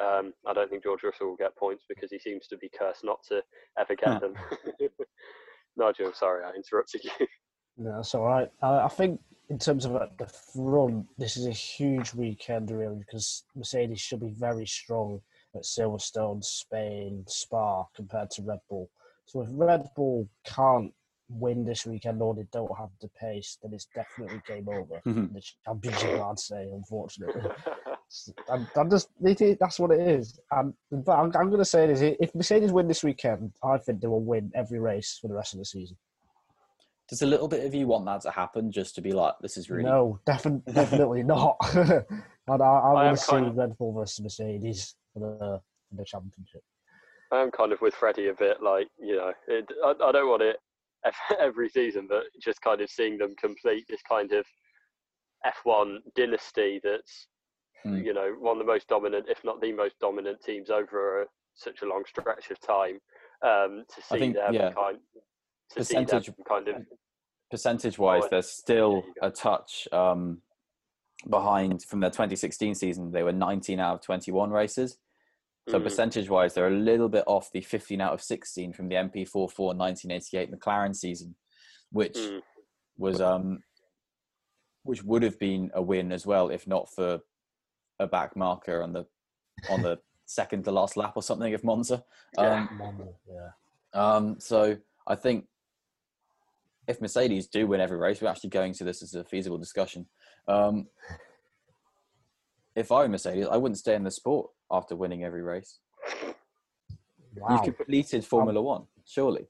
um, 0.02 0.34
I 0.48 0.54
don't 0.54 0.70
think 0.70 0.84
George 0.84 1.04
Russell 1.04 1.28
will 1.28 1.36
get 1.36 1.58
points 1.58 1.84
because 1.90 2.12
he 2.12 2.20
seems 2.20 2.48
to 2.48 2.58
be 2.58 2.70
cursed 2.78 3.04
not 3.04 3.20
to 3.30 3.42
ever 3.80 3.96
get 3.96 4.22
them. 4.22 4.34
Nigel, 5.78 6.14
sorry, 6.14 6.44
I 6.44 6.56
interrupted 6.56 7.04
you. 7.04 7.28
No, 7.78 7.96
that's 7.96 8.14
all 8.14 8.26
right. 8.26 8.52
I, 8.62 8.80
I 8.80 8.88
think 8.90 9.22
in 9.50 9.58
terms 9.58 9.86
of 9.86 9.96
at 9.96 10.18
the 10.18 10.28
front, 10.28 11.08
this 11.18 11.38
is 11.38 11.46
a 11.46 11.52
huge 11.52 12.14
weekend 12.14 12.70
really 12.70 12.98
because 12.98 13.44
Mercedes 13.56 14.02
should 14.02 14.20
be 14.20 14.36
very 14.38 14.66
strong 14.68 15.22
at 15.56 15.64
Silverstone, 15.64 16.44
Spain, 16.44 17.24
Spa 17.28 17.86
compared 17.96 18.32
to 18.32 18.42
Red 18.44 18.60
Bull. 18.70 18.90
So 19.26 19.42
if 19.42 19.50
Red 19.52 19.88
Bull 19.96 20.28
can't 20.46 20.94
win 21.30 21.64
this 21.64 21.86
weekend 21.86 22.22
or 22.22 22.34
they 22.36 22.46
don't 22.52 22.78
have 22.78 22.90
the 23.02 23.08
pace, 23.10 23.58
then 23.62 23.74
it's 23.74 23.88
definitely 23.96 24.42
game 24.48 24.68
over. 24.70 25.02
Mhm. 25.06 25.30
in 25.30 25.34
the 25.34 25.42
championship, 25.66 26.22
I'd 26.22 26.40
say, 26.40 26.70
unfortunately. 26.74 27.50
I'm, 28.52 28.68
I'm 28.76 28.90
just, 28.90 29.08
that's 29.22 29.80
what 29.80 29.92
it 29.92 30.02
is. 30.02 30.38
Um, 30.52 30.74
but 30.92 31.14
I'm, 31.14 31.32
I'm 31.36 31.48
going 31.48 31.60
to 31.60 31.66
say 31.66 31.88
this: 31.88 32.02
if 32.20 32.36
Mercedes 32.36 32.74
win 32.74 32.88
this 32.90 33.04
weekend, 33.04 33.54
I 33.64 33.78
think 33.78 34.02
they 34.02 34.08
will 34.08 34.24
win 34.24 34.52
every 34.54 34.80
race 34.80 35.18
for 35.22 35.30
the 35.30 35.34
rest 35.34 35.54
of 35.54 35.60
the 35.60 35.66
season. 35.66 35.96
Does 37.08 37.22
a 37.22 37.26
little 37.26 37.48
bit 37.48 37.66
of 37.66 37.74
you 37.74 37.88
want 37.88 38.06
that 38.06 38.22
to 38.22 38.32
happen 38.32 38.72
just 38.72 38.96
to 38.96 39.02
be 39.02 39.12
like, 39.14 39.36
this 39.42 39.56
is 39.58 39.70
really 39.70 39.84
No, 39.84 40.20
defin- 40.26 40.64
definitely 40.74 41.24
not. 41.24 41.56
and 41.76 42.04
I, 42.48 42.54
I 42.56 42.80
I 42.90 42.94
want 42.94 43.18
to 43.18 43.24
see 43.24 43.32
kind 43.32 43.48
of- 43.48 43.56
Red 43.58 43.78
Bull 43.78 43.94
versus 43.94 44.22
Mercedes 44.22 44.96
for 45.14 45.20
the, 45.20 45.62
for 45.90 45.96
the 45.96 46.06
championship. 46.06 46.64
I 47.32 47.42
am 47.42 47.52
kind 47.52 47.72
of 47.72 47.82
with 47.82 47.94
Freddie 47.96 48.28
a 48.28 48.34
bit, 48.34 48.62
like 48.62 48.88
you 49.00 49.16
know, 49.16 49.32
it, 49.48 49.66
I, 49.86 49.94
I 50.04 50.12
don't 50.12 50.30
want 50.30 50.42
it 50.44 50.58
every 51.40 51.70
season, 51.70 52.08
but 52.10 52.24
just 52.42 52.62
kind 52.62 52.82
of 52.82 52.90
seeing 52.90 53.18
them 53.18 53.34
complete 53.40 53.86
this 53.90 54.02
kind 54.08 54.32
of 54.34 54.46
F1 55.46 55.98
dynasty 56.16 56.80
that's 56.84 57.28
Hmm. 57.84 57.98
you 57.98 58.14
know 58.14 58.36
one 58.40 58.60
of 58.60 58.66
the 58.66 58.72
most 58.72 58.88
dominant, 58.88 59.26
if 59.28 59.44
not 59.44 59.60
the 59.60 59.72
most 59.74 59.96
dominant 60.00 60.38
teams 60.46 60.70
over 60.70 61.24
a, 61.24 61.26
such 61.56 61.82
a 61.82 61.86
long 61.88 62.04
stretch 62.08 62.52
of 62.52 62.60
time. 62.60 63.00
Um, 63.44 63.86
to 63.96 64.02
see 64.04 64.16
I 64.16 64.20
think, 64.20 64.36
them 64.36 64.54
yeah, 64.54 64.72
kind, 64.72 65.00
to 65.76 65.84
see 65.84 65.96
them 65.96 66.06
percentage- 66.06 66.36
kind 66.48 66.68
of 66.68 66.76
percentage 67.50 67.98
wise, 67.98 68.22
Oh, 68.26 68.28
they're 68.30 68.42
still 68.44 69.04
a 69.24 69.32
touch 69.32 69.88
um, 69.92 70.44
behind 71.30 71.84
from 71.84 72.00
their 72.00 72.10
2016 72.10 72.76
season. 72.76 73.12
They 73.12 73.24
were 73.24 73.32
19 73.32 73.80
out 73.80 73.96
of 73.96 74.02
21 74.02 74.52
races. 74.52 74.98
So 75.70 75.80
Mm. 75.80 75.84
percentage 75.84 76.30
wise, 76.30 76.54
they're 76.54 76.68
a 76.68 76.72
little 76.72 77.10
bit 77.10 77.24
off 77.28 77.52
the 77.52 77.62
15 77.62 78.02
out 78.02 78.14
of 78.14 78.22
16 78.22 78.74
from 78.74 78.90
the 78.90 78.96
MP4/4 78.96 79.76
1988 79.76 80.52
McLaren 80.52 80.96
season, 80.96 81.36
which 81.92 82.18
Mm. 82.18 82.42
was 82.98 83.22
um, 83.22 83.64
which 84.84 85.04
would 85.04 85.22
have 85.22 85.38
been 85.38 85.70
a 85.76 85.82
win 85.82 86.12
as 86.12 86.26
well 86.26 86.50
if 86.50 86.66
not 86.66 86.90
for 86.90 87.22
a 88.00 88.08
back 88.08 88.36
marker 88.36 88.82
on 88.82 88.94
the 88.94 89.06
on 89.70 89.84
the 89.84 90.00
second 90.26 90.64
to 90.64 90.72
last 90.72 90.98
lap 90.98 91.14
or 91.16 91.22
something 91.22 91.54
of 91.54 91.64
Monza. 91.64 92.04
Yeah. 92.36 92.68
Um, 92.68 93.12
yeah. 93.28 93.52
um, 93.94 94.40
so 94.40 94.78
I 95.06 95.16
think 95.16 95.48
if 96.88 97.00
Mercedes 97.00 97.48
do 97.48 97.68
win 97.68 97.80
every 97.80 97.98
race, 97.98 98.22
we're 98.22 98.30
actually 98.30 98.50
going 98.50 98.74
to 98.74 98.84
this 98.84 99.04
as 99.04 99.14
a 99.14 99.24
feasible 99.24 99.58
discussion. 99.60 100.10
Um, 100.48 100.88
if 102.76 102.92
I 102.92 103.00
were 103.00 103.10
Mercedes, 103.10 103.48
I 103.50 103.58
wouldn't 103.58 103.78
stay 103.78 103.96
in 103.96 104.04
the 104.04 104.12
sport 104.12 104.50
after 104.72 104.96
winning 104.96 105.24
every 105.24 105.42
race. 105.42 105.80
Wow. 107.36 107.50
You've 107.50 107.76
completed 107.76 108.26
Formula 108.26 108.62
One, 108.62 108.86
surely. 109.06 109.48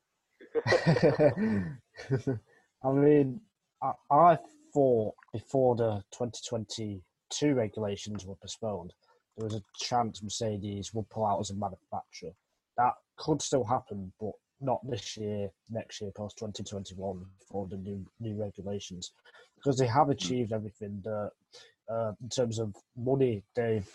I 2.83 2.91
mean, 2.91 3.41
I, 3.81 3.91
I 4.11 4.37
thought 4.73 5.15
before 5.33 5.75
the 5.75 6.03
2022 6.11 7.53
regulations 7.53 8.25
were 8.25 8.35
postponed, 8.35 8.93
there 9.37 9.45
was 9.45 9.55
a 9.55 9.63
chance 9.79 10.21
Mercedes 10.21 10.93
would 10.93 11.09
pull 11.09 11.25
out 11.25 11.39
as 11.39 11.51
a 11.51 11.55
manufacturer. 11.55 12.31
That 12.77 12.93
could 13.17 13.41
still 13.41 13.63
happen, 13.63 14.11
but 14.19 14.31
not 14.59 14.79
this 14.87 15.17
year, 15.17 15.49
next 15.69 16.01
year, 16.01 16.11
post 16.11 16.37
2021, 16.37 17.25
for 17.49 17.67
the 17.67 17.77
new 17.77 18.05
new 18.19 18.39
regulations, 18.39 19.13
because 19.61 19.77
they 19.77 19.87
have 19.87 20.09
achieved 20.09 20.51
everything 20.53 21.01
that, 21.03 21.31
uh, 21.91 22.13
in 22.21 22.29
terms 22.29 22.57
of 22.59 22.75
money, 22.97 23.43
they've 23.55 23.87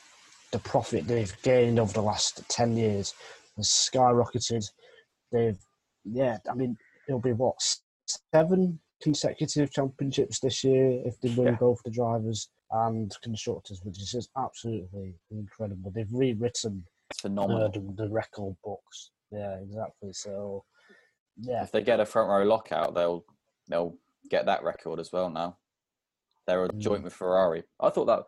the 0.53 0.59
profit 0.61 1.07
they've 1.09 1.37
gained 1.43 1.79
over 1.81 1.93
the 1.93 2.01
last 2.01 2.49
10 2.49 2.77
years 2.77 3.15
has 3.57 3.67
skyrocketed. 3.67 4.65
They've, 5.33 5.59
yeah, 6.05 6.39
I 6.49 6.55
mean, 6.55 6.77
it'll 7.09 7.21
be 7.21 7.33
what 7.33 7.57
seven 8.33 8.79
consecutive 9.03 9.73
championships 9.73 10.39
this 10.39 10.63
year 10.63 11.03
if 11.05 11.21
they 11.21 11.31
win 11.31 11.49
Yeah. 11.49 11.57
both 11.59 11.83
the 11.85 11.91
drivers 11.91 12.49
and 12.71 13.13
constructors, 13.23 13.81
which 13.83 14.01
is 14.01 14.11
just 14.13 14.31
absolutely 14.37 15.15
incredible. 15.33 15.91
They've 15.91 16.07
rewritten 16.13 16.85
It's 17.11 17.23
the, 17.23 17.29
phenomenal. 17.29 17.71
the, 17.71 18.05
the 18.05 18.09
record 18.09 18.55
books. 18.65 19.11
Yeah, 19.33 19.57
exactly. 19.57 20.13
So, 20.13 20.65
yeah, 21.39 21.65
If 21.65 21.73
they 21.73 21.83
get 21.83 21.99
a 22.01 22.07
front 22.07 22.29
row 22.31 22.45
lockout, 22.45 22.95
they'll 22.95 23.25
they'll 23.69 23.97
get 24.31 24.47
that 24.47 24.63
record 24.63 25.01
as 25.01 25.13
well 25.13 25.29
now. 25.29 25.59
They're 26.47 26.65
a 26.65 26.69
Mm. 26.69 26.79
joint 26.79 27.03
with 27.05 27.13
Ferrari. 27.15 27.65
I 27.81 27.91
thought 27.91 28.07
that 28.07 28.25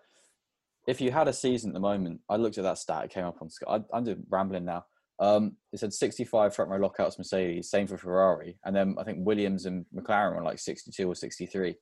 if 0.87 1.01
you 1.01 1.11
had 1.11 1.29
a 1.29 1.33
season 1.33 1.71
at 1.71 1.75
the 1.75 1.81
moment, 1.81 2.21
I 2.29 2.37
looked 2.37 2.59
at 2.59 2.65
that 2.65 2.79
stat. 2.79 3.05
It 3.05 3.11
came 3.11 3.25
up 3.25 3.41
on 3.43 3.51
Sky. 3.51 3.67
I, 3.69 3.85
I'm 3.97 4.05
just 4.05 4.21
rambling 4.29 4.65
now. 4.65 4.87
Um, 5.21 5.57
it 5.73 5.79
said 5.81 5.93
65 5.93 6.55
front 6.55 6.71
row 6.71 6.79
lockouts 6.79 7.19
Mercedes, 7.19 7.71
same 7.71 7.87
for 7.87 7.97
Ferrari, 7.99 8.59
and 8.65 8.75
then 8.75 8.95
I 8.99 9.05
think 9.05 9.19
Williams 9.27 9.67
and 9.67 9.85
McLaren 9.95 10.37
were 10.37 10.43
like 10.43 10.59
62 10.61 11.09
or 11.11 11.15
63. 11.15 11.77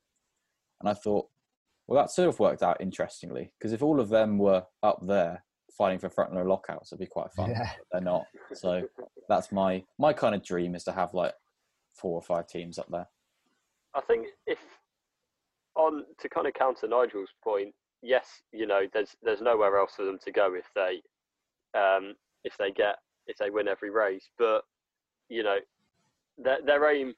And 0.81 0.89
I 0.89 0.93
thought, 0.93 1.27
well, 1.87 2.01
that 2.01 2.09
sort 2.11 2.27
of 2.29 2.39
worked 2.39 2.63
out 2.63 2.81
interestingly 2.81 3.53
because 3.57 3.73
if 3.73 3.81
all 3.83 3.99
of 3.99 4.09
them 4.09 4.37
were 4.39 4.65
up 4.83 4.99
there 5.05 5.43
fighting 5.77 5.99
for 5.99 6.09
front 6.09 6.33
row 6.33 6.43
lockouts, 6.43 6.91
it'd 6.91 6.99
be 6.99 7.05
quite 7.05 7.31
fun. 7.31 7.51
yeah, 7.51 7.71
But 7.77 7.85
they're 7.91 8.01
not. 8.01 8.25
So 8.53 8.87
that's 9.29 9.51
my 9.51 9.83
my 9.97 10.13
kind 10.13 10.35
of 10.35 10.43
dream 10.43 10.75
is 10.75 10.83
to 10.85 10.91
have 10.91 11.13
like 11.13 11.33
four 11.93 12.13
or 12.15 12.21
five 12.21 12.47
teams 12.47 12.77
up 12.79 12.87
there. 12.89 13.07
I 13.93 14.01
think 14.01 14.27
if 14.45 14.59
on 15.77 16.03
to 16.19 16.29
kind 16.29 16.47
of 16.47 16.53
counter 16.53 16.87
Nigel's 16.87 17.29
point, 17.43 17.73
yes, 18.01 18.27
you 18.51 18.65
know, 18.67 18.81
there's 18.93 19.15
there's 19.21 19.41
nowhere 19.41 19.77
else 19.77 19.93
for 19.95 20.05
them 20.05 20.17
to 20.25 20.31
go 20.31 20.53
if 20.55 20.65
they 20.75 21.01
um, 21.79 22.15
if 22.43 22.57
they 22.57 22.71
get 22.71 22.97
if 23.27 23.37
they 23.37 23.49
win 23.49 23.67
every 23.67 23.89
race. 23.89 24.29
But 24.37 24.63
you 25.29 25.43
know, 25.43 25.57
their 26.37 26.59
their 26.65 26.91
aim, 26.91 27.13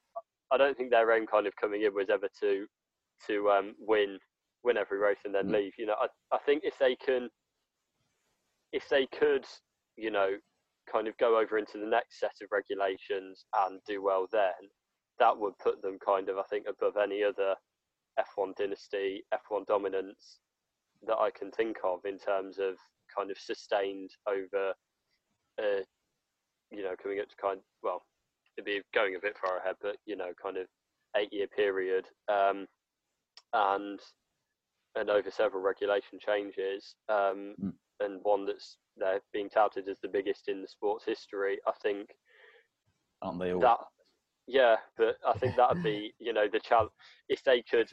I 0.52 0.58
don't 0.58 0.76
think 0.78 0.90
their 0.92 1.12
aim 1.16 1.26
kind 1.28 1.48
of 1.48 1.56
coming 1.56 1.84
in 1.84 1.94
was 1.94 2.10
ever 2.10 2.28
to 2.42 2.68
to 3.28 3.50
um, 3.50 3.76
win 3.80 4.20
win 4.64 4.78
every 4.78 5.00
race 5.00 5.20
and 5.26 5.34
then 5.34 5.48
Mm. 5.48 5.54
leave. 5.54 5.74
You 5.78 5.86
know, 5.88 5.96
I 6.00 6.08
I 6.36 6.40
think 6.40 6.64
if 6.64 6.78
they 6.80 6.96
can 6.96 7.30
if 8.72 8.88
they 8.90 9.08
could, 9.08 9.46
you 9.98 10.12
know, 10.12 10.38
kind 10.92 11.08
of 11.08 11.18
go 11.18 11.40
over 11.40 11.58
into 11.58 11.78
the 11.78 11.86
next 11.86 12.20
set 12.20 12.36
of 12.42 12.50
regulations 12.52 13.46
and 13.66 13.80
do 13.88 14.02
well 14.02 14.28
then, 14.32 14.70
that 15.20 15.38
would 15.38 15.58
put 15.60 15.82
them 15.82 15.98
kind 16.06 16.30
of, 16.30 16.38
I 16.38 16.44
think, 16.50 16.66
above 16.68 16.98
any 16.98 17.24
other 17.24 17.56
F1 18.20 18.56
dynasty, 18.56 19.24
F1 19.34 19.66
dominance 19.66 20.40
that 21.08 21.18
I 21.18 21.30
can 21.32 21.52
think 21.52 21.78
of 21.84 22.00
in 22.06 22.18
terms 22.18 22.60
of 22.60 22.76
kind 23.16 23.32
of 23.32 23.38
sustained 23.38 24.12
over, 24.28 24.74
uh, 25.62 25.82
you 26.72 26.84
know, 26.84 26.96
coming 27.02 27.20
up 27.20 27.30
to 27.30 27.36
kind 27.42 27.60
well, 27.82 28.04
it'd 28.58 28.66
be 28.66 28.82
going 28.94 29.16
a 29.16 29.20
bit 29.20 29.38
far 29.38 29.58
ahead, 29.58 29.76
but 29.82 29.98
you 30.06 30.16
know, 30.16 30.32
kind 30.42 30.58
of 30.58 30.68
eight 31.16 31.32
year 31.32 31.48
period, 31.48 32.06
um, 32.28 32.68
and 33.54 34.00
and 34.96 35.10
over 35.10 35.32
several 35.32 35.62
regulation 35.62 36.20
changes, 36.20 36.96
um, 37.10 37.56
Mm. 37.64 37.74
and 38.02 38.20
one 38.24 38.46
that's 38.46 38.78
they're 38.98 39.22
being 39.32 39.50
touted 39.50 39.88
as 39.88 40.00
the 40.02 40.10
biggest 40.10 40.50
in 40.50 40.62
the 40.62 40.68
sport's 40.68 41.06
history. 41.06 41.60
I 41.68 41.72
think 41.82 42.10
Aren't 43.22 43.40
they 43.40 43.54
all? 43.54 43.62
that 43.62 43.80
yeah 44.48 44.78
but 44.98 45.16
i 45.28 45.38
think 45.38 45.56
that 45.56 45.70
would 45.70 45.84
be 45.84 46.12
you 46.20 46.34
know 46.34 46.48
the 46.52 46.60
challenge 46.60 46.90
if 47.28 47.44
they 47.44 47.62
could 47.62 47.88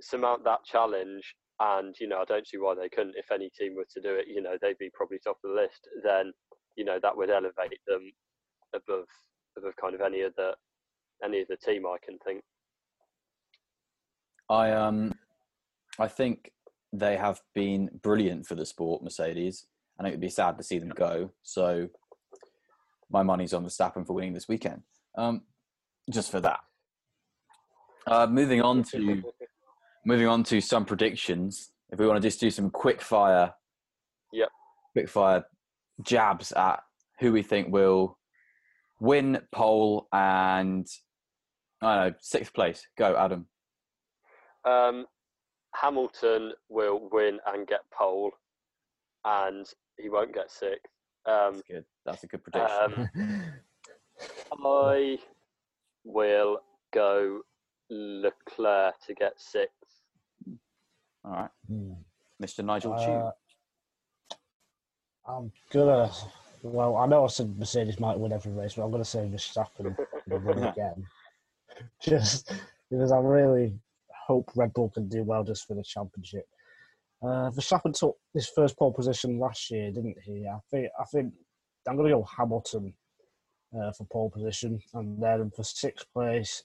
surmount 0.00 0.44
that 0.44 0.64
challenge 0.64 1.34
and 1.60 1.94
you 2.00 2.06
know 2.06 2.20
i 2.20 2.24
don't 2.24 2.46
see 2.46 2.58
why 2.58 2.74
they 2.74 2.88
couldn't 2.88 3.16
if 3.16 3.30
any 3.32 3.50
team 3.58 3.74
were 3.74 3.86
to 3.92 4.00
do 4.00 4.14
it 4.14 4.26
you 4.28 4.40
know 4.40 4.56
they'd 4.60 4.78
be 4.78 4.90
probably 4.94 5.18
top 5.18 5.38
of 5.44 5.50
the 5.50 5.56
list 5.56 5.88
then 6.04 6.32
you 6.76 6.84
know 6.84 6.98
that 7.02 7.16
would 7.16 7.30
elevate 7.30 7.80
them 7.86 8.10
above 8.74 9.06
above 9.56 9.74
kind 9.80 9.94
of 9.94 10.00
any 10.00 10.22
other 10.22 10.54
any 11.24 11.42
other 11.42 11.56
team 11.56 11.84
i 11.86 11.96
can 12.04 12.16
think 12.24 12.42
I 14.48 14.72
um, 14.72 15.12
I 15.98 16.08
think 16.08 16.52
they 16.92 17.16
have 17.16 17.40
been 17.54 17.90
brilliant 18.02 18.46
for 18.46 18.54
the 18.54 18.64
sport, 18.64 19.02
Mercedes, 19.02 19.66
and 19.98 20.08
it 20.08 20.10
would 20.12 20.20
be 20.20 20.30
sad 20.30 20.56
to 20.56 20.64
see 20.64 20.78
them 20.78 20.90
go. 20.90 21.30
So, 21.42 21.88
my 23.10 23.22
money's 23.22 23.52
on 23.52 23.64
Verstappen 23.64 24.06
for 24.06 24.14
winning 24.14 24.32
this 24.32 24.48
weekend. 24.48 24.82
Um, 25.16 25.42
just 26.10 26.30
for 26.30 26.40
that. 26.40 26.60
Uh, 28.06 28.26
moving 28.26 28.62
on 28.62 28.82
to 28.84 29.22
moving 30.08 30.26
on 30.26 30.42
to 30.42 30.58
some 30.58 30.86
predictions. 30.86 31.70
If 31.90 31.98
we 31.98 32.06
want 32.06 32.16
to 32.16 32.26
just 32.26 32.40
do 32.40 32.50
some 32.50 32.70
quick 32.70 33.02
fire, 33.02 33.52
Yep. 34.32 34.48
quick 34.94 35.08
fire 35.08 35.44
jabs 36.02 36.50
at 36.52 36.80
who 37.20 37.30
we 37.30 37.42
think 37.42 37.70
will 37.72 38.18
win 39.00 39.40
pole 39.52 40.08
and 40.12 40.86
I 41.82 41.94
don't 41.96 42.08
know 42.12 42.14
sixth 42.20 42.54
place. 42.54 42.86
Go, 42.96 43.16
Adam. 43.16 43.46
um 44.64 45.06
hamilton 45.74 46.52
will 46.70 47.08
win 47.12 47.38
and 47.46 47.66
get 47.66 47.80
pole 47.92 48.32
and 49.24 49.66
he 49.98 50.08
won't 50.08 50.32
get 50.34 50.50
sixth 50.50 50.90
um 51.26 51.52
That's 51.54 51.62
good. 51.68 51.84
That's 52.06 52.24
a 52.24 52.26
good 52.26 52.42
prediction. 52.42 53.10
um 53.14 53.52
I 54.64 55.18
will 56.04 56.60
go 56.92 57.42
Leclerc 57.90 58.94
to 59.06 59.14
get 59.14 59.34
sixth. 59.40 59.77
All 61.24 61.32
right, 61.32 61.50
Hmm. 61.66 61.92
Mr. 62.42 62.64
Nigel 62.64 62.92
Uh, 62.94 63.04
Chew. 63.04 64.36
I'm 65.26 65.52
gonna. 65.70 66.10
Well, 66.62 66.96
I 66.96 67.06
know 67.06 67.24
I 67.24 67.28
said 67.28 67.56
Mercedes 67.58 68.00
might 68.00 68.18
win 68.18 68.32
every 68.32 68.52
race, 68.52 68.74
but 68.74 68.84
I'm 68.84 68.90
gonna 68.90 69.04
say 69.04 69.20
Verstappen 69.28 69.96
will 70.28 70.38
win 70.40 70.64
again. 70.64 71.06
Just 72.00 72.52
because 72.90 73.12
I 73.12 73.18
really 73.18 73.78
hope 74.26 74.50
Red 74.56 74.72
Bull 74.72 74.90
can 74.90 75.08
do 75.08 75.22
well 75.22 75.44
just 75.44 75.66
for 75.66 75.74
the 75.74 75.82
championship. 75.82 76.46
Uh, 77.22 77.50
Verstappen 77.50 77.92
took 77.92 78.16
his 78.32 78.48
first 78.48 78.76
pole 78.78 78.92
position 78.92 79.38
last 79.38 79.70
year, 79.70 79.90
didn't 79.90 80.16
he? 80.24 80.46
I 80.46 80.58
think. 80.70 80.88
I 80.98 81.04
think 81.04 81.32
I'm 81.88 81.96
gonna 81.96 82.10
go 82.10 82.22
Hamilton 82.36 82.94
uh, 83.76 83.92
for 83.92 84.04
pole 84.06 84.30
position, 84.30 84.80
and 84.94 85.22
then 85.22 85.50
for 85.54 85.62
sixth 85.64 86.06
place, 86.12 86.62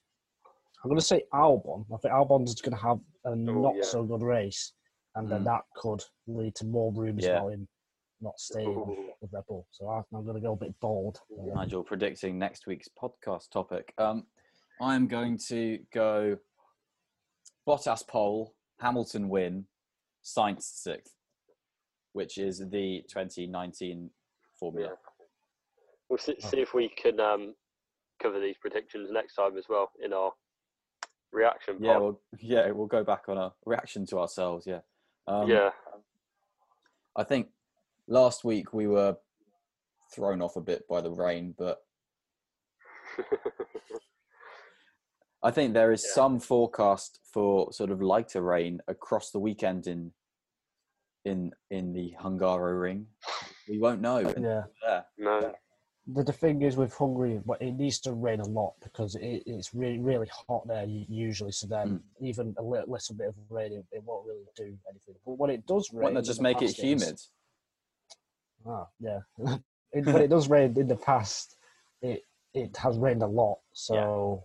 I'm 0.83 0.89
gonna 0.89 1.01
say 1.01 1.23
Albon. 1.33 1.85
I 1.93 1.97
think 1.97 2.13
Albon's 2.13 2.59
gonna 2.61 2.77
have 2.77 2.99
a 3.25 3.35
not 3.35 3.75
yeah. 3.75 3.81
so 3.83 4.03
good 4.03 4.21
race, 4.21 4.73
and 5.15 5.29
then 5.29 5.41
Mm. 5.41 5.45
that 5.45 5.61
could 5.75 6.03
lead 6.27 6.55
to 6.55 6.65
more 6.65 6.91
rumours 6.93 7.25
Yeah. 7.25 7.37
about 7.39 7.53
him 7.53 7.67
not 8.21 8.39
staying 8.39 8.69
Ooh. 8.69 9.13
with 9.19 9.33
Red 9.33 9.45
Bull. 9.47 9.67
So 9.71 9.87
I- 9.89 10.03
I'm 10.13 10.23
going 10.23 10.35
to 10.35 10.41
go 10.41 10.53
a 10.53 10.55
bit 10.55 10.79
bold. 10.79 11.21
Uh, 11.37 11.43
Nigel 11.55 11.83
predicting 11.83 12.39
next 12.39 12.67
week's 12.67 12.87
podcast 12.87 13.49
topic. 13.49 13.93
Um, 13.97 14.27
I'm 14.79 15.07
going 15.07 15.37
to 15.49 15.79
go 15.91 16.37
Bottas 17.67 18.07
pole, 18.07 18.55
Hamilton 18.79 19.29
win, 19.29 19.67
Sainz 20.23 20.63
sixth, 20.63 21.15
which 22.13 22.37
is 22.37 22.59
the 22.69 23.03
2019 23.09 24.09
formula. 24.57 24.89
Yeah. 24.89 24.95
We'll 26.09 26.17
see, 26.17 26.39
see 26.39 26.61
if 26.61 26.73
we 26.73 26.89
can 26.89 27.19
um, 27.19 27.55
cover 28.21 28.39
these 28.39 28.57
predictions 28.57 29.11
next 29.11 29.35
time 29.35 29.57
as 29.57 29.65
well 29.69 29.91
in 30.03 30.13
our 30.13 30.33
reaction 31.33 31.77
Yeah, 31.81 31.93
pod. 31.93 32.01
we'll, 32.01 32.21
yeah, 32.39 32.71
we'll 32.71 32.87
go 32.87 33.03
back 33.03 33.23
on 33.27 33.37
a 33.37 33.51
reaction 33.65 34.05
to 34.07 34.19
ourselves. 34.19 34.65
Yeah, 34.65 34.79
um, 35.27 35.49
yeah. 35.49 35.71
I 37.15 37.23
think 37.23 37.47
last 38.07 38.43
week 38.43 38.73
we 38.73 38.87
were 38.87 39.17
thrown 40.13 40.41
off 40.41 40.55
a 40.55 40.61
bit 40.61 40.87
by 40.87 41.01
the 41.01 41.11
rain, 41.11 41.53
but 41.57 41.79
I 45.43 45.51
think 45.51 45.73
there 45.73 45.91
is 45.91 46.03
Yeah. 46.07 46.13
some 46.13 46.39
forecast 46.39 47.19
for 47.33 47.71
sort 47.73 47.91
of 47.91 48.01
lighter 48.01 48.41
rain 48.41 48.79
across 48.87 49.31
the 49.31 49.39
weekend 49.39 49.87
in 49.87 50.11
in 51.25 51.51
in 51.69 51.93
the 51.93 52.13
Hungaroring. 52.21 53.05
We 53.69 53.79
won't 53.79 54.01
know. 54.01 54.17
until 54.17 54.43
yeah. 54.43 54.63
we're 55.17 55.41
no. 55.41 55.53
The, 56.07 56.23
the 56.23 56.33
thing 56.33 56.61
is 56.63 56.75
with 56.75 56.93
Hungary, 56.93 57.39
but 57.45 57.61
it 57.61 57.71
needs 57.73 57.99
to 58.01 58.11
rain 58.11 58.41
a 58.41 58.47
lot 58.47 58.73
because 58.83 59.15
it, 59.15 59.43
it's 59.45 59.73
really 59.73 59.99
really 59.99 60.27
hot 60.47 60.67
there 60.67 60.85
usually. 60.85 61.51
So 61.51 61.67
then 61.67 61.87
Hmm. 62.19 62.25
even 62.25 62.55
a 62.57 62.61
little, 62.61 62.91
little 62.91 63.15
bit 63.15 63.27
of 63.27 63.35
rain, 63.49 63.71
it, 63.71 63.85
it 63.91 64.03
won't 64.03 64.25
really 64.27 64.45
do 64.55 64.77
anything. 64.89 65.15
But 65.25 65.37
when 65.37 65.49
it 65.49 65.65
does 65.65 65.91
rain, 65.93 66.13
not 66.15 66.25
just 66.25 66.41
make 66.41 66.61
it 66.61 66.71
humid? 66.71 67.19
Ah, 68.67 68.87
yeah. 68.99 69.19
it, 69.93 70.05
when 70.05 70.21
it 70.21 70.29
does 70.29 70.49
rain 70.49 70.77
in 70.77 70.87
the 70.87 70.95
past, 70.97 71.55
it 72.01 72.23
it 72.53 72.75
has 72.77 72.97
rained 72.97 73.23
a 73.23 73.27
lot. 73.27 73.59
So 73.71 74.43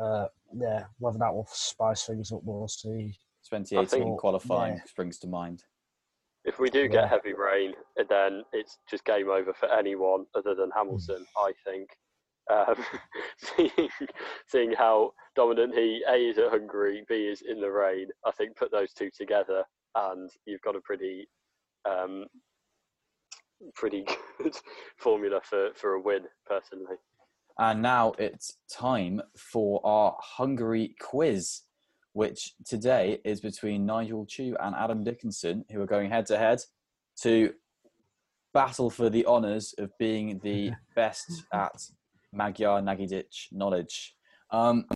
uh, 0.00 0.26
yeah, 0.54 0.84
whether 0.98 1.18
that 1.18 1.34
will 1.34 1.48
spice 1.50 2.04
things 2.04 2.30
up, 2.32 2.40
we'll 2.44 2.68
see. 2.68 3.16
2018 3.50 3.86
think- 3.88 4.18
qualifying 4.20 4.74
yeah. 4.76 4.84
springs 4.84 5.18
to 5.18 5.26
mind. 5.26 5.64
If 6.46 6.58
we 6.58 6.70
do 6.70 6.82
Yeah. 6.82 6.88
get 6.88 7.08
heavy 7.08 7.34
rain, 7.34 7.74
then 8.08 8.44
it's 8.52 8.78
just 8.88 9.04
game 9.04 9.28
over 9.28 9.52
for 9.52 9.66
anyone 9.70 10.26
other 10.34 10.54
than 10.54 10.70
Hamilton, 10.70 11.26
I 11.36 11.52
think. 11.64 11.90
Um, 12.48 12.76
seeing, 13.38 13.90
seeing 14.46 14.72
how 14.72 15.12
dominant 15.34 15.74
he 15.74 16.04
A 16.08 16.14
is 16.30 16.38
at 16.38 16.50
Hungary, 16.50 17.04
B 17.08 17.26
is 17.26 17.42
in 17.42 17.60
the 17.60 17.70
rain, 17.70 18.08
I 18.24 18.30
think 18.30 18.56
put 18.56 18.70
those 18.70 18.92
two 18.92 19.10
together 19.10 19.64
and 19.96 20.30
you've 20.46 20.60
got 20.60 20.76
a 20.76 20.80
pretty 20.80 21.28
um, 21.84 22.26
pretty 23.74 24.04
good 24.38 24.56
formula 24.98 25.40
for, 25.42 25.70
for 25.74 25.94
a 25.94 26.00
win, 26.00 26.22
personally. 26.46 26.96
And 27.58 27.80
now 27.80 28.12
it's 28.18 28.58
time 28.70 29.22
for 29.36 29.80
our 29.84 30.16
Hungary 30.20 30.94
quiz, 31.00 31.62
which 32.16 32.54
today 32.64 33.20
is 33.26 33.42
between 33.42 33.84
Nigel 33.84 34.24
Chew 34.24 34.56
and 34.60 34.74
Adam 34.74 35.04
Dickinson, 35.04 35.66
who 35.70 35.82
are 35.82 35.86
going 35.86 36.08
head 36.10 36.24
to 36.26 36.38
head 36.38 36.62
to 37.20 37.52
battle 38.54 38.88
for 38.88 39.10
the 39.10 39.26
honours 39.26 39.74
of 39.76 39.90
being 39.98 40.40
the 40.42 40.72
best 40.96 41.44
at 41.52 41.74
Magyar 42.32 42.80
Nagydíj 42.80 43.52
knowledge. 43.52 44.14
Um, 44.50 44.86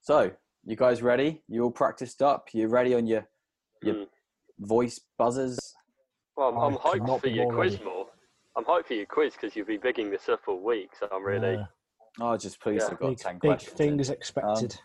so, 0.00 0.30
you 0.64 0.74
guys 0.74 1.02
ready? 1.02 1.42
You 1.48 1.64
all 1.64 1.70
practiced 1.70 2.22
up? 2.22 2.48
You 2.54 2.68
ready 2.68 2.94
on 2.94 3.06
your 3.06 3.28
your 3.82 3.94
Mm. 3.94 4.06
voice 4.60 4.98
buzzers? 5.18 5.58
Well, 6.34 6.48
I'm, 6.58 6.76
I'm 6.76 7.00
hyped 7.00 7.20
for 7.20 7.28
your 7.28 7.44
more 7.44 7.54
quiz 7.56 7.72
ready. 7.74 7.84
more. 7.84 8.06
I'm 8.56 8.64
hyped 8.64 8.86
for 8.86 8.94
your 8.94 9.04
quiz 9.06 9.34
because 9.34 9.54
you've 9.54 9.66
been 9.66 9.80
bigging 9.82 10.10
this 10.10 10.30
up 10.30 10.40
all 10.48 10.60
week, 10.64 10.92
so 10.98 11.08
I'm 11.12 11.22
really. 11.24 11.56
Uh, 11.56 11.64
Oh, 12.20 12.36
just 12.38 12.58
please, 12.58 12.80
Yeah. 12.82 12.88
I've 12.92 12.98
got 12.98 13.08
big, 13.10 13.18
10 13.18 13.34
big 13.34 13.40
questions. 13.42 13.70
in. 13.72 13.76
things 13.76 14.10
expected. 14.10 14.80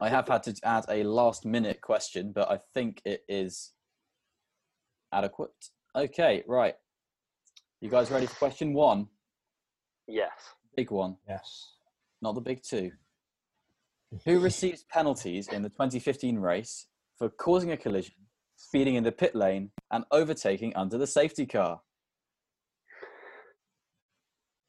I 0.00 0.08
have 0.08 0.28
had 0.28 0.42
to 0.44 0.54
add 0.64 0.84
a 0.88 1.02
last 1.04 1.44
minute 1.44 1.80
question, 1.80 2.32
but 2.32 2.50
I 2.50 2.58
think 2.74 3.02
it 3.04 3.24
is 3.28 3.72
adequate. 5.12 5.50
Okay, 5.94 6.42
right. 6.46 6.74
You 7.80 7.88
guys 7.90 8.10
ready 8.10 8.26
for 8.26 8.34
question 8.36 8.72
one? 8.72 9.08
yes. 10.06 10.30
Big 10.76 10.90
one, 10.90 11.16
yes. 11.28 11.72
not 12.22 12.34
the 12.34 12.40
big 12.40 12.62
two. 12.62 12.92
Who 14.24 14.40
receives 14.40 14.84
penalties 14.84 15.48
in 15.48 15.62
the 15.62 15.68
2015 15.68 16.38
race 16.38 16.86
for 17.16 17.28
causing 17.28 17.72
a 17.72 17.76
collision, 17.76 18.14
speeding 18.56 18.94
in 18.94 19.04
the 19.04 19.12
pit 19.12 19.34
lane, 19.34 19.70
and 19.90 20.04
overtaking 20.10 20.74
under 20.76 20.96
the 20.96 21.06
safety 21.06 21.44
car? 21.46 21.80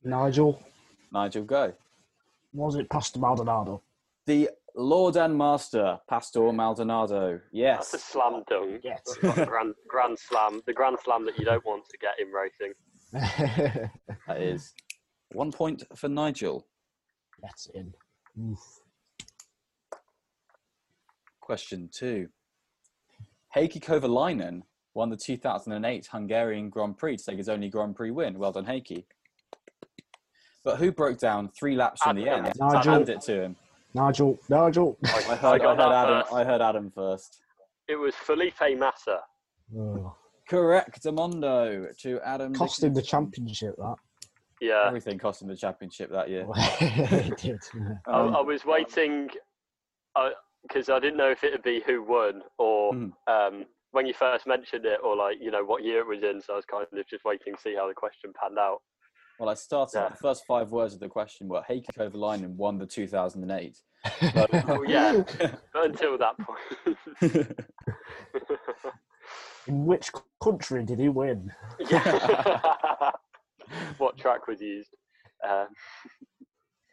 Nigel, 0.04 0.62
Nigel, 1.12 1.44
go. 1.44 1.74
was 2.54 2.76
it 2.76 2.90
Pastor 2.90 3.20
Maldonado? 3.20 3.82
The 4.26 4.50
Lord 4.76 5.16
and 5.18 5.38
Master, 5.38 5.98
Pastor 6.10 6.52
Maldonado. 6.52 7.40
Yes. 7.52 7.92
That's 7.92 8.04
a 8.04 8.08
slam 8.12 8.44
dunk. 8.50 8.82
Yes. 8.84 9.02
grand, 9.22 9.74
grand 9.88 10.18
slam. 10.18 10.62
The 10.66 10.74
grand 10.74 10.98
slam 11.04 11.26
that 11.26 11.38
you 11.38 11.46
don't 11.46 11.66
want 11.66 11.84
to 11.90 11.98
get 11.98 12.20
in 12.20 12.32
racing. 12.32 12.74
That 14.28 14.42
is 14.42 14.74
one 15.34 15.52
point 15.52 15.84
for 15.96 16.08
Nigel. 16.08 16.68
That's 17.42 17.68
in. 17.74 17.94
Oof. 18.40 18.60
Question 21.42 21.90
two. 21.94 22.30
Heikki 23.56 23.82
Kovalainen 23.82 24.62
won 24.94 25.10
the 25.10 25.18
2008 25.18 26.08
Hungarian 26.12 26.70
Grand 26.70 26.98
Prix 26.98 27.18
to 27.18 27.24
take 27.24 27.38
his 27.38 27.50
only 27.50 27.70
Grand 27.70 27.96
Prix 27.96 28.12
win. 28.12 28.38
Well 28.40 28.52
done, 28.52 28.66
Heikki. 28.66 29.06
But 30.64 30.78
who 30.78 30.92
broke 30.92 31.18
down 31.18 31.50
three 31.50 31.76
laps 31.76 32.04
from 32.04 32.18
the 32.18 32.30
end 32.30 32.46
to 32.46 32.52
Nigel. 32.60 32.94
hand 32.94 33.10
it 33.10 33.22
to 33.22 33.42
him? 33.44 33.56
Nigel, 33.94 34.40
Nigel. 34.50 34.98
I 35.06 35.10
I 35.10 35.36
heard, 35.36 35.46
I 35.46 35.58
got 35.58 35.78
heard 35.78 35.92
Adam. 35.94 36.22
first. 36.24 36.34
I 36.34 36.44
heard 36.44 36.62
Adam 36.62 36.92
first. 36.94 37.42
It 37.88 37.96
was 37.96 38.16
Felipe 38.16 38.56
Massa. 38.78 39.20
Oh, 39.78 40.16
Correct, 40.50 41.04
Amondo 41.04 41.98
to 42.00 42.20
Adam. 42.26 42.54
cost 42.54 42.84
him 42.84 42.94
the 42.94 43.02
championship, 43.02 43.76
that. 43.78 43.96
Yeah. 44.60 44.84
Everything 44.88 45.18
cost 45.18 45.42
him 45.42 45.48
the 45.48 45.56
championship 45.56 46.12
that 46.12 46.30
year. 46.30 46.46
It 46.82 47.38
did. 47.38 47.60
I, 48.08 48.12
Um, 48.12 48.36
I 48.36 48.42
was 48.42 48.64
waiting 48.66 49.30
because 50.64 50.90
I 50.90 51.00
didn't 51.00 51.18
know 51.18 51.32
if 51.32 51.44
it 51.44 51.52
would 51.54 51.64
be 51.64 51.82
who 51.86 52.04
won 52.04 52.44
or 52.60 52.94
Mhm. 52.94 53.12
um, 53.28 53.66
when 53.92 54.06
you 54.06 54.14
first 54.14 54.46
mentioned 54.48 54.86
it 54.86 55.00
or 55.04 55.16
like 55.16 55.38
you 55.42 55.52
know 55.52 55.64
what 55.66 55.84
year 55.84 56.00
it 56.02 56.08
was 56.08 56.24
in. 56.24 56.42
So 56.42 56.54
I 56.54 56.56
was 56.58 56.66
kind 56.66 56.86
of 56.92 57.08
just 57.08 57.26
waiting 57.26 57.56
to 57.56 57.62
see 57.62 57.76
how 57.76 57.88
the 57.88 57.94
question 57.94 58.32
panned 58.40 58.60
out. 58.60 58.80
Well, 59.40 59.50
I 59.50 59.54
started. 59.56 60.00
Yeah. 60.00 60.10
The 60.10 60.16
first 60.18 60.46
five 60.46 60.72
words 60.72 60.94
of 60.94 61.00
the 61.00 61.08
question 61.08 61.48
were 61.48 61.62
Heikki 61.68 61.88
Kovalainen 61.98 62.56
won 62.56 62.78
the 62.78 62.86
2008. 62.86 63.78
Oh, 64.68 64.84
yeah. 64.88 65.24
But 65.40 65.60
until 65.76 66.18
that 66.18 66.36
point, 66.40 67.56
In 69.68 69.86
which 69.86 70.10
country 70.44 70.84
did 70.84 71.00
he 71.00 71.10
win? 71.10 71.52
yeah. 71.80 73.12
what 74.00 74.18
track 74.18 74.48
was 74.48 74.60
used? 74.60 74.90
Um, 75.48 75.68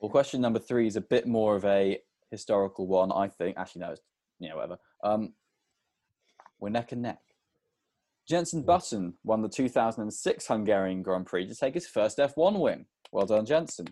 Well, 0.00 0.10
question 0.10 0.40
number 0.40 0.58
three 0.58 0.86
is 0.86 0.96
a 0.96 1.00
bit 1.00 1.26
more 1.26 1.56
of 1.56 1.64
a 1.64 1.98
historical 2.30 2.86
one, 2.86 3.10
I 3.10 3.28
think. 3.28 3.56
Actually, 3.56 3.80
no, 3.82 3.90
it's, 3.92 4.02
you 4.38 4.48
know, 4.50 4.56
whatever. 4.56 4.78
Um, 5.02 5.32
we're 6.60 6.68
neck 6.68 6.92
and 6.92 7.02
neck. 7.02 7.20
Jensen 8.28 8.62
Button 8.62 9.14
won 9.24 9.40
the 9.42 9.48
2006 9.48 10.46
Hungarian 10.46 11.02
Grand 11.02 11.26
Prix 11.26 11.46
to 11.48 11.54
take 11.54 11.74
his 11.74 11.86
first 11.86 12.18
F1 12.18 12.58
win. 12.60 12.84
Well 13.10 13.24
done, 13.26 13.46
Jensen. 13.46 13.86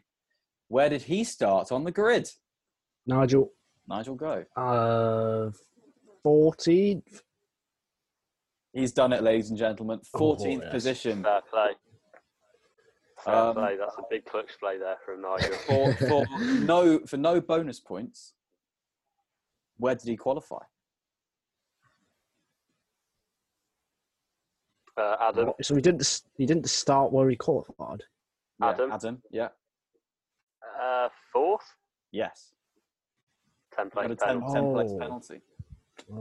Where 0.68 0.88
did 0.90 1.02
he 1.02 1.24
start 1.24 1.72
on 1.72 1.84
the 1.84 1.90
grid? 1.92 2.28
Nigel, 3.06 3.52
Nigel, 3.88 4.14
go. 4.14 4.44
uh, 4.56 5.50
14th. 6.24 7.22
He's 8.72 8.92
done 8.92 9.12
it, 9.14 9.22
ladies 9.22 9.48
and 9.48 9.58
gentlemen. 9.58 10.00
Oh, 10.12 10.18
14th 10.34 10.60
yes. 10.62 10.70
position. 10.72 11.22
fair 11.22 11.40
play. 11.50 11.70
Fair 13.24 13.34
Um, 13.34 13.54
play. 13.54 13.76
That's 13.78 13.96
a 13.96 14.02
big 14.10 14.26
clutch 14.26 14.50
play 14.60 14.76
there 14.78 14.96
from 15.04 15.22
Nigel. 15.22 15.54
For, 15.66 15.94
for 15.94 16.26
no 16.60 16.98
for 17.06 17.16
no 17.16 17.40
bonus 17.40 17.80
points. 17.80 18.34
Where 19.78 19.94
did 19.94 20.08
he 20.08 20.16
qualify? 20.16 20.62
Uh, 24.96 25.16
Adam. 25.20 25.52
So 25.62 25.74
he 25.74 25.82
didn't. 25.82 26.00
s- 26.00 26.22
He 26.36 26.46
didn't 26.46 26.68
start 26.68 27.12
where 27.12 27.28
he 27.28 27.36
qualified. 27.36 28.02
Yeah, 28.60 28.70
Adam? 28.70 28.92
Adam. 28.92 29.22
Yeah. 29.30 29.48
Uh, 30.80 31.08
fourth. 31.32 31.64
Yes. 32.12 32.52
Ten 33.74 33.86
Got 33.88 33.92
place 33.92 34.10
a 34.10 34.16
10, 34.16 34.40
penalty. 34.40 34.54
10 34.54 34.72
place 34.72 34.90
Oh. 34.92 34.98
penalty. 34.98 35.40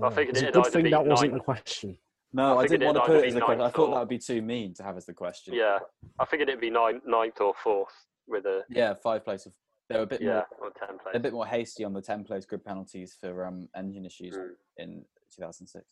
I 0.03 0.09
figured 0.09 0.36
it's 0.36 0.41
it'd 0.43 0.53
good 0.53 0.65
thing 0.67 0.84
be 0.84 0.89
that 0.91 1.05
wasn't 1.05 1.32
nine- 1.32 1.38
the 1.38 1.43
question. 1.43 1.97
No, 2.34 2.57
I 2.57 2.63
I, 2.63 2.67
didn't 2.67 2.86
want 2.88 2.97
to 2.97 3.03
put 3.05 3.15
it 3.23 3.28
as 3.28 3.34
be 3.34 3.39
a 3.39 3.43
question. 3.43 3.61
I 3.61 3.69
thought 3.69 3.91
that 3.91 3.99
would 3.99 4.09
be 4.09 4.17
too 4.19 4.41
mean 4.41 4.73
to 4.73 4.84
have 4.84 4.97
as 4.97 5.05
the 5.05 5.13
question. 5.13 5.53
Yeah, 5.53 5.80
I 6.19 6.26
figured 6.26 6.49
it'd 6.49 6.59
be 6.59 6.69
nine, 6.69 7.01
ninth 7.05 7.39
or 7.39 7.53
fourth 7.63 7.93
with 8.28 8.45
a 8.45 8.65
Yeah, 8.69 8.93
five 8.95 9.23
place 9.23 9.45
of. 9.45 9.53
They 9.88 9.95
were 9.97 10.01
a 10.03 10.07
bit 10.07 10.19
yeah 10.21 10.43
more 10.59 10.71
ten 10.71 10.97
place. 10.97 11.15
a 11.15 11.19
bit 11.19 11.32
more 11.32 11.45
hasty 11.45 11.86
on 11.86 11.93
the 11.93 12.01
ten 12.01 12.23
place 12.26 12.45
grid 12.45 12.65
penalties 12.65 13.15
for 13.21 13.45
um, 13.45 13.69
engine 13.76 14.05
issues 14.05 14.36
Mm. 14.36 14.55
in 14.78 15.05
2006. 15.34 15.86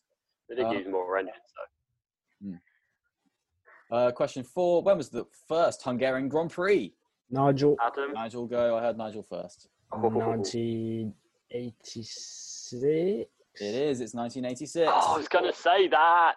They 0.49 0.55
did 0.55 0.65
uh, 0.65 0.71
use 0.71 0.87
more 0.89 1.17
engines 1.17 1.37
though. 1.55 2.49
Uh, 3.91 4.11
question 4.11 4.43
four: 4.43 4.81
When 4.81 4.97
was 4.97 5.09
the 5.09 5.25
first 5.47 5.83
Hungarian 5.83 6.27
Grand 6.29 6.49
Prix? 6.51 6.93
Nigel, 7.29 7.75
Adam. 7.81 8.13
Nigel, 8.13 8.47
go. 8.47 8.75
I 8.77 8.81
heard 8.81 8.97
Nigel 8.97 9.21
first. 9.23 9.67
Oh, 9.91 9.99
1986. 9.99 12.73
It 12.73 13.29
is. 13.61 14.01
It's 14.01 14.13
1986. 14.15 14.89
Oh, 14.91 15.13
I 15.13 15.17
was 15.17 15.27
gonna 15.27 15.53
say 15.53 15.87
that. 15.89 16.35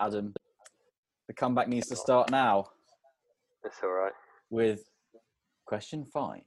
Adam, 0.00 0.32
the 1.26 1.34
comeback 1.34 1.66
needs 1.68 1.88
to 1.88 1.96
start 1.96 2.30
now 2.30 2.70
It's 3.64 3.78
all 3.82 3.90
right. 3.90 4.12
with 4.50 4.88
question 5.64 6.04
five: 6.04 6.42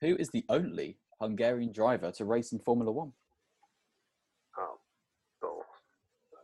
Who 0.00 0.14
is 0.16 0.30
the 0.30 0.44
only 0.48 0.98
Hungarian 1.20 1.72
driver 1.72 2.12
to 2.12 2.24
race 2.24 2.52
in 2.52 2.58
Formula 2.60 2.92
One? 2.92 3.12
Oh, 4.58 4.78
balls. 5.42 5.64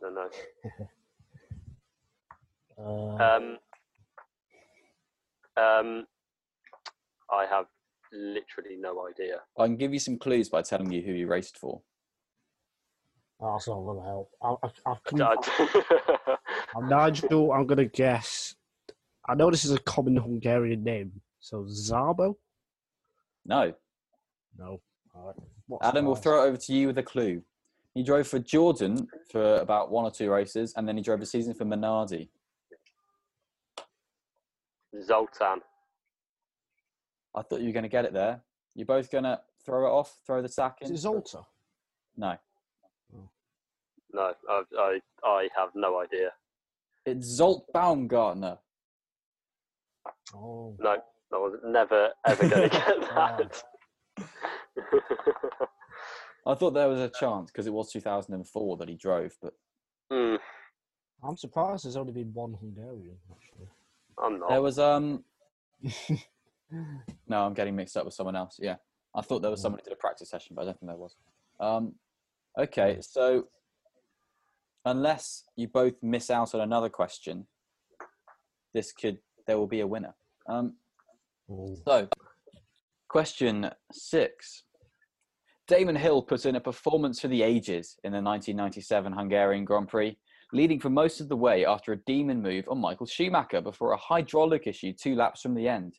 don't 0.15 0.15
know. 0.15 0.29
Uh, 2.79 3.15
Um, 3.23 3.57
um, 5.57 6.07
I 7.29 7.45
have 7.45 7.65
literally 8.11 8.75
no 8.79 9.07
idea. 9.07 9.41
I 9.59 9.65
can 9.67 9.75
give 9.75 9.93
you 9.93 9.99
some 9.99 10.17
clues 10.17 10.49
by 10.49 10.63
telling 10.63 10.91
you 10.91 11.01
who 11.03 11.11
you 11.11 11.27
raced 11.27 11.57
for. 11.59 11.81
that's 13.39 13.67
not 13.67 13.81
gonna 13.85 14.03
help. 14.03 14.31
I, 14.41 14.55
I, 14.63 14.91
I 14.91 14.95
can, 15.05 15.21
I- 15.21 16.37
I'm 16.75 16.87
Nigel. 16.89 17.51
I'm 17.51 17.67
gonna 17.67 17.85
guess. 17.85 18.55
I 19.27 19.35
know 19.35 19.51
this 19.51 19.63
is 19.65 19.71
a 19.71 19.79
common 19.79 20.15
Hungarian 20.17 20.83
name, 20.83 21.21
so 21.39 21.63
Szabo. 21.65 22.35
No, 23.45 23.73
No. 24.57 24.81
All 25.13 25.27
right. 25.27 25.35
What's 25.67 25.85
Adam, 25.85 26.05
we'll 26.05 26.15
throw 26.15 26.43
it 26.43 26.47
over 26.47 26.57
to 26.57 26.73
you 26.73 26.87
with 26.87 26.97
a 26.97 27.03
clue. 27.03 27.43
He 27.93 28.03
drove 28.03 28.27
for 28.27 28.39
Jordan 28.39 29.07
for 29.31 29.57
about 29.57 29.91
one 29.91 30.05
or 30.05 30.11
two 30.11 30.31
races, 30.31 30.73
and 30.77 30.87
then 30.87 30.95
he 30.95 31.03
drove 31.03 31.21
a 31.21 31.25
season 31.25 31.53
for 31.53 31.65
Minardi. 31.65 32.29
Zoltan. 35.03 35.61
I 37.35 37.41
thought 37.41 37.59
you 37.61 37.67
were 37.67 37.73
going 37.73 37.83
to 37.83 37.89
get 37.89 38.05
it 38.05 38.13
there. 38.13 38.41
You're 38.75 38.85
both 38.85 39.09
going 39.11 39.23
to 39.25 39.39
throw 39.65 39.85
it 39.85 39.89
off, 39.89 40.17
throw 40.25 40.41
the 40.41 40.49
sack 40.49 40.77
in? 40.81 40.91
Is 40.93 41.03
it 41.03 41.07
Zolta? 41.07 41.45
No, 42.17 42.35
No, 44.13 44.33
I, 44.49 44.63
I, 44.77 44.99
I 45.23 45.49
have 45.55 45.69
no 45.75 45.99
idea. 46.01 46.31
it's 47.05 47.39
Zsolt 47.39 47.63
Baumgartner. 47.73 48.57
Oh. 50.35 50.75
No, 50.79 50.97
I 51.33 51.37
was 51.37 51.59
never 51.63 52.09
ever 52.25 52.49
going 52.49 52.69
to 52.69 52.77
get 52.77 53.01
that. 53.15 53.63
I 56.45 56.55
thought 56.55 56.71
there 56.71 56.87
was 56.89 56.99
a 56.99 57.09
chance 57.09 57.51
because 57.51 57.67
it 57.67 57.73
was 57.73 57.91
2004 57.91 58.77
that 58.77 58.89
he 58.89 58.95
drove, 58.95 59.35
but 59.41 59.53
Hmm, 60.11 60.35
I'm 61.23 61.37
surprised 61.37 61.85
there's 61.85 61.95
only 61.95 62.11
been 62.13 62.33
one 62.33 62.53
Hungarian. 62.59 63.17
Actually. 63.31 63.67
I'm 64.21 64.39
not. 64.39 64.49
there 64.49 64.61
was 64.61 64.79
um. 64.79 65.23
No, 67.27 67.45
I'm 67.45 67.53
getting 67.53 67.75
mixed 67.75 67.97
up 67.97 68.05
with 68.05 68.13
someone 68.13 68.35
else. 68.35 68.57
Yeah, 68.61 68.77
I 69.13 69.21
thought 69.21 69.41
there 69.41 69.51
was 69.51 69.59
Mm. 69.59 69.63
someone 69.63 69.79
who 69.79 69.83
did 69.89 69.93
a 69.93 69.97
practice 69.97 70.29
session, 70.29 70.55
but 70.55 70.61
I 70.61 70.65
don't 70.65 70.79
think 70.79 70.89
there 70.89 70.97
was. 70.97 71.15
Um, 71.59 71.95
okay, 72.57 72.97
so 73.01 73.47
unless 74.85 75.43
you 75.57 75.67
both 75.67 75.95
miss 76.01 76.29
out 76.29 76.55
on 76.55 76.61
another 76.61 76.87
question, 76.89 77.45
this 78.73 78.91
could 78.93 79.19
there 79.47 79.57
will 79.57 79.67
be 79.67 79.81
a 79.81 79.87
winner. 79.87 80.15
Um, 80.47 80.75
so, 81.85 82.07
question 83.09 83.69
six. 83.91 84.63
Damon 85.71 85.95
Hill 85.95 86.21
put 86.21 86.45
in 86.45 86.57
a 86.57 86.59
performance 86.59 87.21
for 87.21 87.29
the 87.29 87.41
ages 87.41 87.97
in 88.03 88.11
the 88.11 88.21
1997 88.21 89.13
Hungarian 89.13 89.63
Grand 89.63 89.87
Prix, 89.87 90.17
leading 90.51 90.81
for 90.81 90.89
most 90.89 91.21
of 91.21 91.29
the 91.29 91.37
way 91.37 91.65
after 91.65 91.93
a 91.93 91.97
demon 92.05 92.41
move 92.41 92.65
on 92.67 92.77
Michael 92.77 93.05
Schumacher 93.05 93.61
before 93.61 93.93
a 93.93 93.97
hydraulic 93.97 94.67
issue 94.67 94.91
two 94.91 95.15
laps 95.15 95.41
from 95.41 95.55
the 95.55 95.69
end. 95.69 95.93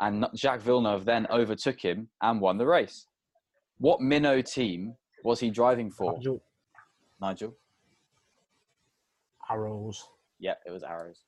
And 0.00 0.26
Jacques 0.36 0.60
Villeneuve 0.60 1.04
then 1.04 1.26
overtook 1.28 1.80
him 1.80 2.08
and 2.22 2.40
won 2.40 2.56
the 2.56 2.66
race. 2.66 3.08
What 3.78 4.00
minnow 4.00 4.40
team 4.42 4.94
was 5.24 5.40
he 5.40 5.50
driving 5.50 5.90
for, 5.90 6.12
Nigel, 6.12 6.40
Nigel? 7.20 7.56
Arrows. 9.50 10.06
Yep, 10.38 10.60
it 10.66 10.70
was 10.70 10.84
Arrows. 10.84 11.24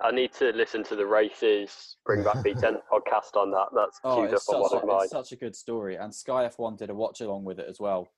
I 0.00 0.10
need 0.12 0.32
to 0.34 0.50
listen 0.52 0.84
to 0.84 0.96
the 0.96 1.04
races. 1.06 1.96
Bring 2.06 2.22
back 2.22 2.36
B10 2.36 2.76
podcast 2.92 3.34
on 3.36 3.50
that. 3.50 3.66
That's 3.74 3.98
Oh, 4.04 4.16
queued 4.16 4.28
up 4.28 4.34
it's 4.34 4.48
on 4.48 4.62
such, 4.62 4.72
one 4.72 4.72
a, 4.72 4.76
of 4.82 4.88
mine. 4.88 5.00
it's 5.04 5.10
such 5.12 5.32
a 5.32 5.36
good 5.36 5.56
story. 5.56 5.96
And 5.96 6.14
Sky 6.14 6.48
F1 6.48 6.78
did 6.78 6.90
a 6.90 6.94
watch 6.94 7.20
along 7.20 7.44
with 7.44 7.58
it 7.58 7.66
as 7.68 7.80
well, 7.80 8.08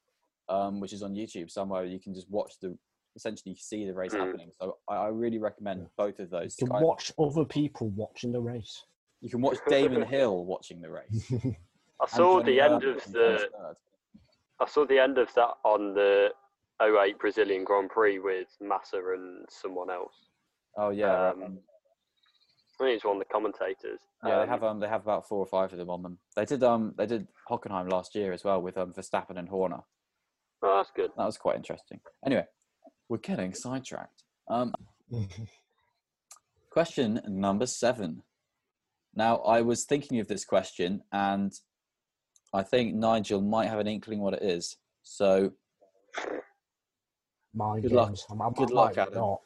um, 0.48 0.80
which 0.80 0.92
is 0.92 1.02
on 1.02 1.14
YouTube 1.14 1.50
somewhere. 1.50 1.84
You 1.84 1.98
can 1.98 2.12
just 2.14 2.28
watch 2.30 2.54
the, 2.60 2.76
essentially 3.16 3.54
see 3.58 3.86
the 3.86 3.94
race 3.94 4.12
Mm. 4.12 4.26
happening. 4.26 4.50
So 4.60 4.76
I, 4.88 4.96
I 4.96 5.06
really 5.08 5.38
recommend 5.38 5.86
both 5.96 6.18
of 6.18 6.28
those. 6.28 6.56
You 6.60 6.66
can 6.66 6.76
Sky- 6.76 6.84
watch 6.84 7.12
other 7.18 7.44
people 7.46 7.88
watching 7.90 8.30
the 8.32 8.40
race. 8.40 8.84
you 9.22 9.30
can 9.30 9.40
watch 9.40 9.56
Damon 9.68 10.02
Hill 10.08 10.44
watching 10.44 10.82
the 10.82 10.90
race. 10.90 11.32
I 12.02 12.06
saw 12.06 12.40
Johnny 12.40 12.52
the 12.56 12.60
end 12.62 12.84
of 12.84 13.04
the. 13.12 13.48
I 14.60 14.66
saw 14.66 14.84
the 14.86 14.98
end 14.98 15.16
of 15.18 15.32
that 15.34 15.52
on 15.64 15.94
the 15.94 16.28
08 16.82 17.18
Brazilian 17.18 17.64
Grand 17.64 17.88
Prix 17.90 18.18
with 18.18 18.48
Massa 18.60 18.98
and 19.14 19.46
someone 19.48 19.90
else. 19.90 20.14
Oh 20.76 20.90
yeah, 20.90 21.30
um, 21.30 21.58
I 22.80 22.84
think 22.84 22.96
it's 22.96 23.04
one 23.04 23.16
of 23.16 23.20
the 23.20 23.26
commentators. 23.26 24.00
yeah. 24.24 24.40
Um, 24.40 24.46
they 24.46 24.50
have 24.50 24.64
um, 24.64 24.80
they 24.80 24.88
have 24.88 25.02
about 25.02 25.28
four 25.28 25.38
or 25.38 25.46
five 25.46 25.70
of 25.72 25.78
them 25.78 25.90
on 25.90 26.02
them. 26.02 26.18
They 26.34 26.46
did 26.46 26.62
um, 26.62 26.94
they 26.96 27.06
did 27.06 27.26
Hockenheim 27.48 27.90
last 27.90 28.14
year 28.14 28.32
as 28.32 28.42
well 28.42 28.62
with 28.62 28.78
um, 28.78 28.92
Verstappen 28.92 29.36
and 29.38 29.48
Horner. 29.48 29.80
Oh, 30.62 30.76
that's 30.76 30.90
good. 30.94 31.10
That 31.16 31.26
was 31.26 31.36
quite 31.36 31.56
interesting. 31.56 32.00
Anyway, 32.24 32.44
we're 33.08 33.18
getting 33.18 33.54
sidetracked. 33.54 34.24
Um, 34.48 34.74
question 36.70 37.20
number 37.28 37.66
seven. 37.66 38.22
Now, 39.14 39.38
I 39.38 39.60
was 39.60 39.84
thinking 39.84 40.20
of 40.20 40.28
this 40.28 40.44
question, 40.44 41.02
and 41.12 41.52
I 42.54 42.62
think 42.62 42.94
Nigel 42.94 43.40
might 43.40 43.68
have 43.68 43.80
an 43.80 43.88
inkling 43.88 44.20
what 44.20 44.34
it 44.34 44.42
is. 44.42 44.76
So, 45.02 45.52
My 47.52 47.80
Good 47.80 47.92
luck. 47.92 48.14
I'm, 48.30 48.40
I'm, 48.40 48.52
Good 48.52 48.70
luck, 48.70 48.96
might 48.96 49.08
Adam. 49.08 49.14
not. 49.14 49.40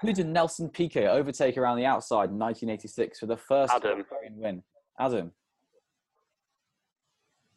Who 0.00 0.12
did 0.12 0.26
Nelson 0.26 0.68
Piquet 0.68 1.06
overtake 1.08 1.56
around 1.56 1.78
the 1.78 1.86
outside 1.86 2.30
in 2.30 2.38
1986 2.38 3.18
for 3.18 3.26
the 3.26 3.36
first 3.36 3.72
Adam. 3.72 4.04
Win? 4.36 4.62
Adam, 4.98 5.32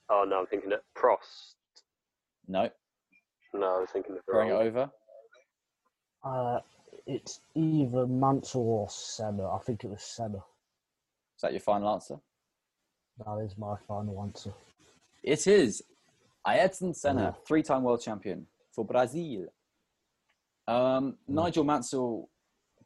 Oh 0.09 0.25
no, 0.27 0.39
I'm 0.39 0.47
thinking 0.47 0.71
of 0.73 0.79
Prost. 0.97 1.53
no, 2.47 2.69
No, 3.53 3.77
I 3.77 3.79
was 3.81 3.89
thinking 3.91 4.13
of 4.13 4.17
the 4.25 4.31
throwing 4.31 4.49
it 4.49 4.53
over. 4.53 4.89
Uh, 6.23 6.59
it's 7.05 7.39
either 7.55 8.07
Mansell 8.07 8.61
or 8.61 8.89
Senna. 8.89 9.49
I 9.49 9.59
think 9.59 9.83
it 9.83 9.89
was 9.89 10.01
Senna. 10.01 10.37
Is 10.37 11.41
that 11.41 11.53
your 11.53 11.61
final 11.61 11.93
answer? 11.93 12.17
That 13.25 13.37
is 13.45 13.57
my 13.57 13.75
final 13.87 14.21
answer. 14.23 14.51
It 15.23 15.45
is 15.47 15.83
Ayrton 16.47 16.93
Senna, 16.93 17.35
three-time 17.47 17.83
world 17.83 18.01
champion 18.01 18.47
for 18.71 18.85
Brazil. 18.85 19.45
Um, 20.69 21.17
Nigel 21.27 21.63
Mansell 21.63 22.29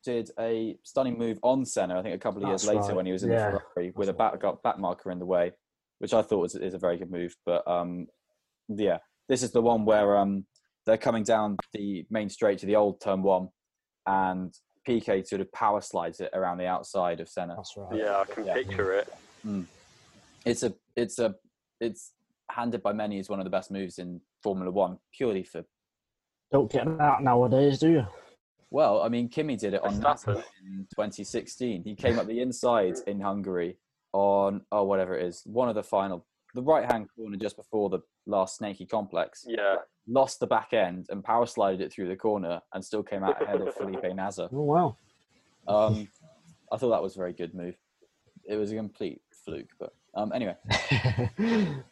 did 0.06 0.32
a 0.40 0.78
stunning 0.84 1.18
move 1.18 1.38
on 1.44 1.66
Senna. 1.66 2.00
I 2.00 2.02
think 2.02 2.16
a 2.16 2.18
couple 2.18 2.42
of 2.42 2.48
years 2.48 2.64
That's 2.64 2.76
later 2.76 2.88
right. 2.88 2.96
when 2.96 3.06
he 3.06 3.12
was 3.12 3.24
in 3.24 3.30
Yeah, 3.32 3.52
the 3.52 3.60
Ferrari 3.76 3.92
with 3.96 4.08
a 4.10 4.14
that's 4.14 4.18
back, 4.18 4.40
got 4.42 4.64
back 4.64 4.80
marker 4.80 5.12
in 5.12 5.20
the 5.20 5.26
way, 5.26 5.52
which 6.00 6.14
I 6.14 6.22
thought 6.22 6.40
was 6.40 6.56
is 6.56 6.74
a 6.74 6.80
very 6.80 6.98
good 6.98 7.12
move. 7.12 7.36
But 7.46 7.68
um, 7.68 8.08
yeah, 8.70 9.00
this 9.28 9.44
is 9.44 9.52
the 9.52 9.62
one 9.62 9.84
where 9.84 10.18
um, 10.18 10.46
they're 10.86 10.98
coming 10.98 11.24
down 11.24 11.58
the 11.74 12.06
main 12.10 12.30
straight 12.30 12.60
to 12.60 12.66
the 12.66 12.78
old 12.78 13.02
turn 13.02 13.22
one, 13.22 13.50
and 14.08 14.54
Piquet 14.86 15.26
sort 15.26 15.42
of 15.42 15.52
power 15.52 15.82
slides 15.82 16.22
it 16.22 16.32
around 16.34 16.60
the 16.60 16.68
outside 16.68 17.20
of 17.20 17.28
Senna. 17.28 17.56
That's 17.58 17.74
right. 17.76 18.00
Yeah, 18.00 18.18
I 18.18 18.34
can 18.34 18.46
Yeah. 18.46 18.54
picture 18.54 18.94
it. 18.94 19.10
it's 20.46 20.64
a 20.64 20.74
it's 20.96 21.20
a 21.20 21.36
it's 21.82 22.14
handed 22.50 22.82
by 22.82 22.94
many 22.94 23.20
as 23.20 23.30
one 23.30 23.40
of 23.40 23.46
the 23.46 23.50
best 23.50 23.72
moves 23.72 24.00
in 24.00 24.22
Formula 24.42 24.72
One, 24.72 25.00
purely 25.18 25.44
for 25.44 25.64
Don't 26.54 26.72
get 26.72 26.86
that 27.00 27.24
nowadays, 27.24 27.80
do 27.80 27.90
you? 27.90 28.08
well, 28.70 29.02
I 29.02 29.10
mean, 29.10 29.28
Kimi 29.28 29.56
did 29.56 29.74
it 29.74 29.84
on 29.84 29.96
Verstappen. 29.96 30.04
Massa 30.04 30.32
in 30.66 30.88
2016. 30.96 31.84
He 31.84 31.96
came 31.96 32.20
up 32.20 32.28
the 32.28 32.42
inside 32.42 32.96
in 33.08 33.20
Hungary 33.20 33.78
on 34.14 34.62
oh 34.72 34.84
whatever 34.84 35.18
it 35.18 35.26
is, 35.26 35.42
one 35.46 35.68
of 35.68 35.76
the 35.76 35.84
final, 35.84 36.26
the 36.54 36.62
right 36.62 36.92
hand 36.92 37.08
corner 37.16 37.38
just 37.38 37.56
before 37.56 37.90
the 37.90 38.00
last 38.28 38.58
snaky 38.58 38.86
complex. 38.86 39.46
Yeah, 39.48 39.78
Lost 40.08 40.40
the 40.40 40.48
back 40.48 40.74
end 40.74 41.08
and 41.10 41.24
power 41.24 41.48
slided 41.48 41.82
it 41.82 41.92
through 41.92 42.08
the 42.08 42.16
corner 42.16 42.62
and 42.74 42.86
still 42.86 43.02
came 43.02 43.24
out 43.24 43.42
ahead 43.42 43.62
of 43.62 43.74
Felipe 43.78 44.14
Massa. 44.16 44.50
Oh 44.54 44.62
wow. 44.62 44.98
Um, 45.68 46.08
I 46.72 46.78
thought 46.78 46.90
that 46.90 47.02
was 47.02 47.16
a 47.16 47.20
very 47.20 47.34
good 47.34 47.56
move. 47.56 47.76
It 48.48 48.58
was 48.58 48.72
a 48.72 48.76
complete 48.76 49.22
fluke, 49.46 49.72
but 49.80 49.94
um, 50.14 50.32
anyway. 50.34 50.56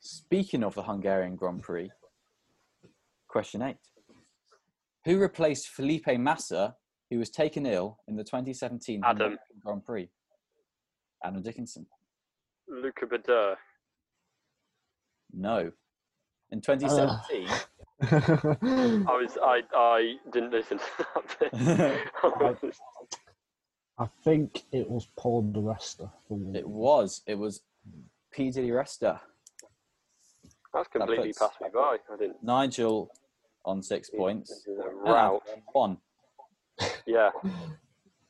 Speaking 0.00 0.64
of 0.64 0.74
the 0.74 0.82
Hungarian 0.82 1.36
Grand 1.36 1.62
Prix, 1.62 1.90
question 3.28 3.60
eight. 3.62 3.76
Who 5.04 5.18
replaced 5.18 5.68
Felipe 5.68 6.06
Massa, 6.18 6.76
who 7.10 7.18
was 7.18 7.30
taken 7.30 7.66
ill 7.66 7.98
in 8.06 8.16
the 8.16 8.24
2017 8.24 9.02
Adam. 9.04 9.16
Hungarian 9.18 9.38
Grand 9.62 9.84
Prix? 9.84 10.08
Adam 11.24 11.42
Dickinson. 11.42 11.86
Luca 12.68 13.06
Badoer. 13.06 13.56
No. 15.32 15.72
In 16.50 16.60
2017, 16.60 17.46
ah. 17.48 17.66
I 18.02 19.16
was 19.16 19.38
I 19.42 19.62
I 19.74 20.14
didn't 20.32 20.50
listen 20.52 20.78
to 20.78 21.06
that 21.14 21.36
bit. 21.38 22.74
I 23.98 24.06
think 24.24 24.62
it 24.72 24.88
was 24.90 25.06
Paul 25.18 25.42
di 25.52 25.60
Resta. 25.60 26.10
it 26.54 26.66
was. 26.66 27.22
It 27.26 27.34
was 27.34 27.60
P. 28.32 28.50
Diddy 28.50 28.70
Resta. 28.70 29.20
That's 30.72 30.88
completely 30.88 31.28
puts- 31.28 31.38
passed 31.38 31.60
me 31.60 31.68
by. 31.72 31.98
I 32.12 32.16
didn't. 32.16 32.42
Nigel 32.42 33.10
on 33.64 33.82
six 33.82 34.10
points. 34.10 34.66
Route. 35.04 35.42
One. 35.72 35.98
Yeah. 37.06 37.30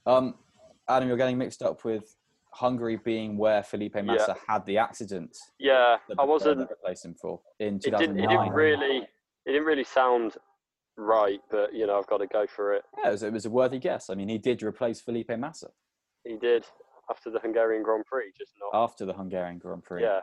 Um, 0.06 0.34
Adam, 0.88 1.08
you're 1.08 1.16
getting 1.16 1.38
mixed 1.38 1.62
up 1.62 1.84
with 1.84 2.16
Hungary 2.52 2.98
being 3.04 3.36
where 3.36 3.62
Felipe 3.62 3.94
Massa 4.02 4.36
had 4.48 4.66
the 4.66 4.78
accident. 4.78 5.36
Yeah. 5.58 5.96
I 6.18 6.24
wasn't. 6.24 6.68
replacing 6.68 7.14
for 7.14 7.40
in 7.60 7.76
It 7.76 7.82
didn't. 7.96 8.18
It 8.18 8.28
didn't 8.28 8.50
really. 8.50 9.06
It 9.46 9.52
didn't 9.52 9.66
really 9.66 9.84
sound 9.84 10.34
right, 10.96 11.40
but 11.50 11.72
you 11.72 11.86
know 11.86 11.98
I've 11.98 12.06
got 12.06 12.18
to 12.18 12.26
go 12.26 12.46
for 12.46 12.74
it. 12.74 12.82
Yeah, 12.98 13.08
it 13.08 13.12
was, 13.12 13.22
it 13.22 13.32
was 13.32 13.46
a 13.46 13.50
worthy 13.50 13.78
guess. 13.78 14.10
I 14.10 14.14
mean, 14.14 14.28
he 14.28 14.38
did 14.38 14.62
replace 14.62 15.00
Felipe 15.00 15.30
Massa 15.38 15.68
He 16.24 16.36
did 16.36 16.66
after 17.10 17.30
the 17.30 17.38
Hungarian 17.40 17.82
Grand 17.82 18.04
Prix, 18.06 18.32
just 18.38 18.52
not. 18.60 18.78
after 18.82 19.06
the 19.06 19.12
Hungarian 19.14 19.58
Grand 19.58 19.82
Prix. 19.82 20.02
Yeah. 20.02 20.20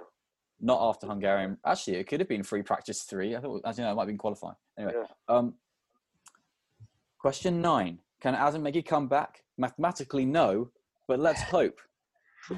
Not 0.60 0.80
after 0.82 1.06
Hungarian. 1.08 1.58
Actually, 1.66 1.98
it 1.98 2.06
could 2.08 2.20
have 2.20 2.30
been 2.30 2.44
free 2.44 2.64
practice 2.64 3.04
three. 3.04 3.36
I 3.36 3.40
thought, 3.42 3.62
as 3.66 3.78
you 3.78 3.84
know, 3.84 3.92
it 3.92 3.96
might 3.96 4.02
have 4.04 4.08
been 4.08 4.18
qualifying. 4.18 4.56
Anyway, 4.78 4.94
Yeah. 4.96 5.06
um, 5.36 5.54
question 7.20 7.62
nine: 7.62 8.00
Can 8.22 8.34
Adam 8.36 8.64
make 8.64 8.76
a 8.76 8.82
comeback? 8.82 9.44
Mathematically, 9.58 10.26
no, 10.26 10.72
but 11.08 11.20
let's 11.20 11.42
hope. 11.44 11.80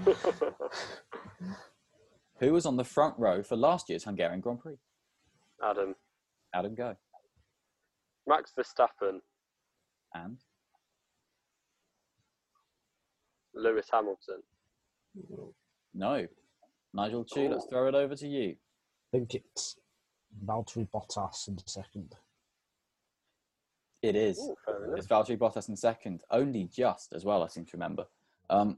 Who 2.40 2.54
was 2.54 2.66
on 2.66 2.78
the 2.78 2.86
front 2.86 3.18
row 3.20 3.44
for 3.44 3.56
last 3.58 3.90
year's 3.90 4.04
Hungarian 4.06 4.40
Grand 4.40 4.60
Prix? 4.60 4.78
Adam. 5.64 5.94
Adam, 6.54 6.74
go. 6.76 6.96
Max 8.28 8.54
Verstappen. 8.58 9.20
And 10.14 10.38
Lewis 13.54 13.88
Hamilton. 13.92 14.42
no, 15.94 16.28
Nigel 16.94 17.24
Chu. 17.26 17.50
Let's 17.50 17.66
throw 17.66 17.88
it 17.88 17.96
over 17.96 18.16
to 18.16 18.28
you. 18.28 18.56
I 19.14 19.18
think 19.18 19.36
it's 19.36 19.78
Valtteri 20.46 20.88
Bottas 20.90 21.48
in 21.48 21.58
second. 21.66 22.16
It 24.02 24.16
is. 24.16 24.40
Ooh. 24.40 24.94
It's 24.96 25.08
Valtteri 25.08 25.38
Bottas 25.38 25.70
in 25.70 25.76
second, 25.76 26.22
only 26.32 26.66
just 26.74 27.14
as 27.14 27.26
well, 27.26 27.44
I 27.44 27.48
seem 27.48 27.66
to 27.66 27.72
remember. 27.74 28.06
Um, 28.50 28.78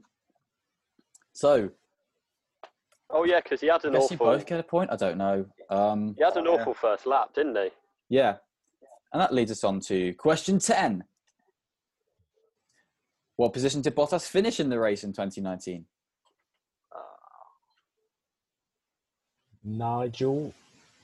so, 1.32 1.70
Oh 3.14 3.24
yeah, 3.24 3.40
because 3.42 3.60
he 3.60 3.66
had 3.66 3.84
I 3.84 3.88
an 3.88 3.94
guess 3.94 4.10
you 4.10 4.16
awful. 4.16 4.26
both 4.26 4.46
get 4.46 4.58
a 4.60 4.62
point. 4.62 4.90
I 4.90 4.96
don't 4.96 5.18
know. 5.18 5.44
Um, 5.68 6.14
He 6.16 6.24
had 6.24 6.36
an 6.36 6.46
awful 6.46 6.72
first 6.74 7.06
lap, 7.06 7.34
didn't 7.34 7.56
he? 7.56 7.68
yeah, 8.08 8.36
and 9.12 9.20
that 9.20 9.34
leads 9.34 9.50
us 9.50 9.64
on 9.64 9.80
to 9.80 10.14
question 10.14 10.58
ten. 10.58 11.04
What 13.36 13.52
position 13.52 13.80
did 13.82 13.94
Bottas 13.96 14.26
finish 14.28 14.60
in 14.60 14.68
the 14.70 14.78
race 14.78 15.04
in 15.04 15.12
2019? 15.12 15.84
Nigel. 19.64 20.52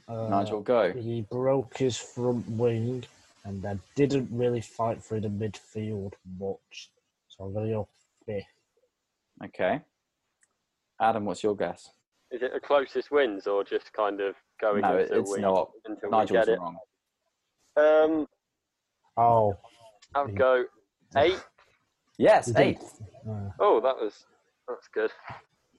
Uh, 0.09 0.29
Nigel, 0.29 0.61
go. 0.61 0.93
He 0.93 1.23
broke 1.31 1.77
his 1.77 1.97
front 1.97 2.49
wing 2.51 3.05
and 3.45 3.63
then 3.63 3.81
didn't 3.95 4.29
really 4.33 4.61
fight 4.61 5.03
through 5.03 5.21
the 5.21 5.29
midfield 5.29 6.13
much. 6.39 6.91
So 7.29 7.45
I'm 7.45 7.53
going 7.53 7.67
to 7.69 7.73
go 7.73 7.89
fifth. 8.27 8.45
Okay. 9.45 9.81
Adam, 11.01 11.25
what's 11.25 11.43
your 11.43 11.55
guess? 11.55 11.91
Is 12.31 12.43
it 12.43 12.53
the 12.53 12.61
closest 12.61 13.11
wins 13.11 13.47
or 13.47 13.65
just 13.65 13.93
kind 13.93 14.21
of 14.21 14.35
going 14.61 14.83
No, 14.83 14.99
until 14.99 15.21
it's 15.21 15.31
we 15.31 15.41
not. 15.41 15.71
until 15.87 16.11
we 16.11 16.17
Nigel's 16.17 16.31
get 16.47 16.49
it? 16.49 16.59
wrong. 16.59 16.77
Um, 17.77 18.27
Oh, 19.17 19.57
I'll 20.15 20.29
go 20.29 20.65
eight. 21.17 21.41
Yes, 22.19 22.47
he 22.47 22.53
did. 22.53 22.61
eighth. 22.63 23.01
Uh, 23.29 23.51
Oh, 23.59 23.81
that 23.81 23.97
was 23.97 24.25
that's 24.69 24.89
good. 24.93 25.11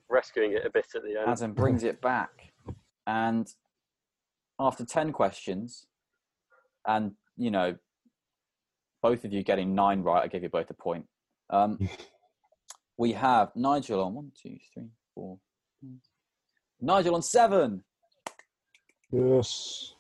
Rescuing 0.10 0.54
it 0.54 0.66
a 0.66 0.70
bit 0.70 0.88
at 0.96 1.04
the 1.04 1.20
end. 1.20 1.28
Adam 1.30 1.54
brings 1.54 1.84
it 1.84 2.02
back. 2.02 2.52
And 3.10 3.52
after 4.60 4.86
10 4.86 5.14
questions, 5.14 5.88
and, 6.86 7.14
you 7.38 7.50
know, 7.50 7.76
both 9.02 9.26
of 9.26 9.34
you 9.34 9.42
getting 9.44 9.74
nine 9.74 10.04
right, 10.04 10.24
I 10.24 10.28
give 10.28 10.44
you 10.44 10.50
both 10.50 10.70
a 10.70 10.76
point. 10.76 11.08
Um, 11.50 11.90
we 12.98 13.14
have 13.14 13.50
Nigel 13.56 14.04
on 14.04 14.14
one, 14.14 14.32
two, 14.40 14.58
three, 14.72 14.92
four. 15.16 15.40
five. 15.82 15.90
Nigel 16.82 17.16
on 17.16 17.24
seven. 17.24 17.84
Yes. 19.12 19.96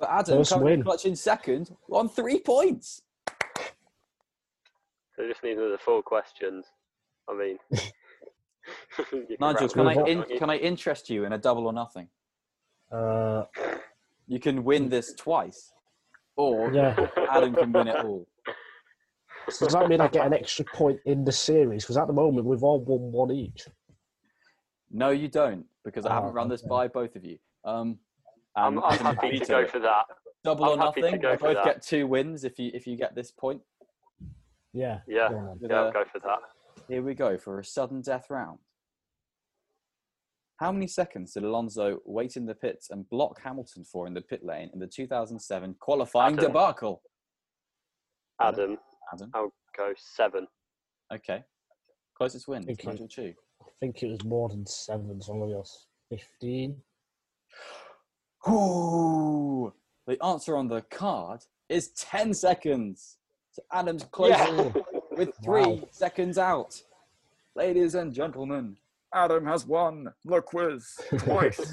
But 0.00 0.08
Adam 0.10 0.38
First 0.38 0.52
currently 0.52 0.72
win. 0.72 0.82
clutching 0.82 1.14
second 1.14 1.76
on 1.90 2.08
three 2.08 2.40
points. 2.40 3.02
So 5.14 5.28
just 5.28 5.42
need 5.42 5.58
the 5.58 5.78
four 5.84 6.02
questions. 6.02 6.64
I 7.28 7.34
mean, 7.34 7.58
Nigel, 9.40 9.68
can 9.68 9.86
I 9.88 9.94
in, 10.06 10.24
can 10.38 10.48
I 10.48 10.56
interest 10.56 11.10
you 11.10 11.26
in 11.26 11.34
a 11.34 11.38
double 11.38 11.66
or 11.66 11.74
nothing? 11.74 12.08
Uh, 12.92 13.44
You 14.28 14.40
can 14.40 14.64
win 14.64 14.88
this 14.88 15.14
twice, 15.14 15.72
or 16.36 16.72
yeah. 16.72 16.96
Adam 17.30 17.54
can 17.54 17.72
win 17.72 17.86
it 17.88 18.04
all. 18.04 18.26
So 19.48 19.66
does 19.66 19.74
that 19.74 19.88
mean 19.88 20.00
I 20.00 20.08
get 20.08 20.26
an 20.26 20.34
extra 20.34 20.64
point 20.64 20.98
in 21.06 21.24
the 21.24 21.30
series? 21.30 21.84
Because 21.84 21.96
at 21.96 22.08
the 22.08 22.12
moment 22.12 22.46
we've 22.46 22.64
all 22.64 22.80
won 22.80 23.12
one 23.12 23.30
each. 23.30 23.68
No, 24.90 25.10
you 25.10 25.28
don't, 25.28 25.64
because 25.84 26.04
I 26.06 26.12
haven't 26.14 26.30
Oh, 26.30 26.32
run 26.32 26.48
this 26.48 26.62
okay. 26.62 26.68
by 26.68 26.88
both 26.88 27.14
of 27.14 27.24
you. 27.24 27.38
Um, 27.64 27.98
I'm, 28.56 28.82
I'm 28.82 28.98
happy 28.98 29.38
to 29.38 29.44
go 29.46 29.58
it. 29.60 29.70
for 29.70 29.78
that. 29.78 30.04
double 30.42 30.64
I'm 30.64 30.70
or 30.72 30.76
nothing. 30.76 31.20
go 31.20 31.32
You 31.32 31.38
both 31.38 31.64
get 31.64 31.82
two 31.82 32.06
wins 32.08 32.42
if 32.44 32.58
you 32.58 32.70
if 32.74 32.86
you 32.86 32.96
get 32.96 33.14
this 33.14 33.30
point. 33.30 33.60
Yeah. 34.72 35.00
Yeah. 35.06 35.28
go 35.28 35.36
on 35.38 35.46
then. 35.46 35.58
With 35.60 35.70
Yeah, 35.70 35.80
a- 35.82 35.84
I'll 35.86 35.92
go 35.92 36.04
for 36.10 36.18
that. 36.20 36.38
Here 36.88 37.02
we 37.02 37.14
go 37.14 37.36
for 37.38 37.60
a 37.60 37.64
sudden 37.64 38.00
death 38.00 38.26
round. 38.30 38.58
How 40.58 40.72
many 40.72 40.86
seconds 40.86 41.32
did 41.34 41.44
Alonso 41.44 41.98
wait 42.06 42.36
in 42.36 42.46
the 42.46 42.54
pits 42.54 42.88
and 42.90 43.08
block 43.10 43.40
Hamilton 43.42 43.84
for 43.84 44.06
in 44.06 44.14
the 44.14 44.22
pit 44.22 44.42
lane 44.42 44.70
in 44.72 44.78
the 44.78 44.86
2007 44.86 45.74
qualifying 45.80 46.34
Adam. 46.38 46.46
debacle? 46.52 47.02
Adam, 48.40 48.78
Adam. 49.12 49.30
I'll 49.34 49.52
go 49.76 49.92
seven. 49.96 50.46
Okay. 51.12 51.42
Closest 52.16 52.48
win. 52.48 52.62
Okay. 52.70 52.88
Nigel 52.90 53.06
Chu. 53.08 53.34
I 53.60 53.68
think 53.80 54.02
it 54.02 54.10
was 54.10 54.24
more 54.24 54.48
than 54.48 54.64
seven, 54.66 55.20
so 55.20 55.32
I'm 55.34 55.38
going 55.40 55.50
to 55.50 55.56
go 55.56 55.64
15. 56.10 56.76
Ooh, 58.48 59.72
the 60.06 60.22
answer 60.24 60.56
on 60.56 60.68
the 60.68 60.82
card 60.82 61.40
is 61.68 61.88
10 61.90 62.32
seconds. 62.32 63.18
So 63.52 63.62
Adam's 63.72 64.04
closing 64.04 64.56
Yeah. 64.58 64.72
with 65.16 65.34
three 65.44 65.62
Wow. 65.80 65.88
seconds 65.90 66.38
out. 66.38 66.80
Ladies 67.54 67.94
and 67.94 68.12
gentlemen, 68.12 68.76
Adam 69.16 69.46
has 69.46 69.66
won 69.66 70.12
the 70.26 70.42
quiz 70.42 70.94
twice. 71.18 71.72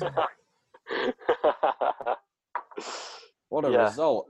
what 3.49 3.65
a 3.65 3.71
Yeah. 3.71 3.83
result. 3.83 4.27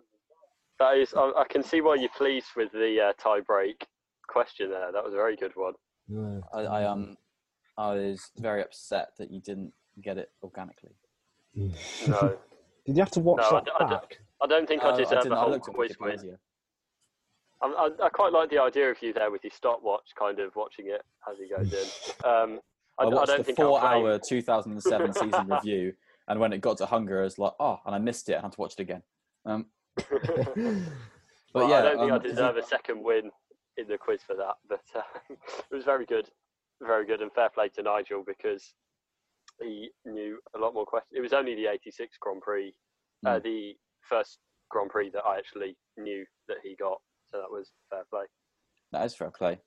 that 0.80 0.97
is, 0.97 1.14
I, 1.14 1.32
I 1.38 1.45
can 1.47 1.64
see 1.64 1.80
why 1.82 1.95
you're 1.95 2.09
pleased 2.18 2.47
with 2.57 2.72
the 2.72 2.99
uh, 3.09 3.14
tie 3.22 3.39
break 3.41 3.88
question 4.28 4.70
there. 4.72 4.91
That 4.91 5.03
was 5.03 5.14
a 5.14 5.16
very 5.18 5.36
good 5.36 5.55
one. 5.55 5.74
Yeah. 6.07 6.39
I, 6.53 6.61
I 6.61 6.86
um 6.86 7.16
I 7.78 7.93
was 7.93 8.32
very 8.38 8.61
upset 8.61 9.09
that 9.20 9.32
you 9.32 9.39
didn't 9.39 9.74
get 10.03 10.18
it 10.18 10.32
organically. 10.41 10.95
No, 11.55 12.38
Did 12.86 12.97
you 12.97 13.01
have 13.01 13.11
to 13.11 13.20
watch 13.22 13.38
No, 13.41 13.47
I 13.49 13.51
that 13.61 13.66
d- 13.66 13.72
I 13.80 13.86
d- 13.88 13.93
back? 13.93 14.20
I 14.41 14.47
don't 14.47 14.68
think 14.68 14.84
Uh, 14.84 14.89
I 14.89 14.97
deserve 14.97 15.24
didn't- 15.24 15.34
a 15.34 15.36
whole 15.39 15.51
looked 15.51 15.70
at 15.70 15.74
quiz 15.76 15.95
win. 15.99 16.38
I, 17.61 17.68
I, 17.68 18.05
I 18.05 18.09
quite 18.09 18.34
like 18.34 18.49
the 18.49 18.59
idea 18.59 18.89
of 18.89 19.01
you 19.01 19.14
there 19.14 19.32
with 19.32 19.43
your 19.43 19.51
stopwatch, 19.51 20.09
kind 20.20 20.39
of 20.39 20.53
watching 20.55 20.88
it 20.88 21.01
as 21.32 21.38
he 21.38 21.47
goes 21.47 21.72
in. 21.72 21.88
Um, 22.30 22.59
I, 23.00 23.04
I 23.04 23.06
I 23.06 23.10
watched 23.10 23.28
don't 23.28 23.46
the 23.46 23.54
four-hour 23.54 24.20
2007 24.20 25.14
season 25.14 25.48
review, 25.50 25.94
and 26.28 26.39
when 26.39 26.54
it 26.54 26.62
got 26.62 26.78
to 26.78 26.86
Hunger, 26.86 27.22
I 27.22 27.24
was 27.24 27.39
like, 27.39 27.54
oh, 27.60 27.80
and 27.86 27.96
I 27.96 28.00
missed 28.00 28.30
it, 28.30 28.38
I 28.38 28.41
had 28.41 28.52
to 28.54 28.62
watch 28.62 28.74
it 28.74 28.82
again. 28.82 29.02
Um, 29.46 29.66
but 29.96 30.08
Well, 31.54 31.70
yeah, 31.70 31.78
I 31.80 31.82
don't 31.82 32.00
think 32.00 32.12
um, 32.12 32.20
I 32.20 32.24
deserve 32.24 32.58
a 32.58 32.64
second 32.64 33.04
win 33.04 33.32
in 33.78 33.88
the 33.88 33.98
quiz 33.98 34.22
for 34.26 34.36
that, 34.36 34.56
but 34.70 34.82
uh, 34.96 35.02
it 35.30 35.76
was 35.76 35.84
very 35.84 36.06
good, 36.06 36.30
very 36.82 37.06
good, 37.06 37.22
and 37.22 37.32
fair 37.34 37.50
play 37.50 37.70
to 37.70 37.82
Nigel 37.84 38.24
because 38.26 38.74
he 39.62 39.89
knew 40.06 40.39
a 40.56 40.60
lot 40.60 40.74
more 40.74 40.86
questions. 40.86 41.14
It 41.16 41.22
was 41.22 41.34
only 41.34 41.56
the 41.56 41.68
'86 41.68 42.18
Grand 42.20 42.41
Prix, 42.41 42.74
uh, 43.26 43.38
Hmm. 43.39 43.44
the 43.44 43.74
first 44.02 44.39
Grand 44.70 44.89
Prix 44.89 45.10
that 45.12 45.24
I 45.26 45.38
actually 45.38 45.78
knew 45.98 46.26
that 46.48 46.58
he 46.64 46.76
got, 46.76 47.00
so 47.32 47.38
that 47.39 47.50
was 47.52 47.72
fair 47.89 48.04
play. 48.10 48.26
that 48.91 49.06
is 49.06 49.16
fair 49.16 49.32
play. 49.32 49.60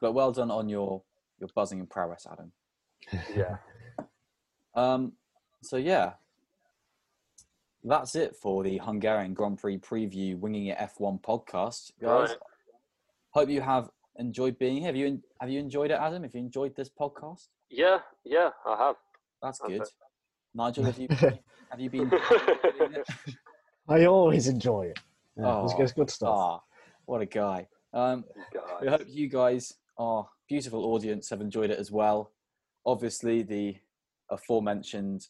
But 0.00 0.12
well 0.12 0.32
done 0.32 0.50
on 0.50 0.68
your 0.68 1.02
your 1.42 1.48
buzzing 1.54 1.80
in 1.80 1.86
prowess, 1.86 2.26
Adam. 2.30 2.52
Yeah, 3.34 3.56
Um, 4.74 5.12
so 5.60 5.76
yeah, 5.76 6.12
that's 7.82 8.14
it 8.14 8.36
for 8.36 8.62
the 8.62 8.78
Hungarian 8.78 9.34
Grand 9.34 9.58
Prix 9.58 9.78
preview, 9.78 10.38
winging 10.38 10.66
it 10.66 10.78
F1 10.78 11.20
podcast, 11.20 11.90
guys. 12.00 12.30
Right. 12.30 12.38
Hope 13.30 13.48
you 13.48 13.60
have 13.60 13.90
enjoyed 14.18 14.56
being 14.58 14.76
here. 14.76 14.86
Have 14.86 14.96
you 14.96 15.20
have 15.40 15.50
you 15.50 15.58
enjoyed 15.58 15.90
it, 15.90 15.94
Adam? 16.00 16.22
Have 16.22 16.32
you 16.34 16.40
enjoyed 16.40 16.76
this 16.76 16.88
podcast? 16.88 17.48
yeah, 17.70 17.98
yeah, 18.24 18.50
I 18.64 18.76
have. 18.76 18.96
That's 19.42 19.60
Okay. 19.62 19.78
good. 19.78 19.88
Nigel, 20.54 20.84
have 20.84 20.98
you 20.98 21.08
have 21.70 21.80
you 21.80 21.90
been? 21.90 22.10
I 23.88 24.04
always 24.06 24.46
enjoy 24.46 24.82
it. 24.86 25.00
Yeah, 25.36 25.64
it's, 25.64 25.74
Oh, 25.74 25.82
it's 25.82 25.92
good 25.92 26.10
stuff. 26.10 26.36
Ah, 26.38 26.60
what 27.06 27.20
a 27.20 27.26
guy. 27.26 27.66
Um, 27.92 28.24
we 28.80 28.86
hope 28.88 29.02
you 29.08 29.28
guys, 29.28 29.74
our 29.98 30.28
beautiful 30.52 30.84
audience, 30.92 31.30
have 31.30 31.40
enjoyed 31.40 31.70
it 31.70 31.78
as 31.78 31.90
well. 31.90 32.30
Obviously, 32.84 33.42
the 33.42 33.74
aforementioned, 34.30 35.28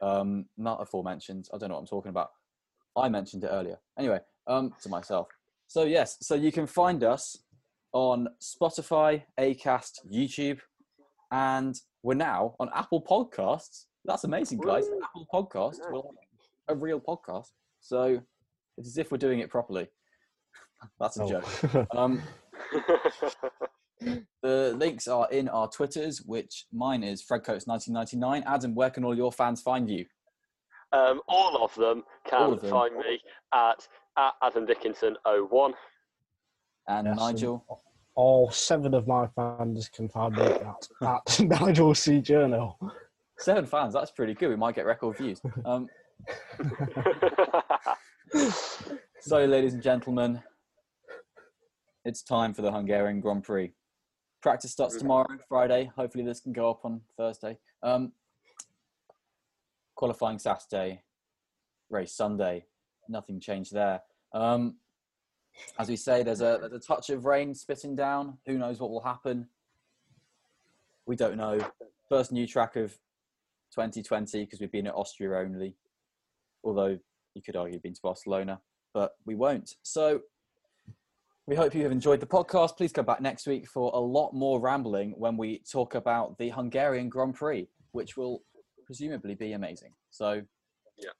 um, 0.00 0.44
not 0.56 0.80
aforementioned, 0.80 1.48
I 1.52 1.58
don't 1.58 1.70
know 1.70 1.74
what 1.74 1.80
I'm 1.80 1.86
talking 1.88 2.10
about. 2.10 2.30
I 2.96 3.08
mentioned 3.08 3.42
it 3.42 3.48
earlier. 3.48 3.78
Anyway, 3.98 4.20
um, 4.46 4.72
to 4.82 4.88
myself. 4.88 5.26
So, 5.66 5.82
yes, 5.86 6.18
so 6.20 6.36
you 6.36 6.52
can 6.52 6.68
find 6.68 7.02
us 7.02 7.36
on 7.92 8.28
Spotify, 8.40 9.24
Acast, 9.40 9.94
YouTube, 10.08 10.60
and 11.32 11.74
we're 12.04 12.14
now 12.14 12.54
on 12.60 12.70
Apple 12.76 13.02
Podcasts. 13.02 13.86
That's 14.04 14.22
amazing, 14.22 14.58
guys. 14.60 14.84
Woo. 14.88 15.00
Apple 15.02 15.26
Podcasts, 15.34 15.80
we're 15.90 16.02
a 16.68 16.76
real 16.76 17.00
podcast. 17.00 17.48
So, 17.80 18.20
it's 18.78 18.86
as 18.86 18.98
if 18.98 19.10
we're 19.10 19.18
doing 19.18 19.40
it 19.40 19.50
properly. 19.50 19.88
That's 21.00 21.18
a 21.18 21.24
Oh. 21.24 21.28
joke. 21.28 21.88
Um, 21.96 22.22
the 24.42 24.74
links 24.76 25.08
are 25.08 25.28
in 25.30 25.48
our 25.48 25.68
Twitters, 25.68 26.22
which 26.22 26.66
mine 26.72 27.02
is 27.02 27.24
FredCoats1999. 27.24 28.42
Adam, 28.46 28.74
where 28.74 28.90
can 28.90 29.04
all 29.04 29.14
your 29.16 29.32
fans 29.32 29.60
find 29.62 29.88
you? 29.90 30.04
um, 30.92 31.20
all 31.28 31.64
of 31.64 31.74
them 31.74 32.04
can 32.28 32.40
All 32.42 32.52
of 32.52 32.60
them. 32.60 32.70
find 32.70 32.96
me 32.96 33.20
at, 33.52 33.86
at 34.16 34.32
Adam 34.42 34.64
Dickinson 34.66 35.16
01. 35.26 35.74
And 36.88 37.06
Yes, 37.08 37.16
Nigel, 37.18 37.64
and 37.68 37.78
All 38.14 38.50
seven 38.52 38.94
of 38.94 39.06
my 39.08 39.26
fans 39.34 39.88
can 39.88 40.08
find 40.08 40.34
me 40.36 40.42
at, 40.44 40.88
at 41.02 41.40
Nigel 41.60 41.92
C. 41.94 42.20
Journal. 42.20 42.78
seven 43.38 43.66
fans. 43.66 43.92
That's 43.94 44.12
pretty 44.12 44.34
good. 44.34 44.48
We 44.48 44.56
might 44.56 44.76
get 44.76 44.86
record 44.86 45.16
views. 45.18 45.40
Um, 45.64 45.88
so, 49.20 49.44
ladies 49.44 49.74
and 49.74 49.82
gentlemen, 49.82 50.40
it's 52.04 52.22
time 52.22 52.54
for 52.54 52.62
the 52.62 52.70
Hungarian 52.72 53.20
Grand 53.20 53.42
Prix. 53.42 53.72
Practice 54.42 54.72
starts 54.72 54.96
tomorrow, 54.96 55.26
Friday. 55.48 55.90
Hopefully, 55.96 56.24
this 56.24 56.40
can 56.40 56.52
go 56.52 56.70
up 56.70 56.84
on 56.84 57.00
Thursday. 57.16 57.58
Um, 57.82 58.12
qualifying 59.94 60.38
Saturday, 60.38 61.02
race 61.90 62.12
Sunday. 62.12 62.66
Nothing 63.08 63.40
changed 63.40 63.72
there. 63.72 64.02
Um, 64.32 64.76
as 65.78 65.88
we 65.88 65.96
say, 65.96 66.22
there's 66.22 66.42
a 66.42 66.58
there's 66.60 66.72
a 66.72 66.78
touch 66.78 67.10
of 67.10 67.24
rain 67.24 67.54
spitting 67.54 67.96
down. 67.96 68.38
Who 68.46 68.58
knows 68.58 68.78
what 68.78 68.90
will 68.90 69.00
happen? 69.02 69.48
We 71.06 71.16
don't 71.16 71.36
know. 71.36 71.58
First 72.08 72.30
new 72.30 72.46
track 72.46 72.76
of 72.76 72.92
2020 73.74 74.44
because 74.44 74.60
we've 74.60 74.70
been 74.70 74.86
at 74.86 74.94
Austria 74.94 75.38
only. 75.38 75.74
Although 76.62 76.98
you 77.34 77.42
could 77.42 77.56
argue 77.56 77.78
been 77.80 77.94
to 77.94 78.02
Barcelona, 78.02 78.60
but 78.92 79.12
we 79.24 79.34
won't. 79.34 79.74
So 79.82 80.20
we 81.46 81.54
hope 81.54 81.74
you 81.74 81.82
have 81.84 81.92
enjoyed 81.92 82.20
the 82.20 82.26
podcast. 82.26 82.76
Please 82.76 82.92
come 82.92 83.04
back 83.06 83.20
next 83.20 83.46
week 83.46 83.68
for 83.68 83.90
a 83.94 83.98
lot 83.98 84.32
more 84.32 84.60
rambling 84.60 85.12
when 85.16 85.36
we 85.36 85.60
talk 85.70 85.94
about 85.94 86.36
the 86.38 86.48
Hungarian 86.50 87.08
Grand 87.08 87.34
Prix, 87.34 87.68
which 87.92 88.16
will 88.16 88.42
presumably 88.84 89.34
be 89.34 89.52
amazing. 89.52 89.92
So, 90.10 90.42
Yeah. 90.96 91.10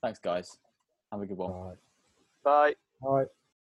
thanks, 0.00 0.20
guys. 0.20 0.58
Have 1.10 1.22
a 1.22 1.26
good 1.26 1.38
one. 1.38 1.50
All 1.50 1.64
right. 1.68 1.78
Bye. 2.44 2.74
All 3.02 3.14
right. 3.16 3.28